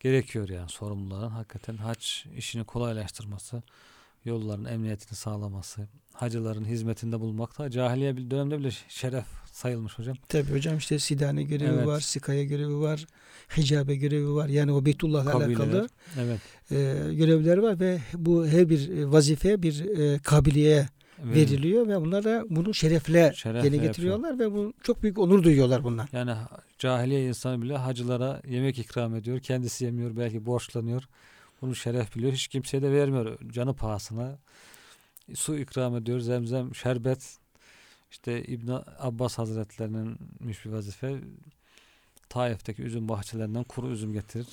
gerekiyor 0.00 0.48
yani 0.48 0.68
sorumluların. 0.68 1.30
Hakikaten 1.30 1.76
hac 1.76 2.06
işini 2.36 2.64
kolaylaştırması, 2.64 3.62
yolların 4.26 4.64
emniyetini 4.64 5.16
sağlaması, 5.16 5.88
hacıların 6.12 6.64
hizmetinde 6.64 7.20
bulunmak 7.20 7.58
da 7.58 7.70
cahiliye 7.70 8.16
bir 8.16 8.30
dönemde 8.30 8.58
bile 8.58 8.70
şeref 8.88 9.24
sayılmış 9.52 9.98
hocam. 9.98 10.16
tabii 10.28 10.52
hocam 10.52 10.76
işte 10.76 10.98
Sidane 10.98 11.42
görevi 11.42 11.68
Evet. 11.74 11.86
var, 11.86 12.00
Sikaya 12.00 12.44
görevi 12.44 12.80
var, 12.80 13.06
Hicabe 13.56 13.96
görevi 13.96 14.34
var. 14.34 14.48
Yani 14.48 14.72
o 14.72 14.84
Beytullah'la 14.84 15.30
Kabileler. 15.32 15.54
alakalı 15.60 15.88
Evet. 16.20 16.40
e, 16.70 17.14
görevler 17.14 17.58
var 17.58 17.80
ve 17.80 17.98
bu 18.14 18.46
her 18.46 18.68
bir 18.68 18.88
e, 18.98 19.12
vazife 19.12 19.62
bir 19.62 19.84
e, 19.98 20.18
kabiliyeye 20.18 20.88
veriliyor 21.24 21.88
ve 21.88 22.00
bunlar 22.00 22.24
da 22.24 22.44
bunu 22.50 22.74
şerefle 22.74 23.32
Şerefle 23.36 23.68
yerine 23.68 23.86
getiriyorlar 23.86 24.38
ve 24.38 24.52
bu 24.52 24.72
çok 24.82 25.02
büyük 25.02 25.18
onur 25.18 25.42
duyuyorlar 25.42 25.84
bundan. 25.84 26.08
Yani 26.12 26.32
cahiliye 26.78 27.28
insanı 27.28 27.62
bile 27.62 27.76
hacılara 27.76 28.42
yemek 28.48 28.78
ikram 28.78 29.14
ediyor. 29.14 29.40
Kendisi 29.40 29.84
yemiyor, 29.84 30.16
belki 30.16 30.46
borçlanıyor. 30.46 31.02
Bunu 31.62 31.76
şeref 31.76 32.16
biliyor. 32.16 32.32
Hiç 32.32 32.48
kimseye 32.48 32.82
de 32.82 32.92
vermiyor. 32.92 33.38
Canı 33.50 33.74
pahasına. 33.74 34.38
Su 35.34 35.58
ikram 35.58 35.96
ediyor. 35.96 36.20
Zemzem, 36.20 36.74
şerbet. 36.74 37.38
İşte 38.10 38.44
İbn 38.44 38.70
Abbas 38.98 39.38
Hazretlerinin 39.38 40.18
bir 40.40 40.62
vazife. 40.66 41.20
Taif'teki 42.28 42.82
üzüm 42.82 43.08
bahçelerinden 43.08 43.64
kuru 43.64 43.90
üzüm 43.90 44.12
getirir. 44.12 44.48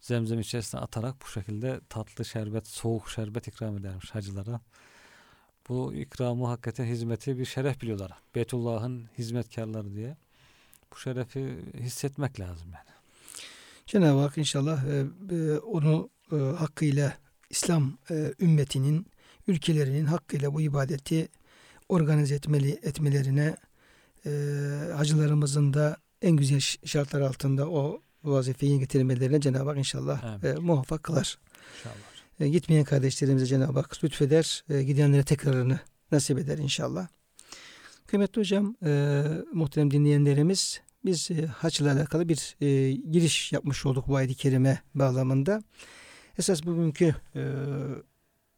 Zemzem 0.00 0.40
içerisine 0.40 0.80
atarak 0.80 1.14
bu 1.22 1.26
şekilde 1.26 1.80
tatlı 1.88 2.24
şerbet, 2.24 2.66
soğuk 2.66 3.10
şerbet 3.10 3.48
ikram 3.48 3.76
edermiş 3.78 4.10
hacılara. 4.10 4.60
Bu 5.68 5.94
ikramı 5.94 6.46
hakikaten 6.46 6.84
hizmeti 6.84 7.38
bir 7.38 7.44
şeref 7.44 7.80
biliyorlar. 7.80 8.12
Beytullah'ın 8.34 9.08
hizmetkarları 9.18 9.94
diye. 9.94 10.16
Bu 10.92 10.96
şerefi 10.96 11.58
hissetmek 11.74 12.40
lazım 12.40 12.68
yani. 12.72 12.97
Cenab-ı 13.88 14.18
Hak 14.20 14.38
inşallah 14.38 14.84
e, 14.84 15.04
e, 15.34 15.58
onu 15.58 16.10
e, 16.32 16.36
hakkıyla 16.36 17.16
İslam 17.50 17.98
e, 18.10 18.34
ümmetinin 18.40 19.06
ülkelerinin 19.46 20.04
hakkıyla 20.04 20.54
bu 20.54 20.60
ibadeti 20.60 21.28
organize 21.88 22.34
etmeli 22.34 22.70
etmelerine 22.82 23.56
e, 24.26 24.30
hacılarımızın 24.96 25.74
da 25.74 25.96
en 26.22 26.36
güzel 26.36 26.60
şartlar 26.84 27.20
altında 27.20 27.70
o 27.70 28.02
vazifeyi 28.24 28.78
getirmelerine 28.78 29.40
Cenab-ı 29.40 29.68
Hak 29.68 29.78
inşallah 29.78 30.44
e, 30.44 30.52
muvaffak 30.52 31.02
kılar. 31.02 31.38
İnşallah. 31.78 31.94
E, 32.40 32.48
gitmeyen 32.48 32.84
kardeşlerimize 32.84 33.46
Cenab-ı 33.46 33.78
Hak 33.80 34.04
lütfeder, 34.04 34.64
e, 34.70 34.82
gidenlere 34.82 35.22
tekrarını 35.22 35.80
nasip 36.12 36.38
eder 36.38 36.58
inşallah. 36.58 37.08
Kıymetli 38.06 38.40
hocam, 38.40 38.76
e, 38.84 39.24
muhterem 39.52 39.90
dinleyenlerimiz, 39.90 40.80
biz 41.08 41.30
e, 41.30 41.46
haçla 41.46 41.92
alakalı 41.92 42.28
bir 42.28 42.56
e, 42.60 42.92
giriş 42.92 43.52
yapmış 43.52 43.86
olduk 43.86 44.08
bu 44.08 44.16
ayet-i 44.16 44.34
kerime 44.34 44.82
bağlamında. 44.94 45.62
Esas 46.38 46.64
bugünkü 46.66 47.14
e, 47.34 47.42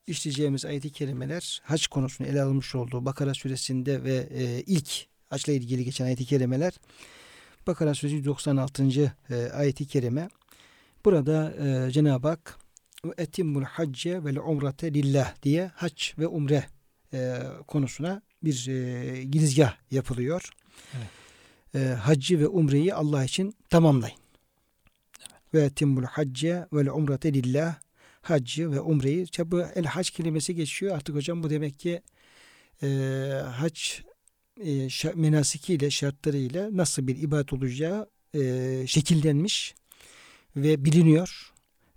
işleyeceğimiz 0.07 0.65
ayet-i 0.65 0.93
kerimeler 0.93 1.61
haç 1.65 1.87
konusunu 1.87 2.27
ele 2.27 2.43
almış 2.43 2.75
olduğu 2.75 3.05
Bakara 3.05 3.35
suresinde 3.35 4.05
ve 4.05 4.29
e, 4.35 4.63
ilk 4.67 5.07
haçla 5.31 5.53
ilgili 5.53 5.85
geçen 5.85 6.05
ayet-i 6.05 6.25
kerimeler 6.25 6.73
Bakara 7.67 7.95
suresi 7.95 8.25
96. 8.25 9.15
E, 9.31 9.51
ayet-i 9.53 9.87
kerime. 9.87 10.29
Burada 11.05 11.55
e, 11.59 11.91
Cenab-ı 11.91 12.29
Hak 12.29 12.59
etimmul 13.19 13.63
hacce 13.63 14.25
vel 14.25 14.37
umrete 14.37 14.95
lillah 14.95 15.43
diye 15.43 15.71
hac 15.75 16.03
ve 16.19 16.27
umre 16.27 16.65
e, 17.13 17.39
konusuna 17.67 18.23
bir 18.43 18.69
e, 18.69 19.25
girizgah 19.25 19.75
yapılıyor. 19.91 20.51
Evet. 20.97 21.20
E, 21.75 21.79
haccı 21.79 22.41
ve 22.41 22.49
umreyi 22.49 22.95
Allah 22.95 23.25
için 23.25 23.55
tamamlayın. 23.71 24.19
Ve 25.55 25.71
timmul 25.71 26.05
hacce 26.05 26.67
vel 26.73 26.87
umrete 26.87 27.35
lillah 27.35 27.75
haccı 28.23 28.73
ve 28.73 28.81
umreyi. 28.81 29.23
İşte 29.23 29.51
bu 29.51 29.63
el 29.63 29.85
hac 29.85 30.11
kelimesi 30.11 30.55
geçiyor. 30.55 30.97
Artık 30.97 31.15
hocam 31.15 31.43
bu 31.43 31.51
demek 31.51 31.79
ki 31.79 32.03
e, 32.83 32.87
hac 33.47 33.81
e, 34.65 34.89
menasikiyle, 35.15 35.91
şartlarıyla 35.91 36.69
nasıl 36.77 37.07
bir 37.07 37.17
ibadet 37.17 37.53
olacağı 37.53 38.11
e, 38.35 38.85
şekillenmiş 38.87 39.75
ve 40.57 40.85
biliniyor. 40.85 41.53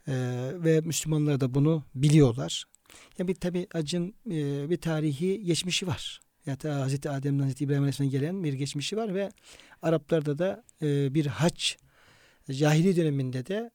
E, 0.08 0.14
ve 0.54 0.82
Müslümanlar 0.82 1.40
da 1.40 1.54
bunu 1.54 1.84
biliyorlar. 1.96 2.66
Ya 3.18 3.28
bir 3.28 3.36
tabi 3.36 3.68
hacın 3.74 4.16
e, 4.32 4.70
bir 4.70 4.78
tarihi 4.78 5.44
geçmişi 5.44 5.88
var. 5.88 6.22
Ya 6.46 6.56
ta 6.56 6.76
Hazreti 6.80 7.10
Adem'den 7.10 7.44
Hazreti 7.44 7.64
İbrahim 7.64 7.82
Aleyhisselam'a 7.82 8.12
gelen 8.12 8.44
bir 8.44 8.54
geçmişi 8.54 8.98
var 8.98 9.16
ve 9.16 9.32
Araplarda 9.82 10.38
da 10.38 10.64
e, 10.82 11.14
bir 11.14 11.26
hac 11.26 11.74
cahili 12.52 12.96
döneminde 12.96 13.46
de 13.46 13.72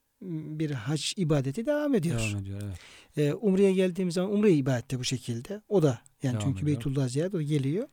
bir 0.58 0.70
hac 0.70 1.12
ibadeti 1.16 1.66
devam 1.66 1.94
ediyor. 1.94 2.18
Devam 2.20 2.42
ediyor 2.42 2.60
evet. 2.64 2.78
E, 3.16 3.34
Umre'ye 3.34 3.72
geldiğimiz 3.72 4.14
zaman 4.14 4.32
Umre 4.32 4.52
ibadeti 4.52 4.98
bu 4.98 5.04
şekilde. 5.04 5.62
O 5.68 5.82
da 5.82 5.98
yani 6.22 6.32
Devam 6.32 6.44
çünkü 6.44 6.62
ediyor. 6.62 6.76
Beytullah 6.76 7.08
ziyaret 7.08 7.34
o 7.34 7.42
geliyor. 7.42 7.84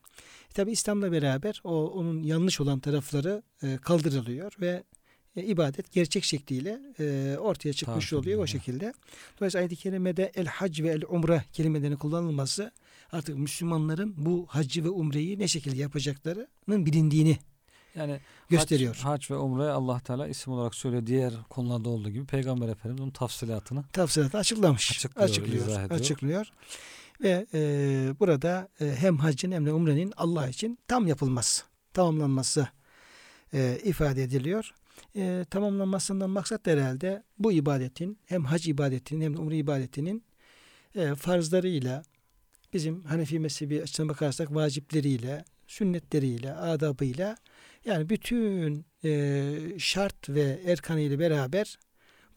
E, 0.50 0.54
tabi 0.54 0.72
İslam'la 0.72 1.12
beraber 1.12 1.62
o 1.64 1.88
onun 1.88 2.24
yanlış 2.24 2.62
olan 2.62 2.80
tarafları 2.80 3.44
e, 3.64 3.78
kaldırılıyor 3.78 4.54
ve 4.62 4.84
e, 5.36 5.44
ibadet 5.44 5.92
gerçek 5.92 6.24
şekliyle 6.24 6.80
e, 7.00 7.38
ortaya 7.40 7.74
çıkmış 7.74 8.10
Tarif 8.10 8.22
oluyor 8.24 8.40
o 8.40 8.44
ediliyor. 8.44 8.48
şekilde. 8.64 8.94
Dolayısıyla 9.40 9.62
ayet-i 9.62 9.76
kerimede 9.76 10.32
el 10.36 10.46
hac 10.46 10.82
ve 10.82 10.90
el 10.90 11.02
umre 11.10 11.44
kelimelerinin 11.54 11.98
kullanılması 11.98 12.72
artık 13.12 13.38
Müslümanların 13.38 14.14
bu 14.18 14.45
haccı 14.49 14.84
ve 14.84 14.89
umreyi 14.89 15.39
ne 15.39 15.47
şekilde 15.47 15.78
yapacaklarının 15.78 16.86
bilindiğini 16.86 17.38
Yani 17.95 18.20
gösteriyor. 18.49 18.95
Hac, 18.95 19.06
hac 19.06 19.32
ve 19.32 19.36
umre 19.36 19.64
Allah 19.64 19.99
Teala 19.99 20.28
isim 20.28 20.53
olarak 20.53 20.76
söylüyor. 20.76 21.06
Diğer 21.06 21.34
konularda 21.49 21.89
olduğu 21.89 22.10
gibi 22.10 22.26
Peygamber 22.26 22.70
Efendimiz 22.70 23.01
onun 23.01 23.12
tafsilatını 23.12 23.84
tafsilatı 23.84 24.38
açıklamış. 24.38 24.91
Açıklıyor, 24.91 25.30
açıklıyor. 25.30 25.68
izah 25.68 25.84
ediyor. 25.84 25.99
açıklıyor. 25.99 26.51
Ve 27.22 27.45
e, 27.53 27.60
burada 28.20 28.70
e, 28.82 28.95
hem 28.95 29.18
haccın 29.18 29.51
hem 29.51 29.66
de 29.66 29.74
umrenin 29.74 30.14
Allah 30.18 30.47
için 30.47 30.80
tam 30.88 31.08
yapılması, 31.08 31.64
tamamlanması 31.93 32.68
e, 33.53 33.80
ifade 33.84 34.24
ediliyor. 34.24 34.74
E, 35.16 35.45
tamamlanmasından 35.49 36.30
maksat 36.30 36.66
da 36.66 36.72
herhalde 36.72 37.24
bu 37.39 37.51
ibadetin 37.51 38.20
hem 38.26 38.45
hac 38.45 38.68
ibadetinin 38.68 39.22
hem 39.22 39.34
de 39.34 39.39
umre 39.39 39.58
ibadetinin 39.58 40.24
e, 40.95 41.16
farzlarıyla 41.16 42.03
bizim 42.76 43.04
Hanefi 43.04 43.40
mezhebi 43.40 43.82
açısından 43.82 44.10
bakarsak 44.10 44.56
vacipleriyle, 44.56 45.46
sünnetleriyle, 45.68 46.54
adabıyla 46.54 47.38
yani 47.86 48.10
bütün 48.10 48.86
e, 49.04 49.52
şart 49.78 50.30
ve 50.30 50.60
erkanıyla 50.66 51.20
beraber 51.20 51.80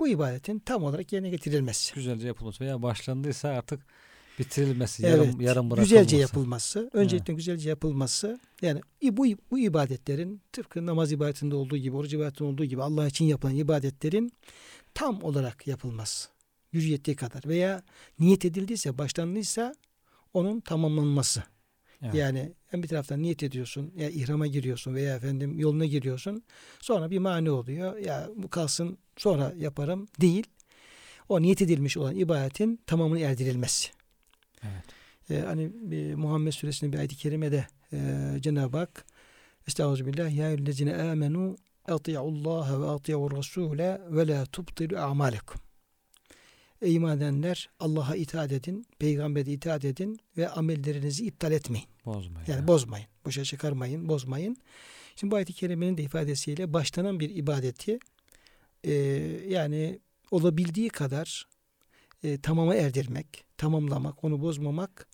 bu 0.00 0.08
ibadetin 0.08 0.58
tam 0.58 0.82
olarak 0.84 1.12
yerine 1.12 1.30
getirilmesi. 1.30 1.94
güzelce 1.94 2.26
yapılması 2.26 2.64
veya 2.64 2.82
başlandıysa 2.82 3.48
artık 3.48 3.86
bitirilmesi, 4.38 5.06
Evet, 5.06 5.18
yarım, 5.18 5.40
yarım 5.40 5.70
bırakılması. 5.70 5.94
güzelce 5.94 6.16
yapılması, 6.16 6.90
öncelikle 6.92 7.34
güzelce 7.34 7.68
yapılması. 7.68 8.40
Yani 8.62 8.80
bu 9.02 9.26
bu 9.50 9.58
ibadetlerin 9.58 10.40
tıpkı 10.52 10.86
namaz 10.86 11.12
ibadetinde 11.12 11.54
olduğu 11.54 11.76
gibi, 11.76 11.96
oruç 11.96 12.12
ibadetinde 12.12 12.44
olduğu 12.44 12.64
gibi 12.64 12.82
Allah 12.82 13.06
için 13.06 13.24
yapılan 13.24 13.54
ibadetlerin 13.56 14.32
tam 14.94 15.22
olarak 15.22 15.66
yapılması. 15.66 16.28
Gücü 16.72 16.88
yettiği 16.88 17.16
kadar 17.16 17.42
veya 17.46 17.82
niyet 18.18 18.44
edildiyse, 18.44 18.98
başlandıysa 18.98 19.74
onun 20.34 20.60
tamamlanması. 20.60 21.42
Evet. 22.02 22.14
Yani 22.14 22.52
hem 22.66 22.82
bir 22.82 22.88
taraftan 22.88 23.22
niyet 23.22 23.42
ediyorsun 23.42 23.92
ya 23.96 24.10
ihrama 24.10 24.46
giriyorsun 24.46 24.94
veya 24.94 25.16
efendim 25.16 25.58
yoluna 25.58 25.84
giriyorsun. 25.84 26.42
Sonra 26.80 27.10
bir 27.10 27.18
mani 27.18 27.50
oluyor. 27.50 27.96
Ya 27.96 28.28
bu 28.36 28.50
kalsın 28.50 28.98
sonra 29.16 29.54
yaparım 29.56 30.08
değil. 30.20 30.46
O 31.28 31.42
niyet 31.42 31.62
edilmiş 31.62 31.96
olan 31.96 32.16
ibadetin 32.16 32.80
tamamını 32.86 33.20
erdirilmesi. 33.20 33.88
Evet. 34.62 34.84
Ee, 35.30 35.46
hani 35.46 35.70
bir 35.74 36.14
Muhammed 36.14 36.52
suresinin 36.52 36.92
bir 36.92 36.98
ayet-i 36.98 37.16
kerimede 37.16 37.66
e, 37.92 37.98
Cenab-ı 38.40 38.76
Hak 38.76 39.04
Estağfirullah 39.68 40.36
ya 40.36 40.48
eyyühellezine 40.48 40.94
amenu 40.96 41.56
ati'ullaha 41.88 42.80
ve 42.80 42.86
ati'ur 42.86 43.36
rasule 43.36 44.00
ve 44.10 44.28
la 44.28 44.46
tubtilu 44.46 44.98
a'malekum. 44.98 45.60
Ey 46.82 46.94
iman 46.94 47.16
edenler 47.16 47.70
Allah'a 47.80 48.16
itaat 48.16 48.52
edin, 48.52 48.86
peygambere 48.98 49.50
itaat 49.50 49.84
edin 49.84 50.18
ve 50.36 50.48
amellerinizi 50.48 51.26
iptal 51.26 51.52
etmeyin. 51.52 51.86
Bozmayın. 52.04 52.46
Yani 52.48 52.58
evet. 52.58 52.68
bozmayın. 52.68 53.06
Boşa 53.24 53.44
çıkarmayın, 53.44 54.08
bozmayın. 54.08 54.56
Şimdi 55.16 55.30
bu 55.30 55.36
ayet-i 55.36 55.52
kerimenin 55.52 55.96
de 55.96 56.02
ifadesiyle 56.02 56.72
başlanan 56.72 57.20
bir 57.20 57.30
ibadeti 57.36 57.98
e, 58.84 58.92
yani 59.48 59.98
olabildiği 60.30 60.88
kadar 60.88 61.48
e, 62.24 62.40
tamama 62.40 62.74
erdirmek, 62.74 63.44
tamamlamak, 63.56 64.24
onu 64.24 64.42
bozmamak 64.42 65.08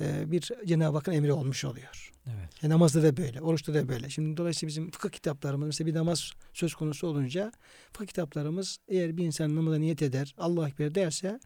e, 0.00 0.30
bir 0.30 0.50
Cenab-ı 0.66 0.96
Hakk'ın 0.96 1.12
emri 1.12 1.32
olmuş 1.32 1.64
oluyor. 1.64 2.13
Evet. 2.26 2.64
E, 2.64 2.68
namazda 2.68 3.02
da 3.02 3.16
böyle, 3.16 3.40
oruçta 3.40 3.74
da 3.74 3.88
böyle. 3.88 4.10
Şimdi 4.10 4.36
dolayısıyla 4.36 4.68
bizim 4.68 4.90
fıkıh 4.90 5.10
kitaplarımız 5.10 5.66
mesela 5.66 5.86
bir 5.86 5.94
namaz 5.94 6.32
söz 6.52 6.74
konusu 6.74 7.06
olunca 7.06 7.52
fıkıh 7.92 8.06
kitaplarımız 8.06 8.78
eğer 8.88 9.16
bir 9.16 9.24
insan 9.24 9.56
namaza 9.56 9.78
niyet 9.78 10.02
eder, 10.02 10.34
Allah 10.38 10.68
Ekber 10.68 10.94
derse 10.94 11.40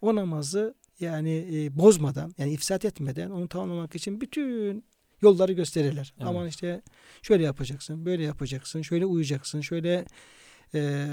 o 0.00 0.14
namazı 0.14 0.74
yani 1.00 1.48
e, 1.52 1.78
bozmadan 1.78 2.34
yani 2.38 2.52
ifsat 2.52 2.84
etmeden 2.84 3.30
onu 3.30 3.48
tamamlamak 3.48 3.94
için 3.94 4.20
bütün 4.20 4.84
yolları 5.22 5.52
gösterirler. 5.52 6.14
Evet. 6.16 6.28
Aman 6.28 6.48
işte 6.48 6.82
şöyle 7.22 7.44
yapacaksın, 7.44 8.06
böyle 8.06 8.22
yapacaksın, 8.22 8.82
şöyle 8.82 9.06
uyuyacaksın, 9.06 9.60
şöyle 9.60 10.04
e, 10.74 11.06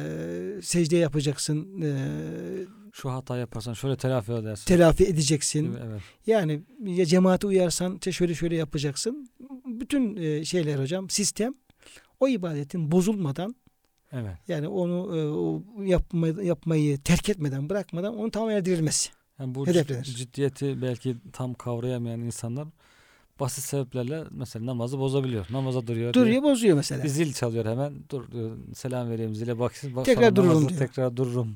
secde 0.61 0.97
yapacaksın, 0.97 1.81
e, 1.81 1.91
Şu 3.01 3.11
hata 3.11 3.37
yaparsan 3.37 3.73
şöyle 3.73 3.95
telafi 3.97 4.31
edersin. 4.31 4.65
telafi 4.65 5.05
edeceksin. 5.05 5.77
Evet. 5.87 6.01
Yani 6.27 6.61
ya 6.85 7.05
cemaate 7.05 7.47
uyarsan 7.47 7.99
şöyle 8.11 8.35
şöyle 8.35 8.55
yapacaksın. 8.55 9.29
Bütün 9.65 10.15
e, 10.15 10.45
şeyler 10.45 10.79
hocam 10.79 11.09
sistem 11.09 11.53
o 12.19 12.27
ibadetin 12.27 12.91
bozulmadan 12.91 13.55
Evet. 14.11 14.35
yani 14.47 14.67
onu 14.67 15.17
e, 15.17 15.23
o 15.29 15.63
yapma, 15.83 16.27
yapmayı 16.27 16.97
terk 16.97 17.29
etmeden 17.29 17.69
bırakmadan 17.69 18.17
onu 18.17 18.31
tamam 18.31 18.49
erdirilmesi. 18.49 19.09
Yani 19.39 19.55
bu 19.55 19.67
Hedeflenir. 19.67 20.03
cid- 20.03 20.15
ciddiyeti 20.15 20.81
belki 20.81 21.15
tam 21.33 21.53
kavrayamayan 21.53 22.19
insanlar 22.19 22.67
basit 23.39 23.63
sebeplerle 23.63 24.23
mesela 24.31 24.65
namazı 24.65 24.99
bozabiliyor. 24.99 25.45
Namaza 25.49 25.87
duruyor. 25.87 26.13
diye 26.13 26.23
Duruyor 26.23 26.43
bozuyor 26.43 26.77
mesela. 26.77 27.03
Bir 27.03 27.09
zil 27.09 27.33
çalıyor 27.33 27.65
hemen. 27.65 27.93
Dur 28.09 28.31
diyor, 28.31 28.57
selam 28.75 29.09
vereyim 29.09 29.35
zile 29.35 29.59
baksın. 29.59 29.95
Bak, 29.95 30.05
Tekrar 30.05 30.35
dururum 30.35 30.69
diyor. 30.69 30.79
Tekrar 30.79 31.17
dururum. 31.17 31.55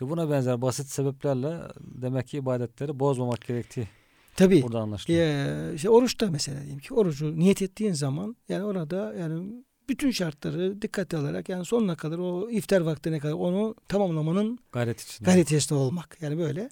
Diyor. 0.00 0.10
Buna 0.10 0.30
benzer 0.30 0.62
basit 0.62 0.86
sebeplerle 0.88 1.60
demek 1.80 2.28
ki 2.28 2.36
ibadetleri 2.36 3.00
bozmamak 3.00 3.40
gerektiği 3.46 3.88
Tabii. 4.36 4.62
burada 4.62 4.80
anlaşılıyor. 4.80 5.26
Ya, 5.26 5.72
işte 5.72 5.90
oruçta 5.90 6.30
mesela 6.30 6.60
diyelim 6.60 6.78
ki 6.78 6.94
orucu 6.94 7.38
niyet 7.38 7.62
ettiğin 7.62 7.92
zaman 7.92 8.36
yani 8.48 8.64
orada 8.64 9.14
yani 9.14 9.64
bütün 9.88 10.10
şartları 10.10 10.82
dikkate 10.82 11.16
alarak 11.16 11.48
yani 11.48 11.64
sonuna 11.64 11.96
kadar 11.96 12.18
o 12.18 12.50
iftar 12.50 12.80
vaktine 12.80 13.18
kadar 13.18 13.32
onu 13.32 13.74
tamamlamanın 13.88 14.58
Gayret 14.72 15.00
içinde. 15.00 15.26
gayret 15.30 15.46
içerisinde 15.46 15.78
olmak. 15.78 16.18
Yani 16.20 16.38
böyle 16.38 16.68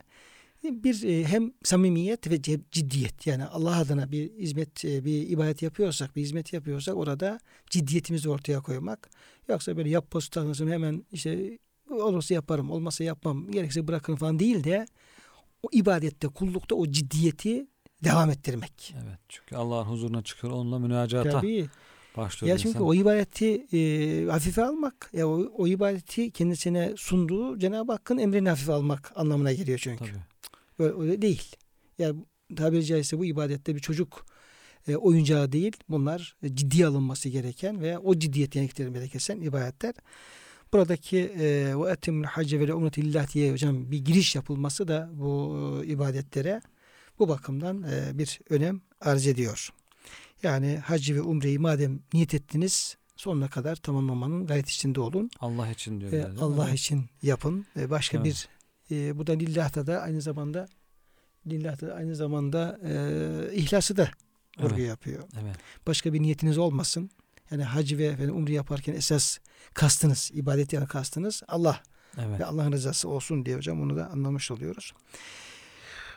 bir 0.65 1.03
e, 1.05 1.25
hem 1.25 1.53
samimiyet 1.63 2.31
ve 2.31 2.43
ciddiyet 2.71 3.27
yani 3.27 3.45
Allah 3.45 3.77
adına 3.77 4.13
bir 4.13 4.31
hizmet 4.33 4.85
e, 4.85 5.05
bir 5.05 5.29
ibadet 5.29 5.63
yapıyorsak 5.63 6.17
bir 6.17 6.23
hizmet 6.23 6.53
yapıyorsak 6.53 6.97
orada 6.97 7.41
ciddiyetimizi 7.71 8.31
ortaya 8.31 8.61
koymak. 8.61 9.11
Yoksa 9.49 9.77
böyle 9.77 9.89
yap 9.89 10.11
postanızın 10.11 10.71
hemen 10.71 11.05
işte 11.13 11.59
olursa 11.91 12.35
yaparım 12.35 12.71
olmazsa 12.71 13.05
yapmam 13.05 13.51
gerekirse 13.51 13.89
bırakırım 13.89 14.19
falan 14.19 14.39
değil 14.39 14.65
de 14.65 14.87
o 15.63 15.69
ibadette 15.73 16.29
kullukta 16.29 16.75
o 16.75 16.87
ciddiyeti 16.87 17.67
devam 18.05 18.31
ettirmek. 18.31 18.95
Evet. 19.05 19.19
Çünkü 19.29 19.57
Allah'ın 19.57 19.85
huzuruna 19.85 20.23
çıkıyor. 20.23 20.53
Onunla 20.53 20.79
münacata 20.79 21.31
Tabii. 21.31 21.67
başlıyor 22.17 22.51
Ya 22.53 22.59
çünkü 22.59 22.69
insan. 22.69 22.83
o 22.83 22.95
ibadeti 22.95 23.67
e, 23.73 24.31
hafife 24.31 24.65
almak, 24.65 25.11
ya 25.13 25.29
o, 25.29 25.51
o 25.57 25.67
ibadeti 25.67 26.31
kendisine 26.31 26.93
sunduğu 26.97 27.59
Cenab-ı 27.59 27.93
Hakk'ın 27.93 28.19
emrini 28.19 28.49
hafife 28.49 28.73
almak 28.73 29.13
anlamına 29.15 29.53
geliyor 29.53 29.79
çünkü. 29.79 30.05
Tabii. 30.05 30.21
Öyle, 30.79 31.03
öyle 31.03 31.23
değil. 31.23 31.57
Yani 31.99 32.25
tabiri 32.57 32.85
caizse 32.85 33.19
bu 33.19 33.25
ibadette 33.25 33.75
bir 33.75 33.81
çocuk 33.81 34.27
e, 34.89 34.97
oyuncağı 34.97 35.53
değil. 35.53 35.73
Bunlar 35.89 36.37
ciddiye 36.55 36.87
alınması 36.87 37.29
gereken 37.29 37.81
ve 37.81 37.99
o 37.99 38.15
ciddiyeti 38.15 38.59
gerektirilmesi 38.59 39.13
gereken 39.13 39.41
ibadetler. 39.47 39.95
Buradaki 40.73 41.19
e, 41.19 41.75
ve 41.77 41.91
etimul 41.91 42.25
hacce 42.25 42.61
ve 42.61 42.75
umreti 42.75 43.05
lillah 43.05 43.35
diye 43.35 43.53
hocam 43.53 43.91
bir 43.91 44.05
giriş 44.05 44.35
yapılması 44.37 44.89
da 44.89 45.11
bu 45.13 45.57
e, 45.85 45.87
ibadetlere 45.87 46.61
bu 47.19 47.29
bakımdan 47.29 47.83
e, 47.83 48.19
bir 48.19 48.41
önem 48.51 48.81
arz 49.01 49.27
ediyor. 49.27 49.69
Yani 50.43 50.77
hacı 50.77 51.15
ve 51.15 51.21
umreyi 51.21 51.59
madem 51.59 52.01
niyet 52.13 52.35
ettiniz 52.35 52.97
sonuna 53.17 53.49
kadar 53.49 53.77
tamamlamanın 53.77 54.47
gayret 54.47 54.69
içinde 54.69 55.01
olun. 55.01 55.31
Allah 55.41 55.71
için 55.71 56.01
diyor. 56.01 56.13
Yani, 56.13 56.35
mi? 56.35 56.41
Allah 56.41 56.71
için 56.71 57.05
yapın. 57.23 57.67
E, 57.77 57.91
başka 57.91 58.17
Evet. 58.17 58.27
bir 58.27 58.49
e, 58.97 59.19
bu 59.19 59.27
da 59.27 59.33
lillah'ta 59.33 59.87
da 59.87 60.01
aynı 60.01 60.21
zamanda 60.21 60.69
lillah'ta 61.47 61.89
da 61.89 61.95
aynı 61.95 62.15
zamanda 62.15 62.81
e, 62.85 63.55
ihlası 63.55 63.97
da 63.97 64.11
vurgu 64.59 64.75
Evet. 64.75 64.89
yapıyor. 64.89 65.23
Evet. 65.43 65.57
Başka 65.87 66.13
bir 66.13 66.23
niyetiniz 66.23 66.59
olmasın. 66.59 67.11
Yani 67.51 67.65
hac 67.65 67.93
ve 67.93 68.05
efendim, 68.05 68.37
umre 68.37 68.53
yaparken 68.53 68.95
esas 68.95 69.39
kastınız, 69.75 70.31
ibadet 70.35 70.73
yani 70.73 70.87
kastınız 70.87 71.43
Allah 71.49 71.83
Evet. 72.19 72.41
ve 72.41 72.45
Allah'ın 72.47 72.73
rızası 72.73 73.09
olsun 73.09 73.47
diye 73.47 73.57
hocam 73.57 73.83
onu 73.83 73.97
da 73.97 74.11
anlamış 74.11 74.51
oluyoruz. 74.51 74.93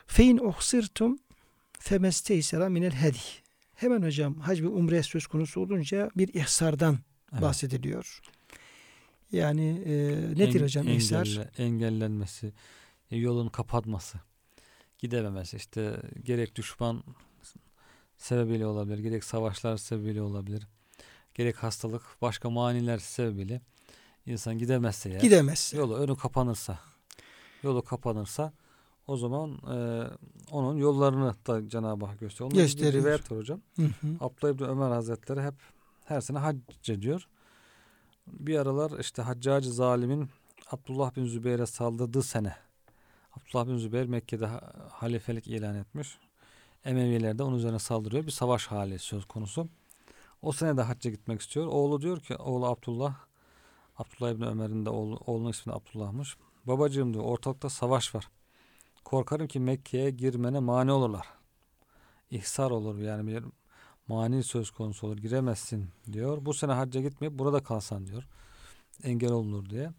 Fein 0.06 0.38
uhsirtum 0.38 1.18
femesteysera 1.78 2.68
minel 2.68 2.92
hedi. 2.92 3.18
Hemen 3.74 4.02
hocam 4.02 4.34
hac 4.40 4.60
ve 4.60 4.68
umre 4.68 5.02
söz 5.02 5.26
konusu 5.26 5.60
olunca 5.60 6.10
bir 6.16 6.34
ihsardan 6.34 6.98
evet. 7.32 7.42
bahsediliyor. 7.42 8.20
Yani 9.32 9.82
e, 9.86 9.92
nedir 10.38 10.60
En- 10.60 10.64
hocam 10.64 10.88
ihsar? 10.88 11.26
engelle- 11.26 11.62
engellenmesi, 11.62 12.52
e, 13.10 13.16
yolun 13.16 13.48
kapatması, 13.48 14.18
gidememesi 14.98 15.56
işte 15.56 15.96
gerek 16.24 16.56
düşman 16.56 17.04
sebebiyle 18.18 18.66
olabilir, 18.66 18.98
gerek 18.98 19.24
savaşlar 19.24 19.76
sebebiyle 19.76 20.22
olabilir, 20.22 20.66
gerek 21.34 21.56
hastalık, 21.62 22.02
başka 22.22 22.50
maniler 22.50 22.98
sebebiyle 22.98 23.60
insan 24.26 24.58
gidemezse 24.58 25.10
ya, 25.10 25.18
Gidemez. 25.18 25.72
yolu 25.76 25.96
önü 25.96 26.16
kapanırsa, 26.16 26.78
yolu 27.62 27.82
kapanırsa 27.82 28.52
o 29.06 29.16
zaman 29.16 29.50
e, 29.52 30.04
onun 30.50 30.76
yollarını 30.76 31.34
da 31.46 31.68
Cenab-ı 31.68 32.04
Hak 32.06 32.20
gösteriyor. 32.20 32.50
Onun 32.50 32.58
bir 32.58 32.62
Gösteriyor. 32.62 32.92
rivayet 33.04 33.32
var 33.32 33.38
hocam. 33.38 33.60
Hı 33.76 33.82
hı. 33.82 34.06
Abdullah 34.20 34.52
İbni 34.54 34.66
Ömer 34.66 34.90
Hazretleri 34.90 35.42
hep 35.42 35.54
her 36.04 36.20
sene 36.20 36.38
hac 36.38 36.56
ediyor. 36.88 37.28
Bir 38.26 38.58
aralar 38.58 38.98
işte 38.98 39.22
Haccacı 39.22 39.72
zalimin 39.72 40.28
Abdullah 40.70 41.16
bin 41.16 41.26
Zübeyir'e 41.26 41.66
saldırdığı 41.66 42.22
sene 42.22 42.56
Abdullah 43.32 43.66
bin 43.68 43.76
Zübeyir 43.78 44.06
Mekke'de 44.06 44.46
ha- 44.46 44.72
halifelik 44.90 45.46
ilan 45.46 45.74
etmiş. 45.74 46.18
Emeviler 46.84 47.38
de 47.38 47.42
onun 47.42 47.56
üzerine 47.56 47.78
saldırıyor. 47.78 48.26
Bir 48.26 48.30
savaş 48.30 48.66
hali 48.66 48.98
söz 48.98 49.24
konusu. 49.24 49.68
O 50.44 50.52
sene 50.52 50.76
de 50.76 50.82
hacca 50.82 51.10
gitmek 51.10 51.40
istiyor. 51.40 51.66
Oğlu 51.66 52.00
diyor 52.00 52.20
ki 52.20 52.36
oğlu 52.36 52.66
Abdullah 52.66 53.14
Abdullah 53.96 54.30
İbni 54.30 54.46
Ömer'in 54.46 54.86
de 54.86 54.90
oğlu, 54.90 55.16
oğlunun 55.26 55.50
ismi 55.50 55.72
Abdullah'mış. 55.72 56.36
Babacığım 56.66 57.14
diyor 57.14 57.24
ortalıkta 57.24 57.70
savaş 57.70 58.14
var. 58.14 58.30
Korkarım 59.04 59.46
ki 59.46 59.60
Mekke'ye 59.60 60.10
girmene 60.10 60.58
mani 60.58 60.92
olurlar. 60.92 61.26
İhsar 62.30 62.70
olur 62.70 62.98
yani 62.98 63.26
bir 63.26 63.44
mani 64.08 64.42
söz 64.42 64.70
konusu 64.70 65.06
olur 65.06 65.16
giremezsin 65.16 65.88
diyor. 66.12 66.38
Bu 66.44 66.54
sene 66.54 66.72
hacca 66.72 67.00
gitmeyip 67.00 67.38
burada 67.38 67.62
kalsan 67.62 68.06
diyor. 68.06 68.28
Engel 69.02 69.32
olunur 69.32 69.70
diye. 69.70 69.90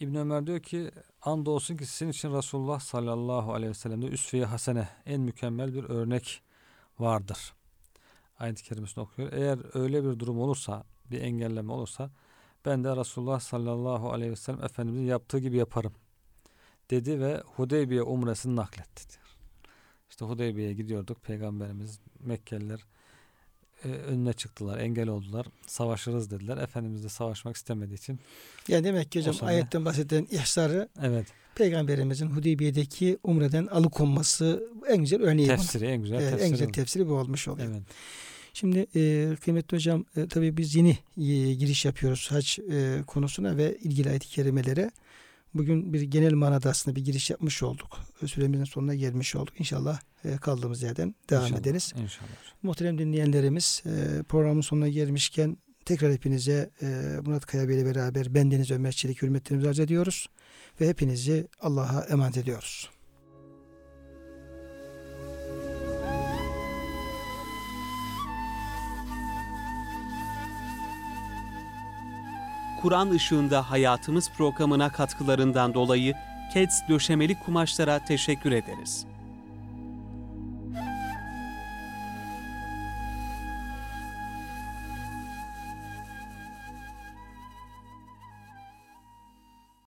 İbn 0.00 0.14
Ömer 0.14 0.46
diyor 0.46 0.60
ki 0.60 0.90
andolsun 1.22 1.76
ki 1.76 1.86
sizin 1.86 2.10
için 2.10 2.34
Resulullah 2.34 2.80
sallallahu 2.80 3.52
aleyhi 3.52 3.70
ve 3.70 3.74
sellem'de 3.74 4.06
üsve-i 4.06 4.44
hasene 4.44 4.88
en 5.06 5.20
mükemmel 5.20 5.74
bir 5.74 5.84
örnek 5.84 6.42
vardır. 6.98 7.54
Ayet-i 8.38 8.62
kerimesini 8.62 9.02
okuyor. 9.02 9.32
Eğer 9.32 9.76
öyle 9.78 10.04
bir 10.04 10.18
durum 10.18 10.40
olursa 10.40 10.84
bir 11.10 11.20
engelleme 11.20 11.72
olursa 11.72 12.10
ben 12.64 12.84
de 12.84 12.96
Resulullah 12.96 13.40
sallallahu 13.40 14.12
aleyhi 14.12 14.30
ve 14.30 14.36
sellem 14.36 14.64
Efendimizin 14.64 15.04
yaptığı 15.04 15.38
gibi 15.38 15.56
yaparım 15.56 15.92
dedi 16.90 17.20
ve 17.20 17.42
Hudeybiye 17.56 18.02
umresini 18.02 18.56
nakletti. 18.56 19.18
İşte 20.10 20.24
Hudeybiye'ye 20.24 20.74
gidiyorduk. 20.74 21.22
Peygamberimiz 21.22 22.00
Mekkeliler 22.20 22.80
e, 23.84 23.88
önüne 23.88 24.32
çıktılar, 24.32 24.78
engel 24.78 25.08
oldular. 25.08 25.46
Savaşırız 25.66 26.30
dediler. 26.30 26.56
Efendimiz 26.56 27.04
de 27.04 27.08
savaşmak 27.08 27.56
istemediği 27.56 27.94
için 27.94 28.18
Yani 28.68 28.84
demek 28.84 29.12
ki 29.12 29.18
hocam 29.20 29.34
sene- 29.34 29.48
ayetten 29.48 29.84
bahsedilen 29.84 30.26
ihsarı 30.30 30.88
evet 31.02 31.26
Peygamberimizin 31.54 32.26
Hudeybiye'deki 32.26 33.18
umreden 33.22 33.66
alıkonması 33.66 34.68
en 34.88 34.96
güzel 34.96 35.22
örneği. 35.22 35.46
tefsiri 35.48 35.84
en 35.86 36.02
güzel 36.02 36.18
tefsiri. 36.18 36.42
en 36.42 36.50
güzel 36.50 36.68
tefsiri 36.72 37.08
bu 37.08 37.12
olmuş 37.14 37.48
oluyor. 37.48 37.68
Evet. 37.70 37.82
Şimdi 38.54 38.86
e, 38.96 39.36
kıymetli 39.44 39.76
hocam 39.76 40.04
e, 40.16 40.28
tabii 40.28 40.56
biz 40.56 40.74
yeni 40.74 40.90
e, 41.16 41.54
giriş 41.54 41.84
yapıyoruz 41.84 42.30
hac 42.30 42.58
e, 42.58 43.02
konusuna 43.06 43.56
ve 43.56 43.76
ilgili 43.82 44.08
ayet-i 44.10 44.28
kerimelere. 44.28 44.90
Bugün 45.54 45.92
bir 45.92 46.02
genel 46.02 46.32
manada 46.32 46.70
aslında 46.70 46.96
bir 46.96 47.04
giriş 47.04 47.30
yapmış 47.30 47.62
olduk. 47.62 47.98
Süremizin 48.26 48.64
sonuna 48.64 48.94
gelmiş 48.94 49.36
olduk. 49.36 49.60
İnşallah 49.60 50.00
e, 50.24 50.36
kaldığımız 50.36 50.82
yerden 50.82 51.14
devam 51.30 51.44
İnşallah, 51.44 51.60
ederiz. 51.60 51.92
İnşallah. 51.96 52.28
Muhterem 52.62 52.98
dinleyenlerimiz 52.98 53.82
e, 53.86 54.22
programın 54.22 54.60
sonuna 54.60 54.88
gelmişken 54.88 55.56
tekrar 55.84 56.12
hepinize 56.12 56.70
e, 56.82 56.86
Murat 57.24 57.46
Kaya 57.46 57.68
Bey 57.68 57.76
ile 57.76 57.86
beraber 57.86 58.34
bendeniz 58.34 58.70
Ömer 58.70 58.92
Çelik 58.92 59.22
hürmetlerimizi 59.22 59.68
arz 59.68 59.80
ediyoruz. 59.80 60.26
Ve 60.80 60.88
hepinizi 60.88 61.48
Allah'a 61.60 62.00
emanet 62.04 62.36
ediyoruz. 62.36 62.90
Kur'an 72.84 73.10
ışığında 73.10 73.70
hayatımız 73.70 74.30
programına 74.30 74.92
katkılarından 74.92 75.74
dolayı 75.74 76.14
KEDS 76.54 76.88
döşemeli 76.88 77.38
kumaşlara 77.38 77.98
teşekkür 77.98 78.52
ederiz. 78.52 79.06